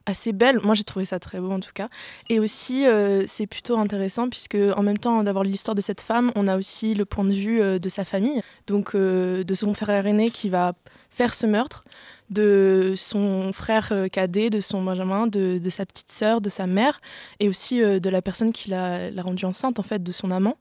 assez 0.07 0.33
belle. 0.33 0.59
Moi, 0.63 0.75
j'ai 0.75 0.85
trouvé 0.85 1.05
ça 1.05 1.19
très 1.19 1.39
beau, 1.39 1.51
en 1.51 1.61
tout 1.61 1.73
cas. 1.75 1.89
Et 2.29 2.41
aussi, 2.41 2.85
c'est 3.27 3.47
plutôt 3.47 3.77
intéressant, 3.77 4.29
puisque 4.29 4.57
en 4.77 4.83
même 4.83 4.99
temps 4.99 5.23
d'avoir 5.23 5.45
l'histoire 5.45 5.75
de 5.75 5.81
cette 5.81 6.01
femme, 6.01 6.33
on 6.35 6.47
a 6.49 6.57
aussi 6.57 6.95
le 6.95 7.05
point 7.05 7.25
de 7.25 7.35
vue 7.35 7.79
de 7.79 7.89
sa 7.89 8.05
famille, 8.05 8.41
donc 8.67 8.97
de 8.97 9.55
son 9.55 9.75
frère 9.75 10.07
aîné 10.07 10.31
qui 10.31 10.49
va 10.49 10.73
faire 11.11 11.35
ce 11.35 11.47
meurtre 11.47 11.85
de 12.31 12.95
son 12.97 13.53
frère 13.53 13.89
euh, 13.93 14.09
cadet, 14.09 14.51
de 14.51 14.61
son 14.61 14.83
Benjamin, 14.83 15.27
de, 15.27 15.61
sa 15.71 15.87
petite 15.87 16.13
sœur, 16.13 16.41
de 16.41 16.49
sa 16.49 16.67
mère, 16.67 17.01
et 17.41 17.49
aussi 17.49 17.83
euh, 17.83 18.01
de 18.01 18.11
la 18.11 18.23
personne 18.23 18.53
qui 18.53 18.71
l'a 18.71 19.11
rendue 19.19 19.45
enceinte, 19.45 19.79
en 19.79 19.83
fait, 19.83 20.03
de 20.03 20.13
son 20.13 20.31
amant. 20.31 20.57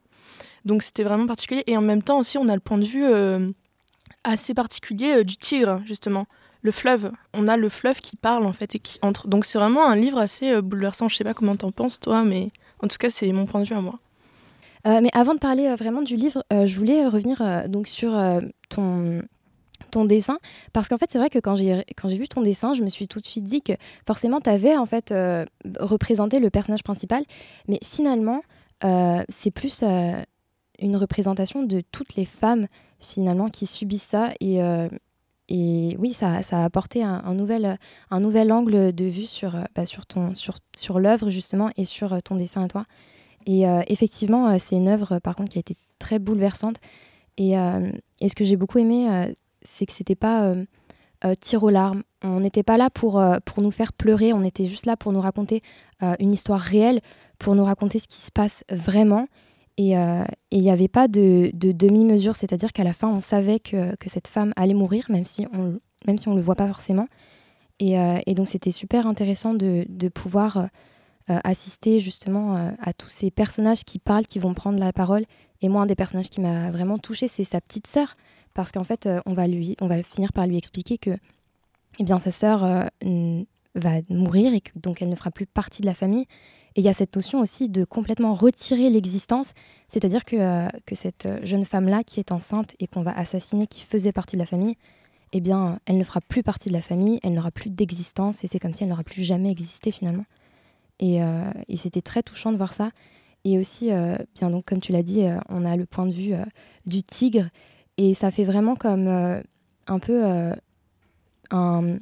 Donc 0.66 0.84
c'était 0.84 1.04
vraiment 1.04 1.28
particulier. 1.28 1.64
Et 1.68 1.78
en 1.78 1.82
même 1.82 2.04
temps 2.04 2.20
aussi, 2.20 2.38
on 2.38 2.48
a 2.48 2.54
le 2.54 2.60
point 2.60 2.78
de 2.78 2.86
vue 2.86 3.06
euh, 3.06 3.52
assez 4.24 4.54
particulier 4.54 5.24
du 5.24 5.38
tigre, 5.38 5.82
justement. 5.86 6.26
Le 6.64 6.72
fleuve. 6.72 7.12
On 7.34 7.48
a 7.48 7.56
le 7.56 7.70
fleuve 7.70 8.02
qui 8.02 8.16
parle, 8.16 8.46
en 8.46 8.52
fait, 8.52 8.76
et 8.76 8.80
qui 8.80 8.98
entre. 9.02 9.28
Donc 9.28 9.46
c'est 9.46 9.60
vraiment 9.60 9.88
un 9.88 9.96
livre 9.96 10.18
assez 10.18 10.62
bouleversant. 10.62 11.08
Je 11.08 11.16
sais 11.16 11.24
pas 11.24 11.34
comment 11.34 11.56
t'en 11.56 11.72
penses, 11.72 12.00
toi, 12.00 12.24
mais 12.24 12.50
en 12.82 12.88
tout 12.88 12.98
cas, 12.98 13.10
c'est 13.10 13.32
mon 13.32 13.46
point 13.46 13.62
de 13.62 13.68
vue 13.68 13.76
à 13.76 13.82
moi. 13.82 14.00
mais 14.86 15.10
avant 15.14 15.36
de 15.36 15.40
parler 15.40 15.74
vraiment 15.76 16.02
du 16.02 16.16
livre, 16.16 16.44
je 16.52 16.76
voulais 16.76 17.08
revenir 17.08 17.70
donc 17.70 17.88
sur 17.88 18.12
ton, 18.70 19.22
ton 19.88 20.06
dessin. 20.06 20.38
Parce 20.74 20.88
qu'en 20.88 20.98
fait 20.98 21.10
c'est 21.10 21.18
vrai 21.18 21.30
que 21.30 21.40
quand 21.40 21.56
j'ai 21.56 21.84
quand 21.96 22.10
j'ai 22.10 22.18
vu 22.18 22.28
ton 22.28 22.42
dessin 22.42 22.74
je 22.74 22.82
me 22.82 22.90
suis 22.90 23.08
tout 23.08 23.20
de 23.20 23.26
suite 23.26 23.44
dit 23.44 23.62
que 23.62 23.74
forcément 24.06 24.42
tu 24.42 24.50
avais 24.50 24.78
en 24.78 24.86
fait 24.86 25.12
euh, 25.12 25.46
représenté 25.80 26.40
le 26.40 26.50
personnage 26.50 26.84
principal. 26.84 27.24
Mais 27.68 27.80
finalement 27.84 28.42
euh, 28.84 29.24
c'est 29.30 29.52
plus 29.52 29.82
euh, 29.84 30.22
une 30.80 30.96
représentation 30.96 31.64
de 31.64 31.82
toutes 31.92 32.16
les 32.16 32.26
femmes 32.26 32.68
finalement 33.00 33.50
qui 33.50 33.66
subissent 33.66 34.08
ça. 34.08 34.32
Et, 34.40 34.60
et 35.50 35.96
oui 36.00 36.14
ça, 36.14 36.44
ça, 36.44 36.62
a 36.62 36.66
apporté 36.66 37.04
un, 37.04 37.34
nouvel 37.34 37.78
un 38.12 38.20
nouvel 38.20 38.52
angle 38.52 38.94
de 38.94 39.06
vue 39.06 39.26
sur 39.26 39.56
bah, 39.76 39.86
sur 39.86 40.04
sur 40.34 40.60
sur 40.76 41.00
l'œuvre 41.00 41.30
justement 41.30 41.70
et 41.78 41.86
sur 41.86 42.22
ton 42.24 42.36
dessin 42.36 42.64
à 42.64 42.68
toi. 42.68 42.86
Et 43.46 43.64
effectivement 43.88 44.58
c'est 44.60 44.76
une 44.76 44.88
œuvre 44.88 45.20
par 45.20 45.36
contre 45.36 45.50
qui 45.50 45.58
a 45.58 45.62
été 45.62 45.76
très 46.00 46.20
bouleversante. 46.20 46.78
Et, 47.38 47.54
et 47.54 48.30
ce 48.30 48.36
que 48.36 48.44
j'ai 48.44 48.56
beaucoup 48.56 48.80
aimé 48.80 49.36
c'est 49.68 49.86
que 49.86 49.94
c'était 49.94 50.16
pas 50.16 50.44
euh, 50.44 50.66
euh, 51.26 51.36
tir 51.40 51.64
aux 51.64 51.70
larmes. 51.70 52.04
On 52.24 52.40
n'était 52.40 52.64
pas 52.64 52.78
là 52.78 52.90
pour, 52.90 53.20
euh, 53.20 53.38
pour 53.46 53.62
nous 53.62 53.72
faire 53.72 53.94
pleurer, 53.94 54.34
on 54.34 54.44
était 54.44 54.68
juste 54.68 54.86
là 54.86 54.98
pour 54.98 55.12
nous 55.12 55.22
raconter 55.22 55.62
une 56.20 56.32
histoire 56.32 56.60
réelle, 56.60 57.02
pour 57.40 57.56
nous 57.56 57.64
raconter 57.64 57.98
ce 57.98 58.08
qui 58.08 58.22
se 58.22 58.32
passe 58.32 58.64
vraiment. 58.70 59.28
Et 59.80 59.94
il 60.52 60.62
n'y 60.62 60.72
avait 60.72 60.88
pas 60.88 61.08
de, 61.08 61.50
demi-mesure, 61.54 62.36
c'est-à-dire 62.36 62.72
qu'à 62.72 62.84
la 62.84 62.94
fin, 62.94 63.10
on 63.10 63.22
savait 63.22 63.60
que, 63.60 63.96
cette 64.06 64.28
femme 64.28 64.54
allait 64.56 64.76
mourir, 64.76 65.06
même 65.10 65.26
si 65.26 65.46
on 65.54 65.80
même 66.06 66.20
si 66.20 66.28
on 66.28 66.36
le 66.36 66.42
voit 66.42 66.56
pas 66.56 66.68
forcément. 66.68 67.08
Et, 67.80 67.96
donc 68.36 68.48
c'était 68.48 68.70
super 68.70 69.08
intéressant 69.08 69.56
de, 69.56 69.86
de 69.90 70.08
pouvoir 70.08 70.70
assister 71.28 72.00
justement 72.00 72.72
à 72.80 72.94
tous 72.94 73.10
ces 73.10 73.32
personnages 73.32 73.84
qui 73.84 73.98
parlent, 73.98 74.28
qui 74.28 74.38
vont 74.38 74.54
prendre 74.54 74.78
la 74.78 74.94
parole. 74.94 75.26
Et 75.62 75.70
moi, 75.70 75.82
un 75.82 75.88
des 75.88 75.96
personnages 75.96 76.30
qui 76.30 76.42
m'a 76.42 76.70
vraiment 76.70 77.00
touchée, 77.00 77.28
c'est 77.28 77.44
sa 77.44 77.60
petite 77.62 77.88
sœur, 77.88 78.16
parce 78.58 78.72
qu'en 78.72 78.84
fait, 78.84 79.06
euh, 79.06 79.22
on, 79.28 79.36
va 79.36 79.48
lui, 79.48 79.78
on 79.82 79.88
va 79.88 80.02
finir 80.02 80.34
par 80.34 80.48
lui 80.48 80.58
expliquer 80.58 80.98
que 80.98 81.12
eh 82.00 82.04
bien, 82.04 82.20
sa 82.20 82.32
sœur 82.32 82.64
euh, 82.64 83.44
va 83.76 83.92
mourir 84.10 84.52
et 84.52 84.62
que 84.62 84.72
donc 84.76 85.00
elle 85.04 85.10
ne 85.10 85.16
fera 85.16 85.30
plus 85.30 85.46
partie 85.46 85.84
de 85.84 85.86
la 85.86 85.94
famille. 85.94 86.26
Et 86.76 86.82
il 86.82 86.84
y 86.84 86.90
a 86.90 86.94
cette 86.94 87.16
notion 87.16 87.40
aussi 87.40 87.70
de 87.70 87.86
complètement 87.86 88.34
retirer 88.34 88.90
l'existence, 88.90 89.54
c'est-à-dire 89.90 90.26
que, 90.26 90.38
euh, 90.38 90.68
que 90.88 90.96
cette 90.96 91.28
jeune 91.44 91.66
femme-là 91.66 92.04
qui 92.04 92.20
est 92.20 92.32
enceinte 92.32 92.74
et 92.80 92.88
qu'on 92.88 93.04
va 93.04 93.16
assassiner, 93.16 93.68
qui 93.68 93.84
faisait 93.84 94.12
partie 94.12 94.38
de 94.38 94.42
la 94.42 94.48
famille, 94.48 94.76
eh 95.34 95.40
bien, 95.40 95.80
elle 95.86 96.00
ne 96.00 96.04
fera 96.04 96.20
plus 96.20 96.42
partie 96.42 96.70
de 96.70 96.74
la 96.74 96.82
famille, 96.82 97.20
elle 97.22 97.34
n'aura 97.34 97.52
plus 97.52 97.70
d'existence 97.70 98.44
et 98.44 98.48
c'est 98.48 98.58
comme 98.58 98.74
si 98.74 98.82
elle 98.82 98.90
n'aura 98.90 99.04
plus 99.04 99.22
jamais 99.22 99.52
existé 99.52 99.92
finalement. 99.92 100.26
Et, 101.00 101.20
et 101.68 101.76
c'était 101.76 102.02
très 102.02 102.24
touchant 102.24 102.52
de 102.52 102.58
voir 102.58 102.74
ça. 102.74 102.90
Et 103.44 103.60
aussi, 103.60 103.90
bien 104.36 104.50
donc 104.50 104.66
comme 104.66 104.80
tu 104.80 104.94
l'as 104.94 105.04
dit, 105.04 105.26
on 105.50 105.66
a 105.66 105.76
le 105.76 105.86
point 105.86 106.06
de 106.06 106.14
vue 106.14 106.34
du 106.86 107.04
tigre 107.04 107.50
et 107.98 108.14
ça 108.14 108.32
fait 108.32 108.44
vraiment 108.44 108.76
comme 108.76 109.08
euh, 109.08 109.42
un 109.88 110.00
peu 110.00 110.24
euh, 110.24 110.54
un, 111.52 111.98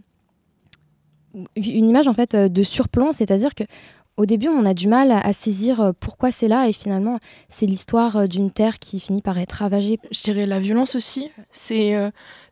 une 1.55 1.89
image 1.89 2.07
en 2.07 2.13
fait 2.13 2.35
euh, 2.35 2.49
de 2.49 2.63
surplomb, 2.63 3.11
c'est-à-dire 3.11 3.55
que 3.55 3.63
au 4.17 4.25
début, 4.25 4.47
on 4.47 4.63
a 4.63 4.73
du 4.73 4.87
mal 4.87 5.11
à, 5.11 5.33
saisir 5.33 5.91
pourquoi 5.99 6.31
c'est 6.31 6.47
là, 6.47 6.69
et 6.69 6.71
finalement, 6.71 7.19
c'est 7.49 7.65
l'histoire 7.65 8.29
d'une 8.29 8.49
terre 8.49 8.79
qui 8.79 9.01
finit 9.01 9.21
par 9.21 9.37
être 9.37 9.51
ravagée. 9.51 9.99
Je 10.09 10.21
dirais 10.21 10.45
la 10.45 10.61
violence 10.61 10.95
aussi. 10.95 11.31
C'est 11.51 11.99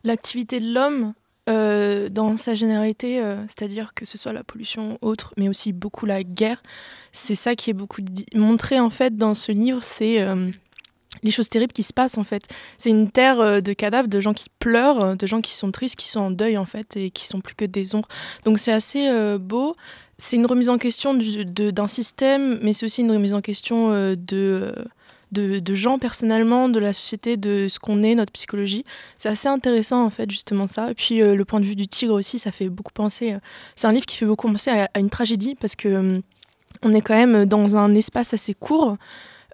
l'activité 0.02 0.60
de 0.60 0.70
l'homme 0.70 1.14
dans 1.46 2.36
sa 2.36 2.52
généralité, 2.52 3.22
c'est-à-dire 3.48 3.94
que 3.94 4.04
ce 4.04 4.18
soit 4.18 4.34
la 4.34 4.44
pollution 4.44 4.98
autre, 5.00 5.32
mais 5.38 5.48
aussi 5.48 5.72
beaucoup 5.72 6.04
la 6.04 6.22
guerre. 6.22 6.62
C'est 7.12 7.34
ça 7.34 7.54
qui 7.54 7.70
est 7.70 7.72
beaucoup 7.72 8.02
montré 8.34 8.78
en 8.78 8.90
fait 8.90 9.16
dans 9.16 9.32
ce 9.32 9.50
livre. 9.50 9.82
C'est 9.82 10.22
les 11.22 11.30
choses 11.30 11.48
terribles 11.48 11.72
qui 11.72 11.82
se 11.82 11.92
passent 11.92 12.18
en 12.18 12.24
fait. 12.24 12.44
C'est 12.78 12.90
une 12.90 13.10
terre 13.10 13.40
euh, 13.40 13.60
de 13.60 13.72
cadavres, 13.72 14.08
de 14.08 14.20
gens 14.20 14.34
qui 14.34 14.48
pleurent, 14.58 15.02
euh, 15.02 15.14
de 15.14 15.26
gens 15.26 15.40
qui 15.40 15.54
sont 15.54 15.70
tristes, 15.70 15.96
qui 15.96 16.08
sont 16.08 16.20
en 16.20 16.30
deuil 16.30 16.56
en 16.56 16.66
fait 16.66 16.96
et 16.96 17.10
qui 17.10 17.26
sont 17.26 17.40
plus 17.40 17.54
que 17.54 17.64
des 17.64 17.94
ombres. 17.94 18.08
Donc 18.44 18.58
c'est 18.58 18.72
assez 18.72 19.08
euh, 19.08 19.38
beau. 19.38 19.76
C'est 20.16 20.36
une 20.36 20.46
remise 20.46 20.68
en 20.68 20.78
question 20.78 21.14
d'un 21.14 21.88
système, 21.88 22.58
mais 22.62 22.72
c'est 22.72 22.86
aussi 22.86 23.00
une 23.00 23.10
remise 23.10 23.34
en 23.34 23.40
question 23.40 23.90
de, 24.14 24.72
de, 25.32 25.74
gens 25.74 25.98
personnellement, 25.98 26.68
de 26.68 26.78
la 26.78 26.92
société, 26.92 27.36
de 27.36 27.66
ce 27.66 27.80
qu'on 27.80 28.04
est, 28.04 28.14
notre 28.14 28.30
psychologie. 28.30 28.84
C'est 29.18 29.28
assez 29.28 29.48
intéressant 29.48 30.04
en 30.04 30.10
fait 30.10 30.30
justement 30.30 30.68
ça. 30.68 30.92
Et 30.92 30.94
puis 30.94 31.18
le 31.18 31.44
point 31.44 31.58
de 31.58 31.64
vue 31.64 31.74
du 31.74 31.88
tigre 31.88 32.14
aussi, 32.14 32.38
ça 32.38 32.52
fait 32.52 32.68
beaucoup 32.68 32.92
penser. 32.92 33.34
c'est 33.74 33.88
un 33.88 33.92
livre 33.92 34.06
qui 34.06 34.16
fait 34.16 34.24
beaucoup 34.24 34.46
penser 34.46 34.70
à, 34.70 34.88
à 34.94 35.00
une 35.00 35.10
tragédie 35.10 35.56
parce 35.56 35.74
que 35.74 36.20
on 36.84 36.92
est 36.92 37.00
quand 37.00 37.16
même 37.16 37.44
dans 37.44 37.76
un 37.76 37.92
espace 37.96 38.34
assez 38.34 38.54
court. 38.54 38.96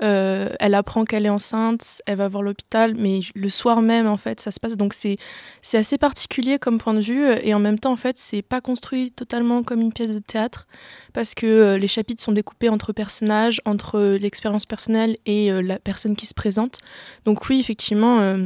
Euh, 0.02 0.48
elle 0.58 0.74
apprend 0.74 1.04
qu'elle 1.04 1.26
est 1.26 1.30
enceinte, 1.30 2.00
elle 2.06 2.16
va 2.16 2.28
voir 2.28 2.42
l'hôpital, 2.42 2.94
mais 2.96 3.20
le 3.34 3.50
soir 3.50 3.82
même, 3.82 4.06
en 4.06 4.16
fait, 4.16 4.40
ça 4.40 4.50
se 4.50 4.58
passe. 4.58 4.76
Donc, 4.76 4.94
c'est 4.94 5.18
assez 5.74 5.98
particulier 5.98 6.58
comme 6.58 6.78
point 6.78 6.94
de 6.94 7.00
vue. 7.00 7.26
Et 7.42 7.52
en 7.52 7.58
même 7.58 7.78
temps, 7.78 7.92
en 7.92 7.96
fait, 7.96 8.16
c'est 8.18 8.42
pas 8.42 8.60
construit 8.60 9.12
totalement 9.12 9.62
comme 9.62 9.80
une 9.80 9.92
pièce 9.92 10.14
de 10.14 10.20
théâtre, 10.20 10.66
parce 11.12 11.34
que 11.34 11.46
euh, 11.46 11.78
les 11.78 11.88
chapitres 11.88 12.22
sont 12.22 12.32
découpés 12.32 12.68
entre 12.68 12.92
personnages, 12.92 13.60
entre 13.64 14.16
l'expérience 14.20 14.64
personnelle 14.64 15.16
et 15.26 15.52
euh, 15.52 15.60
la 15.60 15.78
personne 15.78 16.16
qui 16.16 16.26
se 16.26 16.34
présente. 16.34 16.78
Donc, 17.26 17.48
oui, 17.48 17.60
effectivement, 17.60 18.36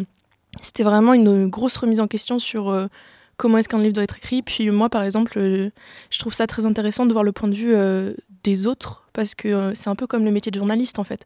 c'était 0.62 0.83
vraiment 0.83 1.14
une 1.14 1.49
grosse 1.49 1.76
remise 1.76 2.01
en 2.01 2.09
question 2.09 2.39
sur 2.39 2.89
comment 3.37 3.59
est-ce 3.59 3.68
qu'un 3.68 3.78
livre 3.78 3.93
doit 3.93 4.05
être 4.05 4.16
écrit. 4.16 4.43
Puis 4.43 4.70
moi, 4.70 4.89
par 4.89 5.03
exemple, 5.03 5.39
je 5.39 6.18
trouve 6.18 6.33
ça 6.33 6.47
très 6.47 6.66
intéressant 6.66 7.07
de 7.07 7.12
voir 7.12 7.24
le 7.24 7.33
point 7.33 7.49
de 7.49 7.55
vue 7.55 7.74
des 8.43 8.66
autres, 8.66 9.03
parce 9.15 9.35
que 9.35 9.49
euh, 9.49 9.75
c'est 9.75 9.89
un 9.89 9.95
peu 9.95 10.07
comme 10.07 10.27
le 10.27 10.31
métier 10.31 10.53
de 10.53 10.59
journaliste 10.59 10.99
en 10.99 11.05
fait. 11.05 11.25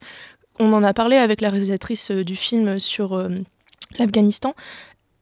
On 0.60 0.72
en 0.72 0.84
a 0.84 0.94
parlé 0.94 1.16
avec 1.16 1.40
la 1.40 1.50
réalisatrice 1.50 2.12
euh, 2.12 2.22
du 2.22 2.36
film 2.36 2.78
sur 2.78 3.14
euh, 3.14 3.28
l'Afghanistan. 3.98 4.54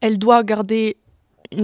Elle 0.01 0.19
doit 0.19 0.43
garder 0.43 0.97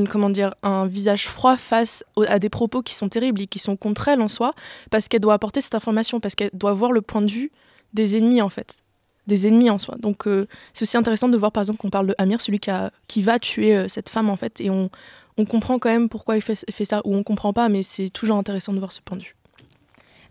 comment 0.09 0.29
dire, 0.29 0.55
un 0.63 0.87
visage 0.87 1.27
froid 1.27 1.57
face 1.57 2.05
à 2.27 2.39
des 2.39 2.47
propos 2.47 2.81
qui 2.81 2.95
sont 2.95 3.09
terribles 3.09 3.41
et 3.41 3.47
qui 3.47 3.59
sont 3.59 3.75
contre 3.75 4.07
elle 4.07 4.21
en 4.21 4.29
soi, 4.29 4.53
parce 4.91 5.09
qu'elle 5.09 5.19
doit 5.19 5.33
apporter 5.33 5.59
cette 5.59 5.75
information, 5.75 6.21
parce 6.21 6.35
qu'elle 6.35 6.51
doit 6.53 6.71
voir 6.71 6.93
le 6.93 7.01
point 7.01 7.21
de 7.21 7.29
vue 7.29 7.51
des 7.93 8.15
ennemis 8.15 8.41
en 8.41 8.47
fait, 8.47 8.81
des 9.27 9.45
ennemis 9.45 9.69
en 9.69 9.77
soi. 9.77 9.97
Donc 9.99 10.23
c'est 10.73 10.83
aussi 10.83 10.95
intéressant 10.95 11.27
de 11.27 11.35
voir 11.35 11.51
par 11.51 11.63
exemple 11.63 11.79
qu'on 11.79 11.89
parle 11.89 12.07
de 12.07 12.15
Amir, 12.17 12.39
celui 12.39 12.61
qui, 12.61 13.21
va 13.21 13.39
tuer 13.39 13.89
cette 13.89 14.07
femme 14.07 14.29
en 14.29 14.37
fait, 14.37 14.61
et 14.61 14.69
on, 14.69 14.89
comprend 15.49 15.79
quand 15.79 15.89
même 15.89 16.07
pourquoi 16.07 16.37
il 16.37 16.41
fait, 16.41 16.63
fait 16.71 16.85
ça, 16.85 17.01
ou 17.03 17.13
on 17.13 17.23
comprend 17.23 17.51
pas, 17.51 17.67
mais 17.67 17.83
c'est 17.83 18.09
toujours 18.09 18.37
intéressant 18.37 18.71
de 18.71 18.79
voir 18.79 18.93
ce 18.93 19.01
point 19.01 19.17
de 19.17 19.23
vue. 19.23 19.35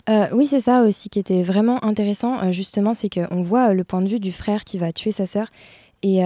Euh, 0.09 0.27
oui, 0.33 0.47
c'est 0.47 0.61
ça 0.61 0.83
aussi 0.83 1.09
qui 1.09 1.19
était 1.19 1.43
vraiment 1.43 1.85
intéressant, 1.85 2.51
justement, 2.53 2.95
c'est 2.95 3.09
qu'on 3.09 3.43
voit 3.43 3.73
le 3.73 3.85
point 3.85 4.03
de 4.03 4.09
vue 4.09 4.21
du 4.21 4.33
frère 4.33 4.65
qui 4.65 4.79
va 4.79 4.93
tuer 4.93 5.13
sa 5.13 5.27
sœur. 5.27 5.49
Et, 6.03 6.23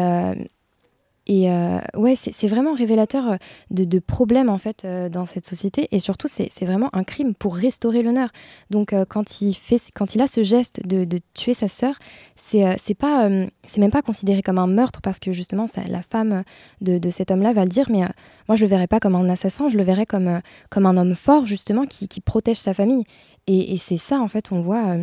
et 1.29 1.51
euh, 1.51 1.79
ouais, 1.97 2.15
c'est 2.15 2.47
vraiment 2.47 2.73
révélateur 2.73 3.33
euh, 3.33 3.37
de, 3.71 3.99
problèmes 3.99 4.49
en 4.49 4.59
fait 4.59 4.85
euh, 4.85 5.09
dans 5.09 5.27
cette 5.27 5.47
société. 5.47 5.89
Et 5.91 5.99
surtout, 5.99 6.29
c'est 6.29 6.65
vraiment 6.65 6.89
un 6.93 7.03
crime 7.03 7.35
pour 7.35 7.57
restaurer 7.57 8.03
l'honneur. 8.03 8.31
Donc 8.71 8.95
quand, 9.09 9.41
il 9.41 9.55
fait, 9.55 9.81
quand 9.95 10.15
il 10.15 10.21
a 10.21 10.29
ce 10.29 10.45
geste 10.45 10.87
de, 10.87 11.19
tuer 11.35 11.55
sa 11.55 11.69
sœur, 11.69 11.99
c'est 12.37 12.95
pas, 12.95 13.29
c'est 13.65 13.81
même 13.81 13.91
pas 13.91 14.03
considéré 14.03 14.43
comme 14.43 14.59
un 14.59 14.67
meurtre 14.67 15.01
parce 15.01 15.19
que 15.19 15.33
justement, 15.33 15.67
la 15.89 16.03
femme 16.03 16.45
de, 16.81 17.11
cet 17.11 17.31
homme-là 17.31 17.53
va 17.53 17.65
le 17.65 17.71
dire. 17.71 17.87
Mais 17.91 18.03
moi, 18.49 18.57
je 18.57 18.63
le 18.63 18.69
verrais 18.69 18.87
pas 18.87 19.01
comme 19.01 19.17
un 19.17 19.29
assassin, 19.29 19.69
je 19.69 19.77
le 19.77 19.83
verrais 19.83 20.07
comme, 20.07 20.41
comme 20.71 20.87
un 20.87 20.97
homme 20.97 21.15
fort 21.15 21.45
justement 21.47 21.87
qui, 21.87 22.21
protège 22.21 22.59
sa 22.59 22.75
famille. 22.75 23.05
Et, 23.49 23.77
c'est 23.79 23.99
ça 23.99 24.21
en 24.21 24.29
fait, 24.29 24.53
on 24.53 24.61
voit 24.61 24.97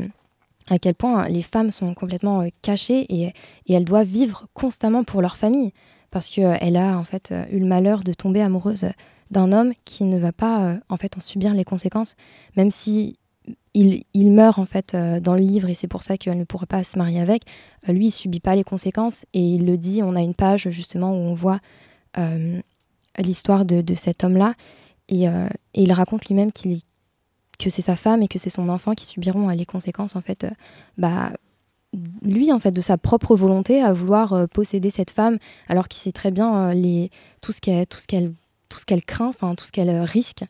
à 0.69 0.79
quel 0.79 0.95
point 0.95 1.27
les 1.27 1.41
femmes 1.41 1.71
sont 1.71 1.93
complètement 1.93 2.47
cachées 2.61 3.05
et, 3.09 3.33
elles 3.69 3.85
doivent 3.85 4.07
vivre 4.07 4.47
constamment 4.53 5.03
pour 5.03 5.21
leur 5.21 5.35
famille 5.35 5.73
parce 6.13 6.29
qu'elle 6.29 6.77
a 6.77 6.97
en 6.99 7.03
fait 7.03 7.33
eu 7.51 7.57
le 7.57 7.65
malheur 7.65 8.03
de 8.03 8.13
tomber 8.13 8.39
amoureuse 8.41 8.85
d'un 9.31 9.51
homme 9.51 9.73
qui 9.83 10.03
ne 10.03 10.19
va 10.19 10.31
pas 10.31 10.63
euh, 10.63 10.79
en 10.87 10.97
fait 10.97 11.17
en 11.17 11.19
subir 11.19 11.53
les 11.55 11.65
conséquences, 11.65 12.15
même 12.55 12.69
si 12.69 13.17
il, 13.73 14.05
meurt 14.31 14.59
en 14.59 14.65
fait 14.65 14.93
euh, 14.93 15.19
dans 15.19 15.33
le 15.33 15.41
livre 15.41 15.67
et 15.67 15.73
c'est 15.73 15.87
pour 15.87 16.03
ça 16.03 16.17
qu'elle 16.17 16.37
ne 16.37 16.43
pourra 16.43 16.67
pas 16.67 16.83
se 16.83 16.99
marier 16.99 17.19
avec. 17.19 17.43
Euh, 17.89 17.93
lui, 17.93 18.07
il 18.07 18.11
subit 18.11 18.39
pas 18.39 18.55
les 18.55 18.63
conséquences 18.63 19.25
et 19.33 19.41
il 19.41 19.65
le 19.65 19.77
dit. 19.77 20.01
On 20.03 20.15
a 20.15 20.21
une 20.21 20.35
page 20.35 20.69
justement 20.69 21.11
où 21.11 21.15
on 21.15 21.33
voit 21.33 21.59
l'histoire 23.17 23.65
de, 23.65 23.95
cet 23.95 24.23
homme-là 24.23 24.53
et, 25.09 25.25
il 25.73 25.91
raconte 25.91 26.27
lui-même 26.27 26.51
que 26.51 27.69
c'est 27.71 27.81
sa 27.81 27.95
femme 27.95 28.21
et 28.21 28.27
que 28.27 28.37
c'est 28.37 28.51
son 28.51 28.69
enfant 28.69 28.93
qui 28.93 29.05
subiront 29.05 29.49
les 29.49 29.65
conséquences 29.65 30.15
en 30.15 30.21
fait 30.21 30.45
bah, 30.99 31.31
lui, 32.21 32.51
en 32.51 32.59
fait, 32.59 32.71
de 32.71 32.81
sa 32.81 32.97
propre 32.97 33.35
volonté 33.35 33.81
à 33.81 33.93
vouloir 33.93 34.33
euh, 34.33 34.47
posséder 34.47 34.89
cette 34.89 35.11
femme, 35.11 35.37
alors 35.67 35.87
qu'il 35.87 36.01
sait 36.01 36.11
très 36.11 36.31
bien 36.31 36.69
euh, 36.69 36.73
les, 36.73 37.11
tout 37.41 37.51
ce 37.51 37.61
qu'elle 37.61 37.85
qu'elle 38.87 39.05
craint, 39.05 39.27
enfin 39.27 39.53
tout 39.53 39.65
ce 39.65 39.71
qu'elle 39.71 39.89
euh, 39.89 40.03
risque. 40.03 40.43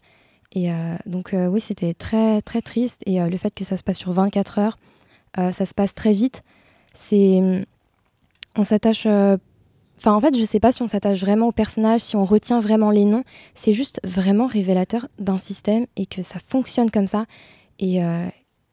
Et 0.56 0.70
donc 1.08 1.34
oui, 1.34 1.60
c'était 1.60 1.96
très 1.96 2.40
très 2.44 2.62
triste. 2.62 3.02
Et 3.08 3.20
le 3.20 3.38
fait 3.38 3.56
que 3.56 3.64
ça 3.64 3.76
se 3.76 3.82
passe 3.82 3.98
sur 3.98 4.12
24 4.12 4.60
heures, 4.60 4.78
ça 5.36 5.66
se 5.66 5.74
passe 5.74 5.96
très 5.96 6.14
vite. 6.14 6.44
C'est, 6.94 7.66
on 8.56 8.64
s'attache. 8.64 9.08
Enfin, 9.08 10.14
en 10.14 10.22
fait, 10.22 10.38
je 10.38 10.44
sais 10.44 10.60
pas 10.60 10.72
si 10.72 10.84
on 10.84 10.88
s'attache 10.88 11.20
vraiment 11.22 11.48
au 11.48 11.52
personnage, 11.52 12.02
si 12.02 12.16
on 12.16 12.24
retient 12.24 12.60
vraiment 12.60 12.92
les 12.92 13.06
noms. 13.06 13.24
C'est 13.56 13.74
juste 13.74 14.00
vraiment 14.04 14.46
révélateur 14.46 15.08
d'un 15.18 15.40
système 15.40 15.88
et 15.96 16.06
que 16.06 16.22
ça 16.22 16.38
fonctionne 16.46 16.92
comme 16.92 17.08
ça. 17.08 17.26
Et, 17.80 18.00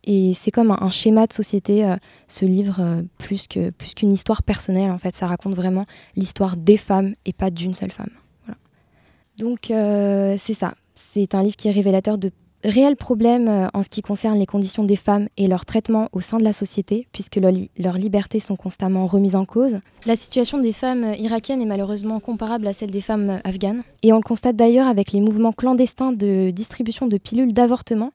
et 0.05 0.33
c'est 0.35 0.51
comme 0.51 0.71
un, 0.71 0.91
schéma 0.91 1.27
de 1.27 1.33
société, 1.33 1.85
euh, 1.85 1.97
ce 2.29 2.45
livre, 2.45 2.79
euh, 2.81 3.03
plus 3.19 3.47
qu'une 3.47 3.73
plus 3.73 3.95
histoire 4.07 4.43
personnelle, 4.43 4.91
en 4.91 4.99
fait. 4.99 5.15
Ça 5.15 5.27
raconte 5.27 5.55
vraiment 5.55 5.85
l'histoire 6.17 6.57
des 6.57 6.77
femmes 6.77 7.15
et 7.27 7.33
pas 7.33 7.51
d'une 7.51 7.75
seule 7.75 7.93
femme. 7.93 8.11
Donc, 9.39 9.71
euh, 9.71 10.37
c'est 10.39 10.55
ça. 10.55 10.75
C'est 10.95 11.35
un 11.35 11.43
livre 11.43 11.57
qui 11.57 11.69
est 11.69 11.73
révélateur 11.73 12.19
de 12.19 12.31
réels 12.63 12.97
problèmes 12.97 13.71
en 13.73 13.83
ce 13.83 13.89
qui 13.89 14.03
concerne 14.03 14.39
les 14.39 14.45
conditions 14.45 14.85
des 14.85 14.97
femmes 14.97 15.29
et 15.39 15.49
leur 15.49 15.65
traitement 15.65 16.11
au 16.13 16.21
sein 16.21 16.37
de 16.37 16.45
la 16.45 16.53
société, 16.53 17.07
puisque 17.11 17.37
leurs 17.37 17.97
libertés 17.97 18.39
sont 18.39 18.57
constamment 18.57 19.07
remises 19.07 19.35
en 19.35 19.47
cause. 19.47 19.81
La 20.05 20.15
situation 20.15 20.59
des 20.59 20.75
femmes 20.75 21.15
irakiennes 21.19 21.63
est 21.63 21.67
malheureusement 21.67 22.21
comparable 22.21 22.67
à 22.67 22.75
celle 22.75 22.91
des 22.91 23.01
femmes 23.01 23.41
afghanes. 23.45 23.83
Et 24.03 24.13
on 24.13 24.17
le 24.17 24.23
constate 24.23 24.57
d'ailleurs 24.57 24.89
avec 24.89 25.13
les 25.13 25.23
mouvements 25.23 25.53
clandestins 25.53 26.13
de 26.13 26.51
distribution 26.51 27.07
de 27.07 27.17
pilules 27.17 27.55
d'avortement 27.55 28.13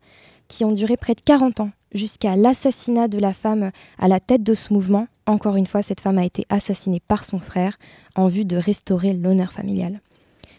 qui 0.48 0.66
ont 0.66 0.72
duré 0.72 0.98
près 0.98 1.14
de 1.14 1.22
40 1.22 1.60
ans, 1.60 1.72
jusqu'à 1.94 2.36
l'assassinat 2.36 3.08
de 3.08 3.20
la 3.20 3.34
femme 3.34 3.72
à 3.98 4.08
la 4.08 4.20
tête 4.20 4.44
de 4.44 4.54
ce 4.54 4.74
mouvement. 4.74 5.08
Encore 5.26 5.56
une 5.56 5.68
fois, 5.68 5.82
cette 5.82 6.02
femme 6.02 6.18
a 6.18 6.26
été 6.26 6.46
assassinée 6.50 7.02
par 7.08 7.24
son 7.24 7.40
frère 7.40 7.78
en 8.16 8.28
vue 8.28 8.46
de 8.46 8.58
restaurer 8.58 9.14
l'honneur 9.14 9.52
familial. 9.52 10.02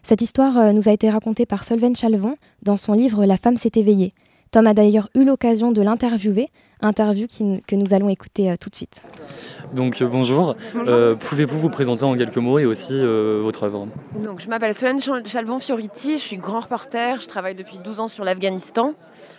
Cette 0.07 0.23
histoire 0.23 0.57
euh, 0.57 0.71
nous 0.71 0.89
a 0.89 0.93
été 0.93 1.11
racontée 1.11 1.47
par 1.47 1.65
Solven 1.65 1.97
Chalvon 1.97 2.37
dans 2.63 2.77
son 2.77 2.93
livre 2.93 3.27
La 3.27 3.37
femme 3.37 3.57
s'est 3.57 3.73
éveillée. 3.75 4.15
Tom 4.53 4.69
a 4.69 4.73
d'ailleurs 4.73 5.09
eu 5.17 5.25
l'occasion 5.25 5.73
de 5.73 5.83
l'interviewer, 5.83 6.49
interview 6.81 7.27
que 7.27 7.75
nous 7.75 7.93
allons 7.93 8.09
écouter 8.09 8.49
euh, 8.49 8.55
tout 8.55 8.71
de 8.71 8.77
suite. 8.77 9.03
Donc 9.75 10.01
euh, 10.01 10.07
bonjour, 10.07 10.55
pouvez-vous 11.19 11.59
vous 11.59 11.71
présenter 11.71 12.05
en 12.05 12.17
quelques 12.17 12.37
mots 12.37 12.61
et 12.61 12.67
aussi 12.67 12.97
votre 12.97 13.65
œuvre? 13.65 13.89
Donc 14.23 14.39
je 14.39 14.49
m'appelle 14.49 14.75
Solène 14.75 15.01
Chalvon 15.01 15.59
Fioriti, 15.59 16.19
je 16.19 16.23
suis 16.23 16.37
grand 16.37 16.61
reporter, 16.61 17.21
je 17.21 17.27
travaille 17.27 17.57
depuis 17.57 17.79
12 17.79 17.99
ans 17.99 18.09
sur 18.09 18.23
l'Afghanistan. 18.23 18.95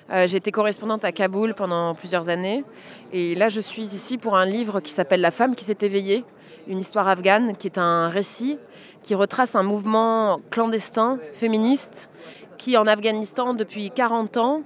Euh, 0.09 0.25
j'ai 0.25 0.37
été 0.37 0.51
correspondante 0.51 1.03
à 1.03 1.11
Kaboul 1.11 1.53
pendant 1.53 1.93
plusieurs 1.93 2.29
années. 2.29 2.63
Et 3.11 3.35
là, 3.35 3.49
je 3.49 3.59
suis 3.59 3.83
ici 3.83 4.17
pour 4.17 4.37
un 4.37 4.45
livre 4.45 4.79
qui 4.79 4.91
s'appelle 4.91 5.21
La 5.21 5.31
femme 5.31 5.55
qui 5.55 5.65
s'est 5.65 5.77
éveillée, 5.81 6.23
une 6.67 6.79
histoire 6.79 7.07
afghane, 7.07 7.55
qui 7.57 7.67
est 7.67 7.77
un 7.77 8.09
récit 8.09 8.57
qui 9.03 9.15
retrace 9.15 9.55
un 9.55 9.63
mouvement 9.63 10.41
clandestin, 10.49 11.17
féministe, 11.31 12.09
qui 12.57 12.75
en 12.75 12.87
Afghanistan, 12.87 13.53
depuis 13.53 13.89
40 13.89 14.35
ans, 14.35 14.63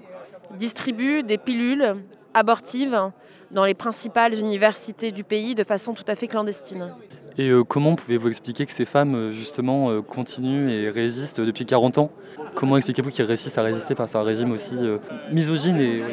distribue 0.57 1.21
des 1.21 1.37
pilules 1.37 1.97
abortives 2.33 3.11
dans 3.51 3.65
les 3.65 3.73
principales 3.75 4.33
universités 4.33 5.11
du 5.11 5.23
pays 5.23 5.53
de 5.53 5.63
façon 5.63 5.93
tout 5.93 6.05
à 6.07 6.15
fait 6.15 6.27
clandestine. 6.27 6.93
Et 7.37 7.49
euh, 7.49 7.63
comment 7.63 7.95
pouvez-vous 7.95 8.29
expliquer 8.29 8.65
que 8.65 8.73
ces 8.73 8.85
femmes, 8.85 9.15
euh, 9.15 9.31
justement, 9.31 9.89
euh, 9.89 10.01
continuent 10.01 10.69
et 10.69 10.89
résistent 10.89 11.41
depuis 11.41 11.65
40 11.65 11.97
ans? 11.97 12.11
Comment 12.55 12.77
expliquez-vous 12.77 13.09
qu'ils 13.09 13.25
réussissent 13.25 13.57
à 13.57 13.63
résister 13.63 13.95
à 13.97 14.17
un 14.17 14.23
régime 14.23 14.51
aussi 14.51 14.75
misogyne 15.31 15.79
et... 15.79 16.03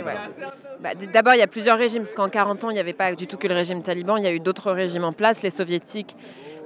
Bah, 0.80 0.90
d'abord, 1.12 1.34
il 1.34 1.38
y 1.38 1.42
a 1.42 1.48
plusieurs 1.48 1.76
régimes, 1.76 2.02
parce 2.02 2.14
qu'en 2.14 2.28
40 2.28 2.62
ans, 2.62 2.70
il 2.70 2.74
n'y 2.74 2.80
avait 2.80 2.92
pas 2.92 3.12
du 3.16 3.26
tout 3.26 3.36
que 3.36 3.48
le 3.48 3.54
régime 3.54 3.82
taliban, 3.82 4.16
il 4.16 4.22
y 4.22 4.28
a 4.28 4.32
eu 4.32 4.38
d'autres 4.38 4.70
régimes 4.70 5.02
en 5.02 5.12
place, 5.12 5.42
les 5.42 5.50
soviétiques 5.50 6.14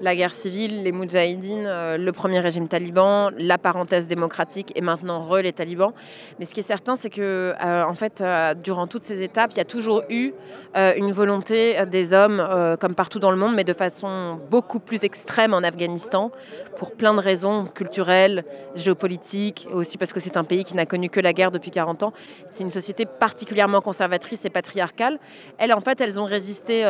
la 0.02 0.16
guerre 0.16 0.34
civile, 0.34 0.82
les 0.82 0.90
Moudjahidines, 0.90 1.64
euh, 1.66 1.96
le 1.96 2.12
premier 2.12 2.40
régime 2.40 2.66
taliban, 2.66 3.30
la 3.38 3.56
parenthèse 3.56 4.08
démocratique 4.08 4.72
et 4.74 4.80
maintenant 4.80 5.20
re 5.20 5.38
les 5.38 5.52
talibans. 5.52 5.92
Mais 6.38 6.44
ce 6.44 6.52
qui 6.52 6.60
est 6.60 6.64
certain, 6.64 6.96
c'est 6.96 7.08
que 7.08 7.54
euh, 7.64 7.84
en 7.84 7.94
fait, 7.94 8.20
euh, 8.20 8.54
durant 8.54 8.88
toutes 8.88 9.04
ces 9.04 9.22
étapes, 9.22 9.52
il 9.52 9.58
y 9.58 9.60
a 9.60 9.64
toujours 9.64 10.02
eu 10.10 10.32
une 10.74 11.12
volonté 11.12 11.76
des 11.84 12.14
hommes, 12.14 12.42
comme 12.80 12.94
partout 12.94 13.18
dans 13.18 13.30
le 13.30 13.36
monde, 13.36 13.54
mais 13.54 13.62
de 13.62 13.74
façon 13.74 14.40
beaucoup 14.50 14.80
plus 14.80 15.04
extrême 15.04 15.52
en 15.52 15.58
Afghanistan, 15.58 16.30
pour 16.78 16.92
plein 16.92 17.12
de 17.12 17.20
raisons 17.20 17.66
culturelles, 17.66 18.42
géopolitiques, 18.74 19.68
aussi 19.70 19.98
parce 19.98 20.14
que 20.14 20.20
c'est 20.20 20.38
un 20.38 20.44
pays 20.44 20.64
qui 20.64 20.74
n'a 20.74 20.86
connu 20.86 21.10
que 21.10 21.20
la 21.20 21.34
guerre 21.34 21.50
depuis 21.50 21.70
40 21.70 22.04
ans. 22.04 22.14
C'est 22.46 22.64
une 22.64 22.70
société 22.70 23.04
particulièrement 23.04 23.82
conservatrice 23.82 24.46
et 24.46 24.50
patriarcale. 24.50 25.18
Elles, 25.58 25.74
en 25.74 25.82
fait, 25.82 26.00
elles 26.00 26.18
ont 26.18 26.24
résisté 26.24 26.86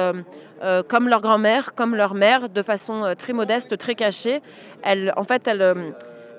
comme 0.86 1.08
leur 1.08 1.20
grand-mère, 1.20 1.74
comme 1.74 1.96
leur 1.96 2.14
mère, 2.14 2.48
de 2.48 2.62
façon 2.62 3.01
euh, 3.04 3.14
très 3.14 3.32
modestes, 3.32 3.76
très 3.78 3.94
cachées. 3.94 4.42
Elles, 4.82 5.12
en 5.16 5.24
fait, 5.24 5.46
elles, 5.46 5.62
euh, 5.62 5.90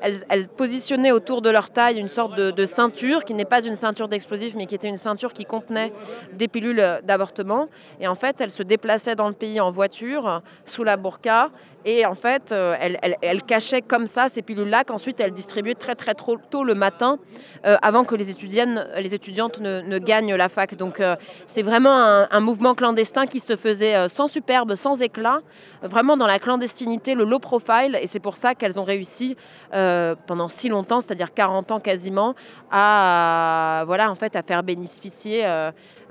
elles, 0.02 0.48
positionnaient 0.50 1.12
autour 1.12 1.42
de 1.42 1.50
leur 1.50 1.70
taille 1.70 2.00
une 2.00 2.10
sorte 2.10 2.36
de, 2.36 2.66
ceinture 2.66 3.24
qui 3.24 3.34
n'est 3.34 3.46
pas 3.46 3.64
une 3.64 3.76
ceinture 3.76 4.08
d'explosifs, 4.08 4.56
mais 4.56 4.66
qui 4.66 4.76
était 4.76 4.90
une 4.90 4.98
ceinture 4.98 5.34
qui 5.34 5.46
contenait 5.46 5.94
des 6.34 6.48
pilules 6.48 7.02
d'avortement. 7.04 7.70
Et 8.00 8.08
en 8.08 8.16
fait, 8.16 8.42
elles 8.42 8.52
se 8.52 8.64
déplaçaient 8.64 9.16
dans 9.16 9.28
le 9.28 9.34
pays 9.34 9.62
en 9.62 9.72
voiture, 9.72 10.42
sous 10.66 10.84
la 10.84 10.98
burqa, 10.98 11.52
et 11.86 12.06
en 12.06 12.16
fait, 12.16 12.52
euh, 12.52 12.76
elle, 13.22 13.44
cachait 13.44 13.82
comme 13.82 14.08
ça 14.08 14.30
ces 14.30 14.42
pilules-là 14.42 14.84
qu'ensuite 14.86 15.20
elle 15.20 15.32
distribuait 15.32 15.76
très 15.76 15.96
très 15.96 16.14
trop 16.14 16.38
tôt 16.38 16.64
le 16.64 16.76
matin 16.76 17.18
euh, 17.66 17.76
avant 17.82 18.06
que 18.06 18.16
les, 18.16 18.30
étudiantes, 18.30 19.60
ne, 19.60 20.00
gagnent 20.00 20.36
la 20.36 20.48
fac. 20.48 20.76
Donc 20.76 21.00
euh, 21.00 21.16
c'est 21.46 21.62
vraiment 21.62 21.92
un, 21.92 22.40
mouvement 22.40 22.74
clandestin 22.74 23.26
qui 23.26 23.40
se 23.40 23.56
faisait 23.56 24.08
sans 24.10 24.28
superbe, 24.28 24.76
sans 24.76 25.02
éclat, 25.02 25.40
vraiment 25.82 26.18
dans 26.18 26.28
la 26.28 26.40
clandestinité, 26.40 27.16
le 27.16 27.26
low 27.26 27.40
profile. 27.40 27.98
Et 28.02 28.08
c'est 28.08 28.20
pour 28.20 28.38
ça 28.38 28.56
qu'elles 28.56 28.80
ont 28.80 28.84
réussi 28.84 29.36
pendant 29.72 30.48
si 30.48 30.70
longtemps, 30.70 31.02
c'est-à-dire 31.02 31.34
40 31.34 31.72
ans 31.72 31.80
quasiment, 31.80 32.36
à, 32.72 33.84
voilà, 33.86 34.12
en 34.12 34.16
fait, 34.16 34.36
à 34.36 34.42
faire 34.42 34.64
bénéficier 34.64 35.46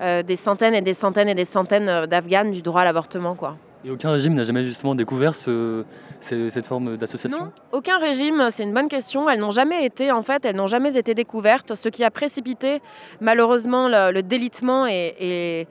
des 0.00 0.36
centaines 0.36 0.74
et 0.74 0.80
des 0.80 0.94
centaines 0.94 1.28
et 1.28 1.34
des 1.34 1.44
centaines 1.44 2.06
d'Afghanes 2.06 2.50
du 2.50 2.62
droit 2.62 2.82
à 2.82 2.84
l'avortement. 2.84 3.34
quoi. 3.34 3.56
Et 3.84 3.90
aucun 3.90 4.12
régime 4.12 4.34
n'a 4.34 4.44
jamais 4.44 4.64
justement 4.64 4.94
découvert 4.94 5.34
cette 5.34 6.66
forme 6.66 6.96
d'association? 6.96 7.38
Non, 7.38 7.52
aucun 7.72 7.98
régime, 7.98 8.48
c'est 8.50 8.62
une 8.62 8.72
bonne 8.72 8.88
question. 8.88 9.28
Elles 9.28 9.40
n'ont 9.40 9.50
jamais 9.50 9.84
été, 9.84 10.12
en 10.12 10.22
fait, 10.22 10.44
elles 10.44 10.54
n'ont 10.54 10.68
jamais 10.68 10.96
été 10.96 11.14
découvertes, 11.14 11.74
ce 11.74 11.88
qui 11.88 12.04
a 12.04 12.10
précipité 12.10 12.80
malheureusement 13.20 13.88
le, 13.88 14.20
délitement 14.22 14.86
et, 14.86 15.66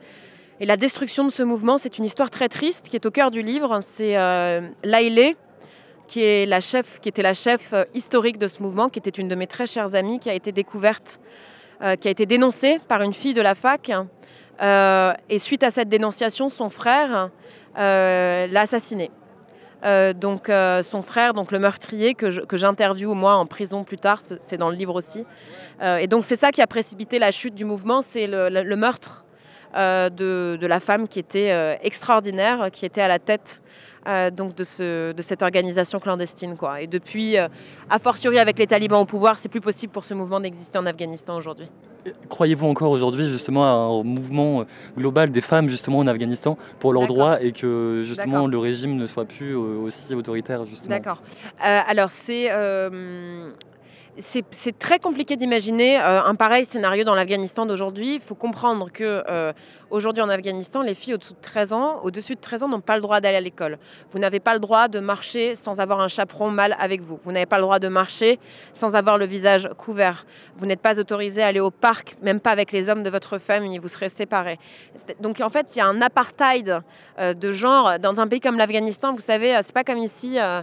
la 0.60 0.76
destruction 0.76 1.24
de 1.24 1.30
ce 1.30 1.42
mouvement. 1.42 1.78
C'est 1.78 1.96
une 1.96 2.04
histoire 2.04 2.28
très 2.28 2.48
triste 2.48 2.88
qui 2.88 2.96
est 2.96 3.06
au 3.06 3.10
cœur 3.10 3.30
du 3.30 3.40
livre. 3.40 3.80
C'est 3.80 4.16
euh, 4.18 4.60
qui, 6.06 6.20
était 6.20 6.46
la 6.46 6.60
chef 6.60 7.74
historique 7.94 8.36
de 8.36 8.46
ce 8.46 8.62
mouvement, 8.62 8.90
qui 8.90 8.98
était 8.98 9.10
une 9.10 9.28
de 9.28 9.34
mes 9.34 9.46
très 9.46 9.66
chères 9.66 9.94
amies, 9.94 10.18
qui 10.18 10.28
a 10.28 10.34
été 10.34 10.52
découverte, 10.52 11.18
qui 12.00 12.08
a 12.08 12.10
été 12.10 12.26
dénoncée 12.26 12.78
par 12.88 13.00
une 13.00 13.14
fille 13.14 13.32
de 13.32 13.40
la 13.40 13.54
fac. 13.54 13.90
et 14.60 15.38
suite 15.38 15.62
à 15.62 15.70
cette 15.70 15.88
dénonciation, 15.88 16.50
son 16.50 16.68
frère 16.68 17.30
l'a 17.76 18.60
assassinée. 18.60 19.10
donc 19.82 20.50
son 20.82 21.02
frère, 21.02 21.34
donc 21.34 21.52
le 21.52 21.58
meurtrier 21.58 22.14
que 22.14 22.56
j'interviewe 22.56 23.14
moi 23.14 23.34
en 23.34 23.46
prison 23.46 23.84
plus 23.84 23.98
tard, 23.98 24.20
c'est 24.40 24.56
dans 24.56 24.70
le 24.70 24.76
livre 24.76 24.94
aussi. 24.94 25.24
et 25.82 26.06
donc 26.06 26.24
c'est 26.24 26.36
ça 26.36 26.50
qui 26.50 26.60
a 26.60 26.66
précipité 26.66 27.18
la 27.18 27.30
chute 27.30 27.54
du 27.54 27.64
mouvement, 27.64 28.02
c'est 28.02 28.26
le, 28.26 28.76
meurtre 28.76 29.24
de, 29.74 30.58
de, 30.60 30.66
la 30.66 30.80
femme 30.80 31.08
qui 31.08 31.18
était 31.18 31.78
extraordinaire, 31.82 32.68
qui 32.72 32.84
était 32.84 33.00
à 33.00 33.08
la 33.08 33.18
tête 33.18 33.61
euh, 34.08 34.30
donc 34.30 34.56
de, 34.56 34.64
ce, 34.64 35.12
de, 35.12 35.22
cette 35.22 35.42
organisation 35.42 36.00
clandestine. 36.00 36.56
Quoi. 36.56 36.80
Et 36.80 36.88
depuis, 36.88 37.38
euh, 37.38 37.46
a 37.88 37.98
fortiori 38.00 38.38
avec 38.40 38.58
les 38.58 38.66
talibans 38.66 39.00
au 39.00 39.04
pouvoir, 39.04 39.38
c'est 39.38 39.48
plus 39.48 39.60
possible 39.60 39.92
pour 39.92 40.04
ce 40.04 40.12
mouvement 40.12 40.40
d'exister 40.40 40.76
en 40.76 40.86
Afghanistan 40.86 41.36
aujourd'hui. 41.36 41.68
Croyez-vous 42.28 42.66
encore 42.66 42.90
aujourd'hui 42.90 43.28
justement 43.28 43.62
à 43.62 43.68
un 43.68 44.02
mouvement 44.02 44.64
global 44.98 45.30
des 45.30 45.40
femmes 45.40 45.68
justement 45.68 45.98
en 45.98 46.08
Afghanistan 46.08 46.58
pour 46.80 46.92
leurs 46.92 47.06
droits 47.06 47.40
et 47.40 47.52
que 47.52 48.02
justement 48.04 48.48
le 48.48 48.58
régime 48.58 48.96
ne 48.96 49.06
soit 49.06 49.24
plus 49.24 49.52
euh, 49.52 49.78
aussi 49.78 50.12
autoritaire 50.12 50.64
justement? 50.66 50.90
D'accord. 50.90 51.22
alors 51.60 52.10
c'est 52.10 52.50
c'est 54.18 54.78
très 54.78 54.98
compliqué 54.98 55.36
d'imaginer 55.36 55.96
un 55.96 56.34
pareil 56.34 56.64
scénario 56.64 57.04
dans 57.04 57.14
l'Afghanistan 57.14 57.66
d'aujourd'hui. 57.66 58.14
Il 58.14 58.20
faut 58.20 58.34
comprendre 58.34 58.90
que 58.92 59.22
Aujourd'hui 59.92 60.22
en 60.22 60.30
Afghanistan, 60.30 60.80
les 60.80 60.94
filles 60.94 61.12
au-dessus 61.12 61.34
de 61.34 61.38
13 61.42 61.74
ans, 61.74 62.00
au-dessus 62.02 62.34
de 62.34 62.40
13 62.40 62.62
ans 62.62 62.68
n'ont 62.68 62.80
pas 62.80 62.96
le 62.96 63.02
droit 63.02 63.20
d'aller 63.20 63.36
à 63.36 63.42
l'école. 63.42 63.76
Vous 64.10 64.18
n'avez 64.18 64.40
pas 64.40 64.54
le 64.54 64.58
droit 64.58 64.88
de 64.88 65.00
marcher 65.00 65.54
sans 65.54 65.80
avoir 65.80 66.00
un 66.00 66.08
chaperon 66.08 66.50
mâle 66.50 66.74
avec 66.80 67.02
vous. 67.02 67.20
Vous 67.22 67.30
n'avez 67.30 67.44
pas 67.44 67.58
le 67.58 67.64
droit 67.64 67.78
de 67.78 67.88
marcher 67.88 68.40
sans 68.72 68.96
avoir 68.96 69.18
le 69.18 69.26
visage 69.26 69.68
couvert. 69.76 70.24
Vous 70.56 70.64
n'êtes 70.64 70.80
pas 70.80 70.98
autorisé 70.98 71.42
à 71.42 71.48
aller 71.48 71.60
au 71.60 71.70
parc, 71.70 72.16
même 72.22 72.40
pas 72.40 72.52
avec 72.52 72.72
les 72.72 72.88
hommes 72.88 73.02
de 73.02 73.10
votre 73.10 73.36
famille. 73.36 73.76
Vous 73.76 73.88
serez 73.88 74.08
séparés. 74.08 74.58
Donc 75.20 75.42
en 75.42 75.50
fait, 75.50 75.66
il 75.76 75.80
y 75.80 75.82
a 75.82 75.86
un 75.86 76.00
apartheid 76.00 76.80
euh, 77.18 77.34
de 77.34 77.52
genre 77.52 77.98
dans 77.98 78.18
un 78.18 78.28
pays 78.28 78.40
comme 78.40 78.56
l'Afghanistan. 78.56 79.12
Vous 79.12 79.20
savez, 79.20 79.54
euh, 79.54 79.60
c'est 79.62 79.74
pas 79.74 79.84
comme 79.84 79.98
ici. 79.98 80.38
Euh, 80.38 80.62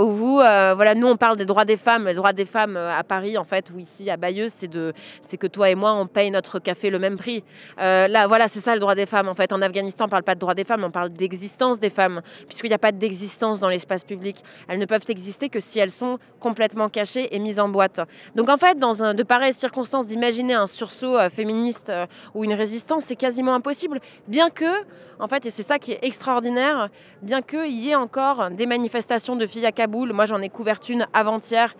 où 0.00 0.10
vous, 0.10 0.34
voilà, 0.38 0.96
nous 0.96 1.06
on 1.06 1.16
parle 1.16 1.36
des 1.36 1.44
droits 1.44 1.64
des 1.64 1.76
femmes, 1.76 2.06
les 2.06 2.14
droits 2.14 2.32
des 2.32 2.46
femmes 2.46 2.76
à 2.76 3.04
Paris 3.04 3.38
en 3.38 3.44
fait, 3.44 3.70
ou 3.72 3.78
ici 3.78 4.10
à 4.10 4.16
Bayeux, 4.16 4.48
c'est 4.48 4.66
de, 4.66 4.92
c'est 5.20 5.36
que 5.36 5.46
toi 5.46 5.70
et 5.70 5.76
moi 5.76 5.92
on 5.92 6.08
paye 6.08 6.32
notre 6.32 6.58
café 6.58 6.90
le 6.90 6.98
même 6.98 7.16
prix. 7.16 7.44
là, 7.78 8.26
voilà, 8.26 8.41
c'est 8.48 8.60
ça 8.60 8.74
le 8.74 8.80
droit 8.80 8.94
des 8.94 9.06
femmes. 9.06 9.28
En 9.28 9.34
fait, 9.34 9.52
en 9.52 9.62
Afghanistan, 9.62 10.04
on 10.04 10.06
ne 10.06 10.10
parle 10.10 10.22
pas 10.22 10.34
de 10.34 10.40
droit 10.40 10.54
des 10.54 10.64
femmes, 10.64 10.84
on 10.84 10.90
parle 10.90 11.10
d'existence 11.10 11.78
des 11.78 11.90
femmes, 11.90 12.22
puisqu'il 12.46 12.68
n'y 12.68 12.74
a 12.74 12.78
pas 12.78 12.92
d'existence 12.92 13.60
dans 13.60 13.68
l'espace 13.68 14.04
public. 14.04 14.42
Elles 14.68 14.78
ne 14.78 14.86
peuvent 14.86 15.04
exister 15.08 15.48
que 15.48 15.60
si 15.60 15.78
elles 15.78 15.90
sont 15.90 16.18
complètement 16.40 16.88
cachées 16.88 17.34
et 17.34 17.38
mises 17.38 17.60
en 17.60 17.68
boîte. 17.68 18.00
Donc, 18.34 18.48
en 18.48 18.56
fait, 18.56 18.78
dans 18.78 19.14
de 19.14 19.22
pareilles 19.22 19.54
circonstances, 19.54 20.06
d'imaginer 20.06 20.54
un 20.54 20.66
sursaut 20.66 21.16
euh, 21.16 21.28
féministe 21.28 21.88
euh, 21.88 22.06
ou 22.34 22.44
une 22.44 22.54
résistance, 22.54 23.04
c'est 23.04 23.16
quasiment 23.16 23.54
impossible, 23.54 24.00
bien 24.28 24.50
que, 24.50 24.64
en 25.18 25.28
fait, 25.28 25.46
et 25.46 25.50
c'est 25.50 25.62
ça 25.62 25.78
qui 25.78 25.92
est 25.92 26.00
extraordinaire, 26.02 26.88
bien 27.22 27.42
qu'il 27.42 27.78
y 27.78 27.90
ait 27.90 27.94
encore 27.94 28.50
des 28.50 28.66
manifestations 28.66 29.36
de 29.36 29.46
filles 29.46 29.66
à 29.66 29.72
Kaboul. 29.72 30.12
Moi, 30.12 30.26
j'en 30.26 30.40
ai 30.40 30.48
couvert 30.48 30.80
une 30.88 31.06
avant-hier 31.12 31.74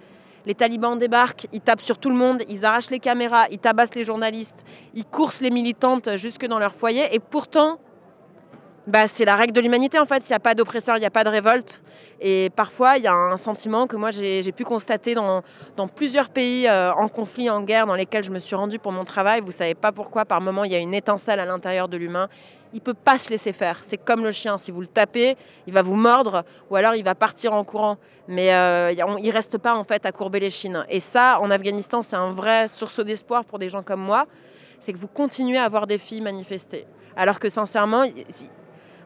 les 0.46 0.54
talibans 0.54 0.98
débarquent, 0.98 1.46
ils 1.52 1.60
tapent 1.60 1.82
sur 1.82 1.98
tout 1.98 2.10
le 2.10 2.16
monde, 2.16 2.42
ils 2.48 2.64
arrachent 2.64 2.90
les 2.90 2.98
caméras, 2.98 3.46
ils 3.50 3.58
tabassent 3.58 3.94
les 3.94 4.04
journalistes, 4.04 4.64
ils 4.94 5.04
coursent 5.04 5.40
les 5.40 5.50
militantes 5.50 6.16
jusque 6.16 6.46
dans 6.46 6.58
leur 6.58 6.74
foyer. 6.74 7.14
Et 7.14 7.18
pourtant, 7.18 7.78
bah, 8.86 9.06
c'est 9.06 9.24
la 9.24 9.36
règle 9.36 9.52
de 9.52 9.60
l'humanité 9.60 9.98
en 9.98 10.06
fait. 10.06 10.22
S'il 10.22 10.32
n'y 10.32 10.36
a 10.36 10.40
pas 10.40 10.54
d'oppresseur, 10.54 10.96
il 10.96 11.00
n'y 11.00 11.06
a 11.06 11.10
pas 11.10 11.24
de 11.24 11.28
révolte. 11.28 11.82
Et 12.20 12.50
parfois, 12.56 12.98
il 12.98 13.04
y 13.04 13.06
a 13.06 13.14
un 13.14 13.36
sentiment 13.36 13.86
que 13.86 13.96
moi 13.96 14.10
j'ai 14.10 14.52
pu 14.52 14.64
constater 14.64 15.14
dans, 15.14 15.42
plusieurs 15.94 16.28
pays 16.28 16.66
euh, 16.66 16.92
en 16.92 17.08
conflit, 17.08 17.48
en 17.48 17.62
guerre, 17.62 17.86
dans 17.86 17.94
lesquels 17.94 18.24
je 18.24 18.30
me 18.30 18.38
suis 18.38 18.56
rendue 18.56 18.78
pour 18.78 18.92
mon 18.92 19.04
travail. 19.04 19.40
Vous 19.40 19.52
savez 19.52 19.74
pas 19.74 19.92
pourquoi, 19.92 20.24
par 20.24 20.40
moment, 20.40 20.64
il 20.64 20.72
y 20.72 20.74
a 20.74 20.78
une 20.78 20.94
étincelle 20.94 21.40
à 21.40 21.44
l'intérieur 21.44 21.88
de 21.88 21.96
l'humain 21.96 22.28
il 22.72 22.80
peut 22.80 22.94
pas 22.94 23.18
se 23.18 23.30
laisser 23.30 23.52
faire. 23.52 23.80
C'est 23.82 23.96
comme 23.96 24.24
le 24.24 24.32
chien, 24.32 24.58
si 24.58 24.70
vous 24.70 24.80
le 24.80 24.86
tapez, 24.86 25.36
il 25.66 25.72
va 25.72 25.82
vous 25.82 25.96
mordre 25.96 26.44
ou 26.70 26.76
alors 26.76 26.94
il 26.94 27.04
va 27.04 27.14
partir 27.14 27.52
en 27.52 27.64
courant. 27.64 27.98
Mais 28.28 28.54
euh, 28.54 28.92
il 28.92 29.30
reste 29.30 29.58
pas 29.58 29.74
en 29.74 29.84
fait 29.84 30.06
à 30.06 30.12
courber 30.12 30.40
les 30.40 30.50
chines. 30.50 30.84
Et 30.88 31.00
ça, 31.00 31.38
en 31.40 31.50
Afghanistan, 31.50 32.02
c'est 32.02 32.16
un 32.16 32.30
vrai 32.30 32.68
sursaut 32.68 33.04
d'espoir 33.04 33.44
pour 33.44 33.58
des 33.58 33.68
gens 33.68 33.82
comme 33.82 34.00
moi. 34.00 34.26
C'est 34.80 34.92
que 34.92 34.98
vous 34.98 35.08
continuez 35.08 35.58
à 35.58 35.64
avoir 35.64 35.86
des 35.86 35.98
filles 35.98 36.20
manifester. 36.20 36.86
Alors 37.16 37.38
que 37.38 37.48
sincèrement, 37.48 38.04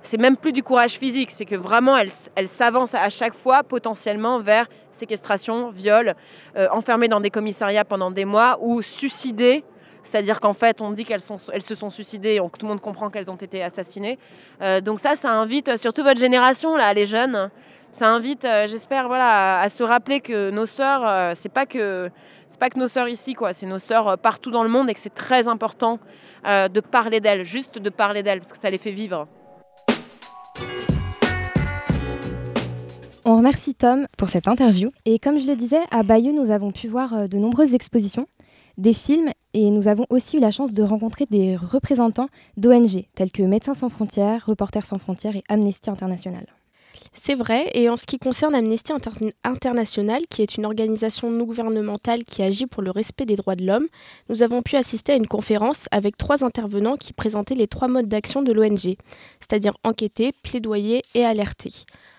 c'est 0.02 0.18
même 0.18 0.36
plus 0.36 0.52
du 0.52 0.62
courage 0.62 0.92
physique, 0.92 1.32
c'est 1.32 1.44
que 1.44 1.56
vraiment 1.56 1.96
elles, 1.96 2.48
s'avancent 2.48 2.94
à 2.94 3.10
chaque 3.10 3.34
fois 3.34 3.64
potentiellement 3.64 4.38
vers 4.38 4.66
séquestration, 4.92 5.70
viol, 5.70 6.14
euh, 6.56 6.68
enfermées 6.70 7.08
dans 7.08 7.20
des 7.20 7.30
commissariats 7.30 7.84
pendant 7.84 8.10
des 8.10 8.24
mois 8.24 8.58
ou 8.60 8.80
suicidées 8.80 9.64
c'est-à-dire 10.10 10.40
qu'en 10.40 10.54
fait, 10.54 10.80
on 10.80 10.92
dit 10.92 11.04
qu'elles 11.04 11.20
se 11.20 11.74
sont 11.74 11.90
suicidées, 11.90 12.38
donc 12.38 12.58
tout 12.58 12.66
le 12.66 12.70
monde 12.70 12.80
comprend 12.80 13.10
qu'elles 13.10 13.30
ont 13.30 13.36
été 13.36 13.62
assassinées. 13.62 14.18
Euh, 14.62 14.80
donc 14.80 15.00
ça, 15.00 15.16
ça 15.16 15.30
invite 15.30 15.68
euh, 15.68 15.76
surtout 15.76 16.02
votre 16.02 16.20
génération, 16.20 16.76
là, 16.76 16.92
les 16.94 17.06
jeunes, 17.06 17.50
ça 17.90 18.08
invite, 18.08 18.44
euh, 18.44 18.66
j'espère, 18.66 19.08
voilà, 19.08 19.60
à, 19.60 19.68
se 19.68 19.82
rappeler 19.82 20.20
que 20.20 20.50
nos 20.50 20.66
sœurs, 20.66 21.32
que 21.32 21.38
c'est 21.38 21.48
pas 21.48 21.66
que 22.70 22.78
nos 22.78 22.88
sœurs 22.88 23.08
ici, 23.08 23.34
quoi, 23.34 23.52
c'est 23.52 23.66
nos 23.66 23.78
sœurs 23.78 24.16
partout 24.18 24.50
dans 24.50 24.62
le 24.62 24.68
monde 24.68 24.88
et 24.88 24.94
que 24.94 25.00
c'est 25.00 25.14
très 25.14 25.48
important 25.48 25.98
de 26.44 26.80
parler 26.80 27.20
d'elles, 27.20 27.44
juste 27.44 27.78
de 27.78 27.90
parler 27.90 28.22
d'elles, 28.22 28.40
parce 28.40 28.52
que 28.52 28.58
ça 28.58 28.70
les 28.70 28.78
fait 28.78 28.92
vivre. 28.92 29.26
On 33.24 33.38
remercie 33.38 33.74
Tom 33.74 34.06
pour 34.16 34.28
cette 34.28 34.46
interview. 34.46 34.88
Et 35.04 35.18
comme 35.18 35.38
je 35.38 35.46
le 35.46 35.56
disais, 35.56 35.80
à 35.90 36.04
Bayeux, 36.04 36.32
nous 36.32 36.50
avons 36.50 36.70
pu 36.70 36.86
voir 36.86 37.28
de 37.28 37.38
nombreuses 37.38 37.74
expositions 37.74 38.28
des 38.78 38.92
films 38.92 39.30
et 39.54 39.70
nous 39.70 39.88
avons 39.88 40.06
aussi 40.10 40.36
eu 40.36 40.40
la 40.40 40.50
chance 40.50 40.74
de 40.74 40.82
rencontrer 40.82 41.26
des 41.30 41.56
représentants 41.56 42.28
d'ONG 42.56 43.06
tels 43.14 43.30
que 43.30 43.42
Médecins 43.42 43.74
sans 43.74 43.88
frontières, 43.88 44.44
Reporters 44.46 44.84
sans 44.84 44.98
frontières 44.98 45.36
et 45.36 45.44
Amnesty 45.48 45.90
International. 45.90 46.46
C'est 47.12 47.34
vrai, 47.34 47.70
et 47.74 47.88
en 47.88 47.96
ce 47.96 48.06
qui 48.06 48.18
concerne 48.18 48.54
Amnesty 48.54 48.92
International, 49.44 50.22
qui 50.28 50.42
est 50.42 50.56
une 50.56 50.66
organisation 50.66 51.30
non 51.30 51.44
gouvernementale 51.44 52.24
qui 52.24 52.42
agit 52.42 52.66
pour 52.66 52.82
le 52.82 52.90
respect 52.90 53.26
des 53.26 53.36
droits 53.36 53.56
de 53.56 53.66
l'homme, 53.66 53.86
nous 54.28 54.42
avons 54.42 54.62
pu 54.62 54.76
assister 54.76 55.12
à 55.12 55.16
une 55.16 55.26
conférence 55.26 55.86
avec 55.90 56.16
trois 56.16 56.44
intervenants 56.44 56.96
qui 56.96 57.12
présentaient 57.12 57.54
les 57.54 57.68
trois 57.68 57.88
modes 57.88 58.08
d'action 58.08 58.42
de 58.42 58.52
l'ONG, 58.52 58.96
c'est-à-dire 59.40 59.76
enquêter, 59.84 60.32
plaidoyer 60.42 61.02
et 61.14 61.24
alerter. 61.24 61.70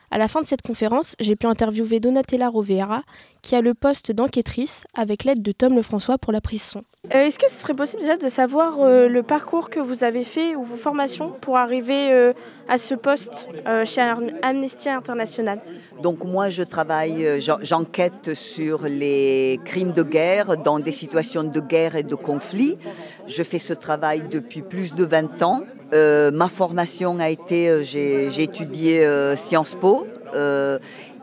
À 0.09 0.17
la 0.17 0.27
fin 0.27 0.41
de 0.41 0.47
cette 0.47 0.61
conférence, 0.61 1.15
j'ai 1.19 1.35
pu 1.35 1.47
interviewer 1.47 1.99
Donatella 1.99 2.47
Rovera, 2.47 3.03
qui 3.41 3.55
a 3.55 3.61
le 3.61 3.73
poste 3.73 4.11
d'enquêtrice 4.11 4.85
avec 4.93 5.25
l'aide 5.25 5.41
de 5.41 5.51
Tom 5.51 5.75
Lefrançois 5.75 6.17
pour 6.17 6.31
la 6.31 6.39
prise 6.39 6.63
son. 6.63 6.83
Euh, 7.13 7.25
est-ce 7.25 7.39
que 7.39 7.49
ce 7.49 7.55
serait 7.55 7.73
possible 7.73 8.01
déjà 8.01 8.17
de 8.17 8.27
savoir 8.27 8.81
euh, 8.81 9.07
le 9.07 9.23
parcours 9.23 9.69
que 9.69 9.79
vous 9.79 10.03
avez 10.03 10.23
fait 10.23 10.55
ou 10.55 10.63
vos 10.63 10.75
formations 10.75 11.31
pour 11.39 11.57
arriver 11.57 12.11
euh, 12.11 12.33
à 12.67 12.77
ce 12.77 12.95
poste 12.95 13.47
chez 13.85 14.01
Amnesty 14.41 14.89
International? 14.89 15.59
Donc 16.03 16.25
moi 16.25 16.49
je 16.49 16.63
travaille, 16.63 17.39
j'enquête 17.61 18.33
sur 18.33 18.83
les 18.83 19.59
crimes 19.63 19.93
de 19.93 20.03
guerre 20.03 20.57
dans 20.57 20.79
des 20.79 20.91
situations 20.91 21.43
de 21.43 21.59
guerre 21.61 21.95
et 21.95 22.03
de 22.03 22.15
conflit. 22.15 22.77
Je 23.25 23.41
fais 23.43 23.59
ce 23.59 23.73
travail 23.73 24.23
depuis 24.29 24.61
plus 24.61 24.93
de 24.93 25.05
20 25.05 25.41
ans. 25.43 25.63
Ma 25.93 26.49
formation 26.49 27.19
a 27.19 27.29
été, 27.29 27.83
j'ai 27.83 28.43
étudié 28.43 29.07
Sciences 29.37 29.75
Po 29.75 30.05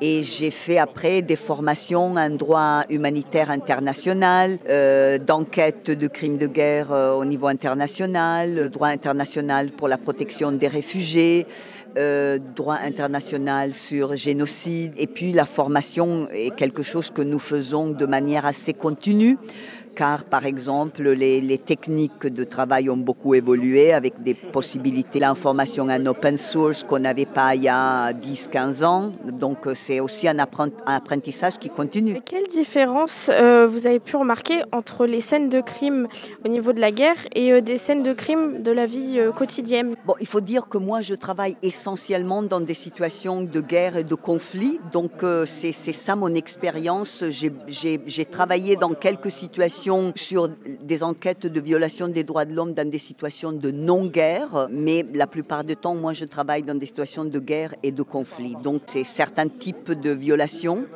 et 0.06 0.22
j'ai 0.22 0.50
fait 0.50 0.76
après 0.76 1.22
des 1.22 1.34
formations 1.34 2.16
en 2.16 2.28
droit 2.28 2.84
humanitaire 2.90 3.50
international, 3.50 4.58
d'enquête 5.26 5.90
de 5.90 6.06
crimes 6.08 6.36
de 6.36 6.46
guerre 6.46 6.90
au 6.90 7.24
niveau 7.24 7.46
international, 7.46 8.68
droit 8.68 8.88
international 8.88 9.70
pour 9.70 9.88
la 9.88 9.96
protection 9.96 10.52
des 10.52 10.68
réfugiés, 10.68 11.46
droit 12.54 12.78
international 12.84 13.72
sur 13.72 14.14
génocide. 14.14 14.92
Et 14.98 15.06
puis 15.06 15.32
la 15.32 15.46
formation 15.46 16.28
est 16.30 16.54
quelque 16.54 16.82
chose 16.82 17.08
que 17.10 17.22
nous 17.22 17.38
faisons 17.38 17.88
de 17.88 18.04
manière 18.04 18.44
assez 18.44 18.74
continue 18.74 19.38
car 19.94 20.24
par 20.24 20.44
exemple 20.44 21.02
les, 21.10 21.58
techniques 21.58 22.26
de 22.26 22.44
travail 22.44 22.90
ont 22.90 22.96
beaucoup 22.96 23.34
évolué 23.34 23.92
avec 23.92 24.22
des 24.22 24.34
possibilités 24.34 25.20
l'information 25.20 25.84
en 25.88 26.06
open 26.06 26.36
source 26.36 26.82
qu'on 26.82 26.98
n'avait 26.98 27.26
pas 27.26 27.54
il 27.54 27.62
y 27.62 27.68
a 27.68 28.12
10-15 28.12 28.84
ans. 28.84 29.12
Donc 29.24 29.66
euh, 29.66 29.74
c'est 29.74 30.00
aussi 30.00 30.28
un 30.28 30.38
apprentissage 30.38 31.58
qui 31.58 31.70
continue. 31.70 32.20
quelle 32.24 32.48
différence 32.48 33.30
euh, 33.32 33.66
vous 33.66 33.86
avez 33.86 34.00
pu 34.00 34.16
remarquer 34.16 34.62
entre 34.72 35.06
les 35.06 35.20
scènes 35.20 35.48
de 35.48 35.60
crime 35.60 36.08
au 36.44 36.48
niveau 36.48 36.72
de 36.72 36.80
la 36.80 36.90
guerre 36.90 37.20
et 37.34 37.52
euh, 37.52 37.60
des 37.60 37.78
scènes 37.78 38.02
de 38.02 38.12
crime 38.12 38.62
de 38.62 38.72
la 38.72 38.86
vie 38.86 39.20
quotidienne? 39.36 39.94
Bon, 40.04 40.14
il 40.20 40.26
faut 40.26 40.40
dire 40.40 40.68
que 40.68 40.78
moi 40.78 41.00
je 41.00 41.14
travaille 41.14 41.56
essentiellement 41.62 42.42
dans 42.42 42.60
des 42.60 42.74
situations 42.74 43.42
de 43.42 43.60
guerre 43.60 43.96
et 43.96 44.04
de 44.04 44.14
conflit. 44.14 44.80
Donc 44.92 45.12
c'est 45.46 45.72
ça 45.72 46.16
mon 46.16 46.34
expérience. 46.34 47.24
J'ai 47.28 48.24
travaillé 48.24 48.76
dans 48.76 48.94
quelques 48.94 49.30
situations 49.30 49.83
sur 50.14 50.48
des 50.82 51.02
enquêtes 51.02 51.46
de 51.46 51.60
violation 51.60 52.08
des 52.08 52.24
droits 52.24 52.44
de 52.44 52.54
l'homme 52.54 52.74
dans 52.74 52.88
des 52.88 52.98
situations 52.98 53.52
de 53.52 53.70
non-guerre, 53.70 54.68
mais 54.70 55.04
la 55.12 55.26
plupart 55.26 55.64
du 55.64 55.76
temps, 55.76 55.94
moi, 55.94 56.12
je 56.12 56.24
travaille 56.24 56.62
dans 56.62 56.74
des 56.74 56.86
situations 56.86 57.24
de 57.24 57.38
guerre 57.38 57.74
et 57.82 57.92
de 57.92 58.02
conflit. 58.02 58.54
Donc, 58.62 58.82
c'est 58.86 59.04
certains 59.04 59.48
types 59.48 59.92
de 59.92 60.10
violations 60.10 60.86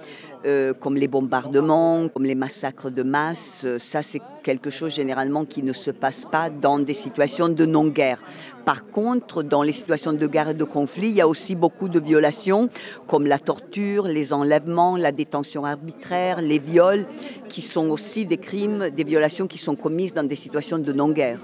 euh, 0.47 0.72
comme 0.72 0.97
les 0.97 1.09
bombardements, 1.09 2.09
comme 2.09 2.24
les 2.24 2.34
massacres 2.34 2.91
de 2.91 3.03
masse. 3.03 3.62
Euh, 3.64 3.78
ça, 3.78 4.03
c'est 4.03 4.22
quelque 4.43 4.70
chose 4.70 4.95
généralement 4.95 5.45
qui 5.45 5.62
ne 5.62 5.72
se 5.72 5.91
passe 5.91 6.24
pas 6.24 6.49
dans 6.49 6.78
des 6.78 6.95
situations 6.95 7.49
de 7.49 7.66
non-guerre. 7.66 8.22
Par 8.64 8.86
contre, 8.86 9.43
dans 9.43 9.62
les 9.62 9.72
situations 9.72 10.12
de 10.12 10.26
guerre 10.26 10.51
et 10.51 10.55
de 10.55 10.64
conflit, 10.64 11.09
il 11.09 11.14
y 11.14 11.20
a 11.20 11.28
aussi 11.28 11.55
beaucoup 11.55 11.89
de 11.89 11.99
violations, 11.99 12.68
comme 13.07 13.26
la 13.26 13.39
torture, 13.39 14.07
les 14.07 14.32
enlèvements, 14.32 14.97
la 14.97 15.12
détention 15.12 15.64
arbitraire, 15.64 16.41
les 16.41 16.59
viols, 16.59 17.07
qui 17.49 17.62
sont 17.62 17.89
aussi 17.91 18.24
des 18.24 18.39
crimes, 18.39 18.91
des 18.91 19.05
violations 19.05 19.47
qui 19.47 19.59
sont 19.59 19.74
commises 19.74 20.14
dans 20.14 20.26
des 20.26 20.36
situations 20.36 20.78
de 20.78 20.93
non-guerre. 20.93 21.41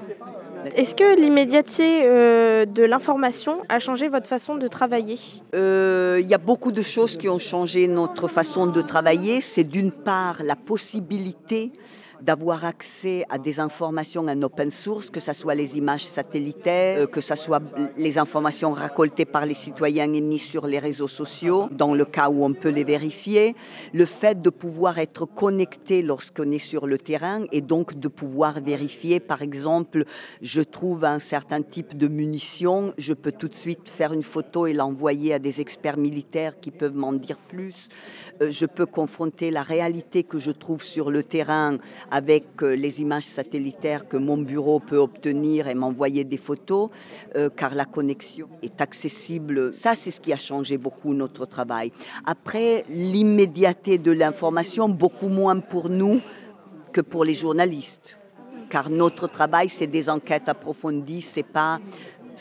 Est-ce 0.75 0.95
que 0.95 1.21
l'immédiateté 1.21 2.03
euh, 2.05 2.65
de 2.65 2.83
l'information 2.83 3.63
a 3.69 3.79
changé 3.79 4.09
votre 4.09 4.27
façon 4.27 4.57
de 4.57 4.67
travailler? 4.69 5.19
Euh, 5.55 6.19
Il 6.21 6.29
y 6.29 6.35
a 6.35 6.39
beaucoup 6.39 6.73
de 6.73 6.83
choses 6.83 7.17
qui 7.17 7.29
ont 7.29 7.39
changé 7.39 7.87
notre 7.87 8.29
façon 8.29 8.67
de 8.67 8.81
travailler. 8.83 9.41
C'est 9.41 9.65
d'une 9.65 9.93
part 9.93 10.43
la 10.43 10.57
possibilité 10.57 11.73
d'avoir 12.21 12.65
accès 12.65 13.25
à 13.29 13.39
des 13.39 13.61
informations 13.61 14.23
en 14.23 14.43
open 14.43 14.71
source, 14.71 15.11
que 15.11 15.21
ce 15.21 15.33
soit 15.33 15.55
les 15.55 15.77
images 15.77 16.07
satellitaires, 16.07 17.03
euh, 17.03 17.07
que 17.07 17.21
ce 17.21 17.35
soit 17.35 17.63
les 17.97 18.19
informations 18.19 18.73
récoltées 18.73 19.25
par 19.25 19.47
les 19.47 19.55
citoyens 19.55 20.13
et 20.13 20.21
mises 20.21 20.43
sur 20.43 20.67
les 20.67 20.79
réseaux 20.79 21.09
sociaux, 21.09 21.69
dans 21.71 21.95
le 21.95 22.05
cas 22.05 22.29
où 22.29 22.45
on 22.45 22.53
peut 22.53 22.71
les 22.71 22.85
vérifier, 22.85 23.55
le 23.93 24.07
fait 24.07 24.41
de 24.41 24.51
pouvoir 24.51 24.99
être 24.99 25.27
connecté 25.27 26.03
lorsqu'on 26.03 26.51
est 26.51 26.59
sur 26.59 26.87
le 26.87 26.99
terrain 26.99 27.45
et 27.53 27.61
donc 27.61 27.99
de 27.99 28.09
pouvoir 28.09 28.61
vérifier, 28.61 29.21
par 29.21 29.43
exemple, 29.43 30.05
je 30.43 30.63
trouve 30.63 31.05
un 31.05 31.19
certain 31.19 31.63
type 31.63 31.97
de 31.97 32.09
munitions, 32.09 32.93
je 32.99 33.15
peux 33.15 33.33
tout 33.33 33.49
de 33.49 33.55
suite 33.55 33.89
faire 33.89 34.13
une 34.13 34.23
photo 34.23 34.67
et 34.67 34.73
l'envoyer 34.73 35.35
à 35.35 35.39
des 35.39 35.61
experts 35.61 35.97
militaires 35.97 36.61
qui 36.61 36.71
peuvent 36.71 36.97
m'en 36.97 37.13
dire 37.13 37.39
plus. 37.49 37.89
Euh, 38.41 38.51
je 38.51 38.67
peux 38.67 38.87
confronter 38.87 39.51
la 39.51 39.63
réalité 39.63 40.23
que 40.23 40.39
je 40.39 40.51
trouve 40.51 40.83
sur 40.83 41.11
le 41.11 41.23
terrain 41.23 41.79
avec 42.11 42.45
euh, 42.63 42.75
les 42.75 43.01
images 43.01 43.27
satellitaires 43.27 44.09
que 44.09 44.17
mon 44.17 44.39
bureau 44.39 44.81
peut 44.81 44.97
obtenir 44.97 45.69
et 45.69 45.75
m'envoyer 45.75 46.25
des 46.25 46.37
photos, 46.37 46.91
euh, 47.37 47.51
car 47.55 47.75
la 47.75 47.85
connexion 47.85 48.49
est 48.63 48.81
accessible. 48.81 49.73
Ça, 49.73 49.95
c'est 49.95 50.11
ce 50.11 50.21
qui 50.21 50.33
a 50.33 50.37
changé 50.37 50.79
beaucoup 50.79 51.15
notre 51.15 51.47
travail. 51.47 51.93
Après, 52.25 52.85
l'immédiateté 52.89 53.99
de 53.99 54.13
l'information, 54.13 54.89
beaucoup 54.89 55.29
moins 55.29 55.59
pour 55.61 55.89
nous 55.89 56.21
que 56.93 57.01
pour 57.01 57.25
les 57.25 57.35
journalistes, 57.35 58.17
car 58.71 58.91
notre 58.91 59.27
travail, 59.27 59.69
c'est 59.69 59.87
des 59.87 60.09
enquêtes 60.09 60.49
approfondies, 60.49 61.23
c'est 61.23 61.43
pas 61.43 61.81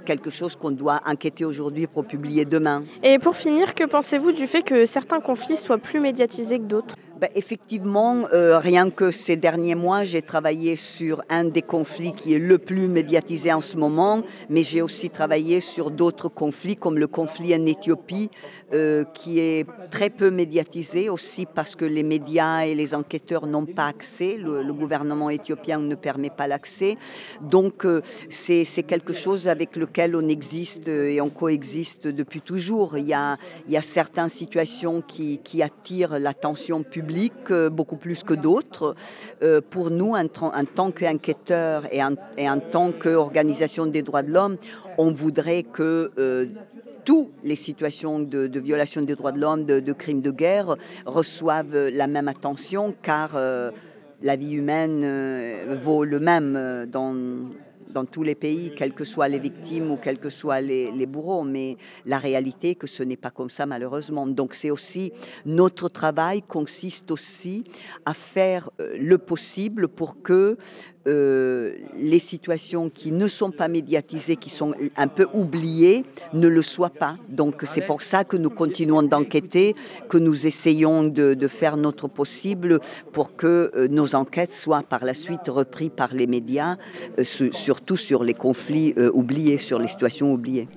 quelque 0.01 0.29
chose 0.29 0.55
qu'on 0.55 0.71
doit 0.71 1.01
enquêter 1.05 1.45
aujourd'hui 1.45 1.87
pour 1.87 2.05
publier 2.05 2.45
demain. 2.45 2.83
Et 3.03 3.19
pour 3.19 3.35
finir, 3.35 3.75
que 3.75 3.83
pensez-vous 3.83 4.31
du 4.31 4.47
fait 4.47 4.63
que 4.63 4.85
certains 4.85 5.19
conflits 5.19 5.57
soient 5.57 5.77
plus 5.77 5.99
médiatisés 5.99 6.57
que 6.57 6.63
d'autres? 6.63 6.95
Ben, 7.23 7.29
effectivement, 7.35 8.25
euh, 8.33 8.59
rien 8.59 8.89
que 8.89 9.09
ces 9.09 9.37
derniers 9.37 9.75
mois, 9.75 10.03
j'ai 10.03 10.21
travaillé 10.21 10.75
sur 10.75 11.23
un 11.29 11.45
des 11.45 11.61
conflits 11.61 12.11
qui 12.11 12.33
est 12.33 12.37
le 12.37 12.57
plus 12.57 12.89
médiatisé 12.89 13.53
en 13.53 13.61
ce 13.61 13.77
moment, 13.77 14.23
mais 14.49 14.61
j'ai 14.61 14.81
aussi 14.81 15.09
travaillé 15.09 15.61
sur 15.61 15.89
d'autres 15.89 16.27
conflits, 16.27 16.75
comme 16.75 16.97
le 16.97 17.07
conflit 17.07 17.55
en 17.55 17.65
Éthiopie, 17.65 18.29
euh, 18.73 19.05
qui 19.13 19.39
est 19.39 19.65
très 19.89 20.09
peu 20.09 20.31
médiatisé 20.31 21.07
aussi 21.07 21.45
parce 21.45 21.77
que 21.77 21.85
les 21.85 22.03
médias 22.03 22.65
et 22.65 22.75
les 22.75 22.93
enquêteurs 22.93 23.47
n'ont 23.47 23.67
pas 23.67 23.87
accès, 23.87 24.35
le, 24.35 24.73
gouvernement 24.73 25.29
éthiopien 25.29 25.79
ne 25.79 25.95
permet 25.95 26.31
pas 26.31 26.47
l'accès. 26.47 26.97
Donc 27.39 27.85
euh, 27.85 28.01
c'est 28.27 28.65
quelque 28.85 29.13
chose 29.13 29.47
avec 29.47 29.77
lequel 29.77 30.17
on 30.17 30.27
existe 30.27 30.89
et 30.89 31.21
on 31.21 31.29
coexiste 31.29 32.05
depuis 32.05 32.41
toujours. 32.41 32.97
Il 32.97 33.05
y 33.05 33.13
a, 33.13 33.37
il 33.69 33.81
certaines 33.81 34.27
situations 34.27 35.01
qui 35.01 35.61
attirent 35.61 36.19
l'attention 36.19 36.83
publique 36.83 37.12
euh, 37.51 37.69
beaucoup 37.69 37.95
plus 37.95 38.23
que 38.23 38.33
d'autres. 38.33 38.95
Euh, 39.41 39.61
pour 39.61 39.89
nous, 39.89 40.13
en, 40.13 40.27
tant 40.27 40.91
qu'enquêteurs 40.91 41.83
et 41.91 42.01
en, 42.03 42.59
tant 42.59 42.91
qu'organisation 42.91 43.85
des 43.85 44.01
droits 44.01 44.23
de 44.23 44.31
l'homme, 44.31 44.57
on 44.97 45.11
voudrait 45.11 45.63
que 45.63 46.11
euh, 46.17 46.45
toutes 47.05 47.31
les 47.43 47.55
situations 47.55 48.19
de, 48.19 48.59
violation 48.59 49.01
des 49.01 49.15
droits 49.15 49.31
de 49.31 49.39
l'homme, 49.39 49.65
de, 49.65 49.93
crimes 49.93 50.21
de 50.21 50.31
guerre, 50.31 50.75
reçoivent 51.05 51.89
la 51.89 52.07
même 52.07 52.29
attention, 52.29 52.93
car 53.01 53.37
la 54.21 54.35
vie 54.37 54.53
humaine 54.53 55.05
vaut 55.75 56.05
le 56.05 56.19
même 56.21 56.85
dans, 56.89 57.13
dans 57.93 58.05
tous 58.05 58.23
les 58.23 58.35
pays, 58.35 58.73
quelles 58.75 58.93
que 58.93 59.03
soient 59.03 59.27
les 59.27 59.39
victimes 59.39 59.91
ou 59.91 59.97
quels 59.97 60.19
que 60.19 60.29
soient 60.29 60.61
les, 60.61 61.05
bourreaux. 61.05 61.43
Mais 61.43 61.77
la 62.05 62.17
réalité 62.17 62.71
est 62.71 62.75
que 62.75 62.87
ce 62.87 63.03
n'est 63.03 63.17
pas 63.17 63.29
comme 63.29 63.49
ça, 63.49 63.65
malheureusement. 63.65 64.25
Donc 64.27 64.53
c'est 64.53 64.71
aussi 64.71 65.13
notre 65.45 65.89
travail 65.89 66.41
consiste 66.41 67.11
aussi 67.11 67.63
à 68.05 68.13
faire 68.13 68.69
euh, 68.79 68.95
le 68.97 69.17
possible 69.17 69.87
pour 69.87 70.21
que 70.21 70.57
euh, 71.07 71.75
les 71.95 72.19
situations 72.19 72.89
qui 72.89 73.11
ne 73.11 73.27
sont 73.27 73.51
pas 73.51 73.67
médiatisées, 73.67 74.35
qui 74.35 74.49
sont 74.49 74.73
un 74.95 75.07
peu 75.07 75.27
oubliées, 75.33 76.05
ne 76.33 76.47
le 76.47 76.61
soient 76.61 76.89
pas. 76.89 77.17
Donc 77.29 77.63
c'est 77.65 77.85
pour 77.85 78.01
ça 78.01 78.23
que 78.23 78.37
nous 78.37 78.49
continuons 78.49 79.03
d'enquêter, 79.03 79.75
que 80.09 80.17
nous 80.17 80.47
essayons 80.47 81.03
de, 81.03 81.47
faire 81.47 81.75
notre 81.75 82.07
possible 82.07 82.79
pour 83.11 83.35
que 83.35 83.71
euh, 83.75 83.87
nos 83.89 84.15
enquêtes 84.15 84.53
soient 84.53 84.83
par 84.83 85.03
la 85.03 85.13
suite 85.13 85.47
reprises 85.47 85.91
par 85.95 86.13
les 86.13 86.25
médias, 86.25 86.77
euh, 87.19 87.23
surtout 87.23 87.97
sur 87.97 88.23
les 88.23 88.33
conflits 88.33 88.93
oubliés, 89.13 89.57
sur 89.57 89.79
les 89.79 89.87
situations 89.87 90.31
oubliées. 90.31 90.67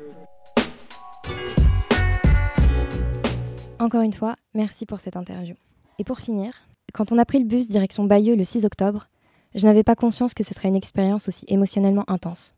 Encore 3.79 4.03
une 4.03 4.13
fois, 4.13 4.37
merci 4.55 4.87
pour 4.87 4.99
cette 5.01 5.17
interview. 5.17 5.55
Et 5.99 6.05
pour 6.05 6.19
finir, 6.19 6.53
quand 6.93 7.13
on 7.13 7.19
a 7.19 7.25
pris 7.25 7.39
le 7.39 7.45
bus 7.45 7.69
direction 7.69 8.05
Bayeux 8.05 8.35
le 8.35 8.45
6 8.45 8.65
octobre, 8.65 9.09
je 9.57 9.67
n'avais 9.67 9.83
pas 9.83 9.97
conscience 9.97 10.35
que 10.35 10.45
ce 10.45 10.55
serait 10.55 10.69
une 10.69 10.77
expérience 10.77 11.29
aussi 11.29 11.47
émotionnellement 11.49 12.05
intense. 12.09 12.55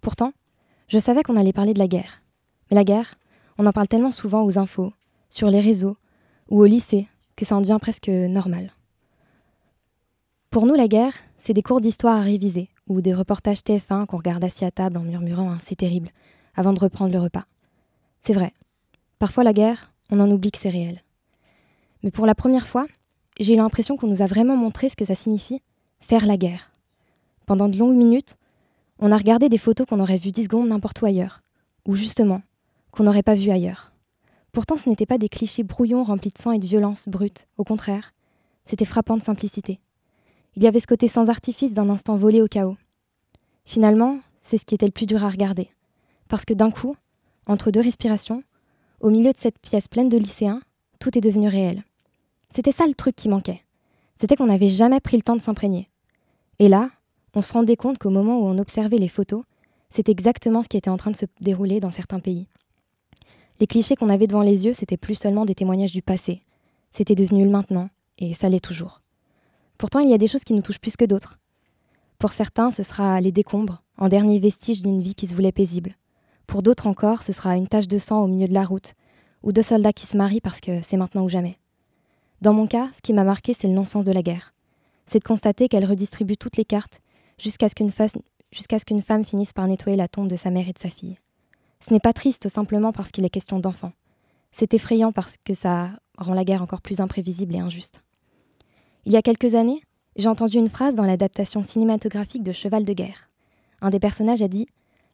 Pourtant, 0.00 0.32
je 0.88 0.98
savais 0.98 1.22
qu'on 1.22 1.36
allait 1.36 1.52
parler 1.52 1.74
de 1.74 1.78
la 1.78 1.86
guerre. 1.86 2.22
Mais 2.70 2.74
la 2.74 2.84
guerre, 2.84 3.14
on 3.56 3.66
en 3.66 3.72
parle 3.72 3.86
tellement 3.86 4.10
souvent 4.10 4.42
aux 4.42 4.58
infos, 4.58 4.92
sur 5.30 5.48
les 5.48 5.60
réseaux 5.60 5.96
ou 6.50 6.60
au 6.60 6.66
lycée, 6.66 7.06
que 7.36 7.44
ça 7.44 7.56
en 7.56 7.60
devient 7.60 7.78
presque 7.80 8.08
normal. 8.08 8.72
Pour 10.50 10.66
nous, 10.66 10.74
la 10.74 10.88
guerre, 10.88 11.14
c'est 11.38 11.52
des 11.52 11.62
cours 11.62 11.80
d'histoire 11.80 12.16
à 12.16 12.22
réviser, 12.22 12.68
ou 12.88 13.00
des 13.00 13.14
reportages 13.14 13.60
TF1 13.60 14.06
qu'on 14.06 14.16
regarde 14.16 14.42
assis 14.42 14.64
à 14.64 14.72
table 14.72 14.96
en 14.96 15.02
murmurant 15.02 15.56
C'est 15.62 15.76
terrible, 15.76 16.10
avant 16.56 16.72
de 16.72 16.80
reprendre 16.80 17.12
le 17.12 17.20
repas. 17.20 17.44
C'est 18.18 18.32
vrai. 18.32 18.52
Parfois, 19.20 19.44
la 19.44 19.52
guerre, 19.52 19.92
on 20.10 20.18
en 20.18 20.28
oublie 20.28 20.50
que 20.50 20.58
c'est 20.58 20.70
réel. 20.70 21.04
Mais 22.02 22.10
pour 22.10 22.26
la 22.26 22.34
première 22.34 22.66
fois, 22.66 22.86
j'ai 23.38 23.54
eu 23.54 23.56
l'impression 23.56 23.96
qu'on 23.96 24.08
nous 24.08 24.22
a 24.22 24.26
vraiment 24.26 24.56
montré 24.56 24.88
ce 24.88 24.96
que 24.96 25.04
ça 25.04 25.14
signifie 25.14 25.62
faire 26.00 26.26
la 26.26 26.36
guerre. 26.36 26.72
Pendant 27.46 27.68
de 27.68 27.76
longues 27.76 27.96
minutes, 27.96 28.36
on 28.98 29.12
a 29.12 29.16
regardé 29.16 29.48
des 29.48 29.58
photos 29.58 29.86
qu'on 29.86 30.00
aurait 30.00 30.18
vues 30.18 30.32
dix 30.32 30.44
secondes 30.44 30.68
n'importe 30.68 31.00
où 31.02 31.06
ailleurs, 31.06 31.42
ou 31.86 31.94
justement, 31.94 32.42
qu'on 32.90 33.04
n'aurait 33.04 33.22
pas 33.22 33.34
vues 33.34 33.50
ailleurs. 33.50 33.92
Pourtant, 34.52 34.76
ce 34.76 34.88
n'étaient 34.88 35.06
pas 35.06 35.18
des 35.18 35.28
clichés 35.28 35.62
brouillons 35.62 36.02
remplis 36.02 36.30
de 36.30 36.38
sang 36.38 36.52
et 36.52 36.58
de 36.58 36.66
violence 36.66 37.08
brute, 37.08 37.46
au 37.56 37.64
contraire, 37.64 38.12
c'était 38.64 38.84
frappant 38.84 39.16
de 39.16 39.22
simplicité. 39.22 39.80
Il 40.56 40.62
y 40.62 40.66
avait 40.66 40.80
ce 40.80 40.86
côté 40.86 41.08
sans 41.08 41.28
artifice 41.28 41.74
d'un 41.74 41.88
instant 41.88 42.16
volé 42.16 42.42
au 42.42 42.48
chaos. 42.48 42.76
Finalement, 43.64 44.18
c'est 44.42 44.58
ce 44.58 44.64
qui 44.64 44.74
était 44.74 44.86
le 44.86 44.92
plus 44.92 45.06
dur 45.06 45.24
à 45.24 45.30
regarder, 45.30 45.70
parce 46.28 46.44
que 46.44 46.54
d'un 46.54 46.70
coup, 46.70 46.96
entre 47.46 47.70
deux 47.70 47.80
respirations, 47.80 48.42
au 49.00 49.10
milieu 49.10 49.32
de 49.32 49.38
cette 49.38 49.58
pièce 49.58 49.88
pleine 49.88 50.08
de 50.08 50.18
lycéens, 50.18 50.60
tout 50.98 51.16
est 51.16 51.22
devenu 51.22 51.48
réel. 51.48 51.84
C'était 52.50 52.72
ça 52.72 52.86
le 52.86 52.94
truc 52.94 53.16
qui 53.16 53.28
manquait. 53.28 53.62
C'était 54.20 54.36
qu'on 54.36 54.48
n'avait 54.48 54.68
jamais 54.68 55.00
pris 55.00 55.16
le 55.16 55.22
temps 55.22 55.34
de 55.34 55.40
s'imprégner. 55.40 55.88
Et 56.58 56.68
là, 56.68 56.90
on 57.34 57.40
se 57.40 57.54
rendait 57.54 57.76
compte 57.76 57.96
qu'au 57.96 58.10
moment 58.10 58.38
où 58.38 58.44
on 58.44 58.58
observait 58.58 58.98
les 58.98 59.08
photos, 59.08 59.44
c'est 59.88 60.10
exactement 60.10 60.60
ce 60.60 60.68
qui 60.68 60.76
était 60.76 60.90
en 60.90 60.98
train 60.98 61.10
de 61.10 61.16
se 61.16 61.24
dérouler 61.40 61.80
dans 61.80 61.90
certains 61.90 62.20
pays. 62.20 62.46
Les 63.60 63.66
clichés 63.66 63.96
qu'on 63.96 64.10
avait 64.10 64.26
devant 64.26 64.42
les 64.42 64.66
yeux, 64.66 64.74
c'était 64.74 64.98
plus 64.98 65.14
seulement 65.14 65.46
des 65.46 65.54
témoignages 65.54 65.92
du 65.92 66.02
passé. 66.02 66.42
C'était 66.92 67.14
devenu 67.14 67.44
le 67.44 67.50
maintenant, 67.50 67.88
et 68.18 68.34
ça 68.34 68.50
l'est 68.50 68.62
toujours. 68.62 69.00
Pourtant, 69.78 70.00
il 70.00 70.10
y 70.10 70.14
a 70.14 70.18
des 70.18 70.26
choses 70.26 70.44
qui 70.44 70.52
nous 70.52 70.60
touchent 70.60 70.80
plus 70.80 70.98
que 70.98 71.06
d'autres. 71.06 71.38
Pour 72.18 72.32
certains, 72.32 72.70
ce 72.72 72.82
sera 72.82 73.22
les 73.22 73.32
décombres, 73.32 73.82
en 73.96 74.10
dernier 74.10 74.38
vestige 74.38 74.82
d'une 74.82 75.00
vie 75.00 75.14
qui 75.14 75.28
se 75.28 75.34
voulait 75.34 75.50
paisible. 75.50 75.96
Pour 76.46 76.62
d'autres 76.62 76.88
encore, 76.88 77.22
ce 77.22 77.32
sera 77.32 77.56
une 77.56 77.68
tache 77.68 77.88
de 77.88 77.96
sang 77.96 78.22
au 78.22 78.26
milieu 78.26 78.48
de 78.48 78.54
la 78.54 78.66
route, 78.66 78.92
ou 79.42 79.52
deux 79.52 79.62
soldats 79.62 79.94
qui 79.94 80.06
se 80.06 80.18
marient 80.18 80.42
parce 80.42 80.60
que 80.60 80.82
c'est 80.82 80.98
maintenant 80.98 81.24
ou 81.24 81.30
jamais. 81.30 81.56
Dans 82.40 82.52
mon 82.54 82.66
cas, 82.66 82.88
ce 82.94 83.00
qui 83.02 83.12
m'a 83.12 83.24
marqué, 83.24 83.54
c'est 83.54 83.68
le 83.68 83.74
non-sens 83.74 84.04
de 84.04 84.12
la 84.12 84.22
guerre 84.22 84.54
c'est 85.10 85.18
de 85.18 85.24
constater 85.24 85.68
qu'elle 85.68 85.84
redistribue 85.84 86.36
toutes 86.36 86.56
les 86.56 86.64
cartes 86.64 87.00
jusqu'à 87.36 87.68
ce 87.68 87.74
qu'une 87.74 87.90
femme 89.02 89.24
finisse 89.24 89.52
par 89.52 89.66
nettoyer 89.66 89.96
la 89.96 90.06
tombe 90.06 90.28
de 90.28 90.36
sa 90.36 90.50
mère 90.50 90.68
et 90.68 90.72
de 90.72 90.78
sa 90.78 90.88
fille. 90.88 91.18
Ce 91.84 91.92
n'est 91.92 91.98
pas 91.98 92.12
triste 92.12 92.48
simplement 92.48 92.92
parce 92.92 93.10
qu'il 93.10 93.24
est 93.24 93.30
question 93.30 93.58
d'enfants. 93.58 93.92
C'est 94.52 94.72
effrayant 94.72 95.10
parce 95.10 95.36
que 95.36 95.52
ça 95.52 95.90
rend 96.16 96.34
la 96.34 96.44
guerre 96.44 96.62
encore 96.62 96.80
plus 96.80 97.00
imprévisible 97.00 97.56
et 97.56 97.58
injuste. 97.58 98.04
Il 99.04 99.12
y 99.12 99.16
a 99.16 99.22
quelques 99.22 99.56
années, 99.56 99.82
j'ai 100.14 100.28
entendu 100.28 100.58
une 100.58 100.68
phrase 100.68 100.94
dans 100.94 101.04
l'adaptation 101.04 101.64
cinématographique 101.64 102.44
de 102.44 102.52
Cheval 102.52 102.84
de 102.84 102.92
guerre. 102.92 103.30
Un 103.80 103.90
des 103.90 103.98
personnages 103.98 104.42
a 104.42 104.48
dit 104.48 104.68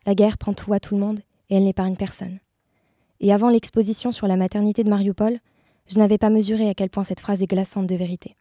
La 0.05 0.15
guerre 0.15 0.37
prend 0.37 0.53
tout 0.53 0.75
à 0.75 0.81
tout 0.81 0.95
le 0.95 1.01
monde 1.01 1.21
et 1.49 1.57
elle 1.57 1.65
n'épargne 1.65 1.97
personne. 1.97 2.39
Et 3.21 3.33
avant 3.33 3.49
l'exposition 3.49 4.13
sur 4.13 4.27
la 4.27 4.37
maternité 4.37 4.85
de 4.85 4.91
Mariupol, 4.91 5.41
je 5.89 5.99
n'avais 5.99 6.19
pas 6.19 6.31
mesuré 6.31 6.69
à 6.69 6.75
quel 6.75 6.91
point 6.91 7.05
cette 7.05 7.21
phrase 7.21 7.43
est 7.43 7.47
glaçante 7.47 7.87
de 7.87 7.95
vérité. 7.95 8.37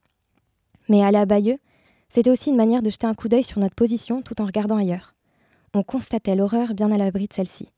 Mais 0.90 1.04
aller 1.04 1.18
à 1.18 1.26
Bayeux, 1.26 1.60
c'était 2.10 2.30
aussi 2.30 2.50
une 2.50 2.56
manière 2.56 2.82
de 2.82 2.90
jeter 2.90 3.08
un 3.08 3.14
coup 3.14 3.28
d'œil 3.28 3.44
sur 3.44 3.60
notre 3.60 3.76
position 3.76 4.22
tout 4.22 4.42
en 4.42 4.46
regardant 4.46 4.78
ailleurs. 4.78 5.16
On 5.74 5.84
constatait 5.84 6.36
l'horreur 6.36 6.74
bien 6.74 6.92
à 6.92 6.98
l'abri 6.98 7.28
de 7.28 7.34
celle-ci. 7.34 7.70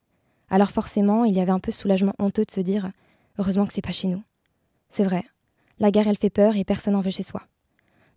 Alors 0.49 0.72
forcément, 0.72 1.26
il 1.26 1.36
y 1.36 1.39
avait 1.39 1.51
un 1.51 1.59
peu 1.59 1.72
soulagement 1.72 2.13
honteux 2.20 2.45
de 2.45 2.51
se 2.51 2.61
dire 2.61 2.91
heureusement 3.39 3.65
que 3.65 3.74
c'est 3.74 3.82
pas 3.82 3.91
chez 3.91 4.07
nous. 4.07 4.22
C'est 4.89 5.03
vrai, 5.03 5.24
la 5.80 5.91
guerre 5.91 6.07
elle 6.07 6.18
fait 6.18 6.30
peur 6.30 6.55
et 6.55 6.63
personne 6.63 6.93
n'en 6.93 7.01
veut 7.01 7.11
chez 7.11 7.24
soi. 7.24 7.41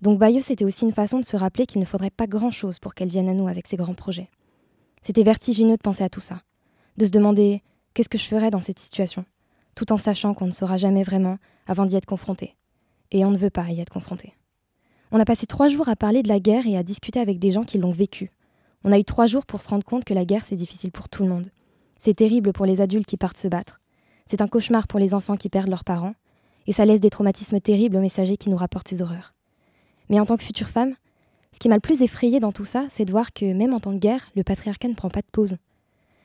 Donc 0.03 0.19
Bayeux, 0.19 0.41
c'était 0.41 0.65
aussi 0.65 0.85
une 0.85 0.93
façon 0.93 1.19
de 1.19 1.25
se 1.25 1.37
rappeler 1.37 1.67
qu'il 1.67 1.81
ne 1.81 1.87
faudrait 1.87 2.11
pas 2.11 2.27
grand-chose 2.27 2.79
pour 2.79 2.95
qu'elle 2.95 3.09
vienne 3.09 3.29
à 3.29 3.35
nous 3.35 3.49
avec 3.49 3.67
ses 3.67 3.77
grands 3.77 3.95
projets. 3.95 4.31
C'était 5.03 5.23
vertigineux 5.23 5.77
de 5.77 5.83
penser 5.83 6.05
à 6.05 6.09
tout 6.09 6.21
ça, 6.21 6.43
de 6.97 7.05
se 7.05 7.11
demander 7.11 7.63
qu'est-ce 7.95 8.09
que 8.09 8.19
je 8.19 8.27
ferais 8.27 8.51
dans 8.51 8.61
cette 8.61 8.79
situation, 8.79 9.25
tout 9.81 9.93
en 9.95 9.97
sachant 9.97 10.35
qu'on 10.35 10.45
ne 10.45 10.51
saura 10.51 10.77
jamais 10.77 11.05
vraiment 11.05 11.39
avant 11.67 11.87
d'y 11.87 11.97
être 11.97 12.05
confronté. 12.05 12.55
Et 13.13 13.25
on 13.25 13.31
ne 13.31 13.39
veut 13.39 13.49
pas 13.49 13.67
y 13.71 13.81
être 13.81 13.89
confronté. 13.89 14.35
On 15.11 15.19
a 15.19 15.25
passé 15.25 15.47
trois 15.47 15.69
jours 15.69 15.89
à 15.89 15.97
parler 15.97 16.23
de 16.23 16.29
la 16.29 16.39
guerre 16.39 16.67
et 16.67 16.77
à 16.77 16.83
discuter 16.83 17.19
avec 17.19 17.39
des 17.39 17.51
gens 17.51 17.65
qui 17.65 17.79
l'ont 17.79 17.91
vécue. 17.91 18.31
On 18.85 18.93
a 18.93 18.99
eu 18.99 19.05
trois 19.05 19.27
jours 19.27 19.47
pour 19.47 19.63
se 19.63 19.71
rendre 19.71 19.87
compte 19.87 20.05
que 20.05 20.13
la 20.13 20.27
guerre, 20.27 20.45
c'est 20.45 20.55
difficile 20.55 20.93
pour 20.93 21.09
tout 21.09 21.23
le 21.23 21.31
monde. 21.31 21.51
C'est 21.97 22.13
terrible 22.13 22.53
pour 22.53 22.67
les 22.67 22.83
adultes 22.83 23.07
qui 23.07 23.17
partent 23.17 23.39
se 23.39 23.49
battre. 23.49 23.81
C'est 24.27 24.43
un 24.43 24.49
cauchemar 24.49 24.87
pour 24.87 24.99
les 24.99 25.15
enfants 25.15 25.39
qui 25.39 25.49
perdent 25.49 25.71
leurs 25.71 25.85
parents. 25.85 26.13
Et 26.67 26.73
ça 26.73 26.85
laisse 26.85 27.01
des 27.01 27.09
traumatismes 27.09 27.59
terribles 27.59 27.97
aux 27.97 28.03
messagers 28.03 28.37
qui 28.37 28.51
nous 28.51 28.59
rapportent 28.59 28.89
ces 28.89 29.01
horreurs. 29.01 29.33
Mais 30.11 30.21
en 30.21 30.27
tant 30.27 30.37
que 30.37 30.45
future 30.45 30.69
femme, 30.69 30.95
ce 31.55 31.59
qui 31.59 31.71
m'a 31.71 31.77
le 31.77 31.81
plus 31.81 32.03
effrayée 32.03 32.39
dans 32.39 32.53
tout 32.53 32.67
ça, 32.67 32.85
c'est 32.91 33.07
de 33.07 33.13
voir 33.13 33.33
que 33.33 33.51
même 33.51 33.73
en 33.73 33.81
temps 33.81 33.95
de 33.95 33.99
guerre, 33.99 34.29
le 34.37 34.45
patriarcat 34.45 34.89
ne 34.89 34.95
prend 34.95 35.09
pas 35.09 35.23
de 35.23 35.31
pause. 35.33 35.57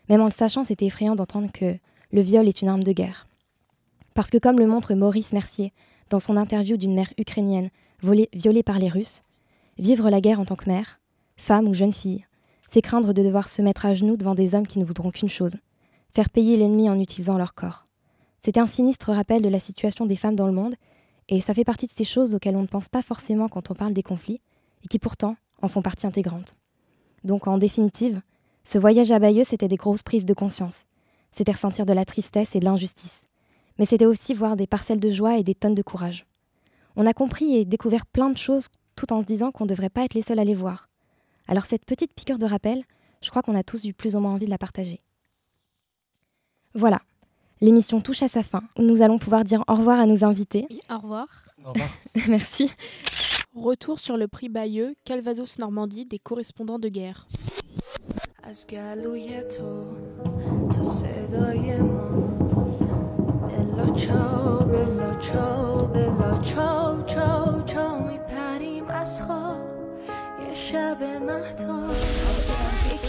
Même 0.09 0.19
en 0.19 0.25
le 0.25 0.31
sachant, 0.31 0.65
c'était 0.65 0.87
effrayant 0.87 1.15
d'entendre 1.15 1.53
que 1.53 1.77
le 2.11 2.21
viol 2.21 2.49
est 2.49 2.61
une 2.61 2.67
arme 2.67 2.83
de 2.83 2.91
guerre. 2.91 3.27
Parce 4.15 4.29
que 4.29 4.37
comme 4.37 4.59
le 4.59 4.65
montre 4.65 4.95
Maurice 4.95 5.33
Mercier 5.33 5.73
dans 6.09 6.21
son 6.21 6.37
interview 6.37 6.77
d'une 6.77 6.95
mère 6.95 7.13
ukrainienne 7.17 7.69
violée 8.01 8.63
par 8.63 8.79
les 8.79 8.87
Russes, 8.87 9.23
vivre 9.77 10.09
la 10.09 10.21
guerre 10.21 10.39
en 10.39 10.45
tant 10.45 10.55
que 10.55 10.69
mère, 10.69 11.01
femme 11.35 11.67
ou 11.67 11.73
jeune 11.73 11.91
fille, 11.91 12.25
c'est 12.69 12.81
craindre 12.81 13.13
de 13.13 13.21
devoir 13.21 13.49
se 13.49 13.61
mettre 13.61 13.85
à 13.85 13.93
genoux 13.93 14.15
devant 14.15 14.33
des 14.33 14.55
hommes 14.55 14.67
qui 14.67 14.79
ne 14.79 14.85
voudront 14.85 15.11
qu'une 15.11 15.29
chose, 15.29 15.57
faire 16.13 16.29
payer 16.29 16.55
l'ennemi 16.55 16.89
en 16.89 16.97
utilisant 16.97 17.37
leur 17.37 17.55
corps. 17.55 17.87
C'était 18.41 18.61
un 18.61 18.67
sinistre 18.67 19.11
rappel 19.11 19.41
de 19.41 19.49
la 19.49 19.59
situation 19.59 20.05
des 20.05 20.15
femmes 20.15 20.37
dans 20.37 20.47
le 20.47 20.53
monde, 20.53 20.75
et 21.27 21.41
ça 21.41 21.53
fait 21.53 21.65
partie 21.65 21.87
de 21.87 21.91
ces 21.91 22.05
choses 22.05 22.35
auxquelles 22.35 22.55
on 22.55 22.61
ne 22.61 22.67
pense 22.67 22.87
pas 22.87 23.01
forcément 23.01 23.49
quand 23.49 23.69
on 23.69 23.75
parle 23.75 23.93
des 23.93 24.03
conflits, 24.03 24.39
et 24.85 24.87
qui 24.87 24.97
pourtant 24.97 25.35
en 25.61 25.67
font 25.67 25.81
partie 25.81 26.07
intégrante. 26.07 26.55
Donc 27.25 27.47
en 27.47 27.57
définitive, 27.57 28.21
ce 28.63 28.77
voyage 28.77 29.11
à 29.11 29.19
Bayeux, 29.19 29.43
c'était 29.43 29.67
des 29.67 29.75
grosses 29.75 30.03
prises 30.03 30.25
de 30.25 30.33
conscience. 30.33 30.85
C'était 31.33 31.51
ressentir 31.51 31.85
de 31.85 31.91
la 31.91 32.05
tristesse 32.05 32.55
et 32.55 32.61
de 32.61 32.65
l'injustice. 32.65 33.24
Mais 33.77 33.85
c'était 33.85 34.05
aussi 34.05 34.33
voir 34.33 34.55
des 34.55 34.67
parcelles 34.67 34.99
de 34.99 35.11
joie 35.11 35.37
et 35.37 35.43
des 35.43 35.55
tonnes 35.55 35.75
de 35.75 35.81
courage. 35.81 36.25
On 36.95 37.05
a 37.05 37.13
compris 37.13 37.55
et 37.55 37.65
découvert 37.65 38.05
plein 38.05 38.29
de 38.29 38.37
choses 38.37 38.67
tout 38.95 39.11
en 39.11 39.21
se 39.21 39.25
disant 39.25 39.51
qu'on 39.51 39.65
ne 39.65 39.69
devrait 39.69 39.89
pas 39.89 40.05
être 40.05 40.13
les 40.13 40.21
seuls 40.21 40.39
à 40.39 40.45
les 40.45 40.55
voir. 40.55 40.89
Alors 41.47 41.65
cette 41.65 41.85
petite 41.85 42.13
piqûre 42.13 42.39
de 42.39 42.45
rappel, 42.45 42.83
je 43.21 43.29
crois 43.29 43.41
qu'on 43.41 43.55
a 43.55 43.63
tous 43.63 43.85
eu 43.85 43.93
plus 43.93 44.15
ou 44.15 44.19
moins 44.19 44.33
envie 44.33 44.45
de 44.45 44.49
la 44.49 44.57
partager. 44.57 45.01
Voilà, 46.73 47.01
l'émission 47.61 48.01
touche 48.01 48.23
à 48.23 48.27
sa 48.27 48.43
fin. 48.43 48.63
Nous 48.77 49.01
allons 49.01 49.19
pouvoir 49.19 49.43
dire 49.43 49.63
au 49.67 49.75
revoir 49.75 49.99
à 49.99 50.05
nos 50.05 50.23
invités. 50.23 50.67
au 50.89 50.97
revoir. 50.97 51.27
Au 51.63 51.71
revoir. 51.71 51.89
Merci. 52.27 52.71
Retour 53.53 53.99
sur 53.99 54.17
le 54.17 54.27
prix 54.27 54.49
Bayeux, 54.49 54.95
Calvados 55.05 55.59
Normandie 55.59 56.05
des 56.05 56.19
correspondants 56.19 56.79
de 56.79 56.89
guerre. 56.89 57.27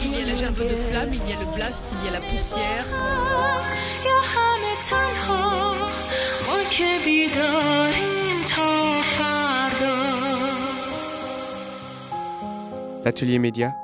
Il 0.02 0.12
y 0.12 0.22
a 0.22 0.26
la 0.26 0.34
gerbe 0.36 0.58
de 0.58 0.68
flamme, 0.68 1.12
il 1.12 1.28
y 1.28 1.32
a 1.32 1.40
le 1.40 1.54
blast, 1.54 1.84
il 1.92 2.04
y 2.04 2.08
a 2.08 2.12
la 2.12 2.20
poussière. 2.20 2.86
L'atelier 13.04 13.38
média 13.38 13.74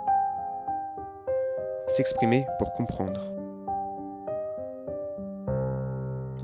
S'exprimer 1.89 2.47
pour 2.59 2.73
comprendre. 2.73 3.32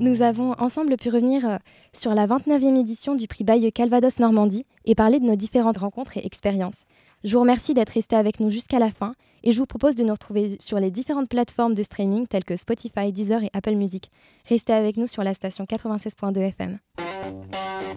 Nous 0.01 0.23
avons 0.23 0.53
ensemble 0.59 0.97
pu 0.97 1.09
revenir 1.09 1.45
euh, 1.49 1.57
sur 1.93 2.15
la 2.15 2.29
29e 2.29 2.79
édition 2.79 3.17
du 3.17 3.27
prix 3.27 3.43
Bayeux 3.43 3.73
Calvados 3.73 4.21
Normandie 4.21 4.65
et 4.85 4.95
parler 4.95 5.19
de 5.19 5.25
nos 5.25 5.35
différentes 5.35 5.79
rencontres 5.79 6.17
et 6.17 6.25
expériences. 6.25 6.85
Je 7.25 7.35
vous 7.35 7.41
remercie 7.41 7.75
d'être 7.75 7.91
resté 7.91 8.15
avec 8.15 8.39
nous 8.39 8.49
jusqu'à 8.49 8.79
la 8.79 8.91
fin 8.93 9.15
et 9.43 9.51
je 9.51 9.59
vous 9.59 9.67
propose 9.67 9.97
de 9.97 10.05
nous 10.05 10.13
retrouver 10.13 10.57
sur 10.61 10.79
les 10.79 10.93
différentes 10.93 11.29
plateformes 11.29 11.75
de 11.75 11.83
streaming 11.83 12.29
telles 12.29 12.45
que 12.45 12.55
Spotify, 12.55 13.13
Deezer 13.13 13.43
et 13.43 13.51
Apple 13.53 13.75
Music. 13.75 14.11
Restez 14.49 14.73
avec 14.73 14.99
nous 14.99 15.09
sur 15.09 15.25
la 15.25 15.35
station 15.35 15.65
96.2 15.65 16.39
FM. 16.39 16.79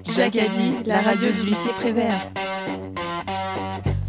Jacques 0.09 0.37
a 0.37 0.47
dit, 0.47 0.73
la 0.87 1.01
radio 1.01 1.31
du 1.31 1.43
lycée 1.43 1.71
Prévert. 1.75 2.31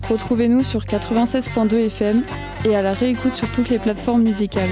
Retrouvez-nous 0.09 0.65
sur 0.65 0.85
96.2 0.85 1.75
FM 1.89 2.25
et 2.65 2.75
à 2.75 2.81
la 2.81 2.95
réécoute 2.95 3.35
sur 3.35 3.53
toutes 3.53 3.69
les 3.69 3.79
plateformes 3.79 4.23
musicales. 4.23 4.71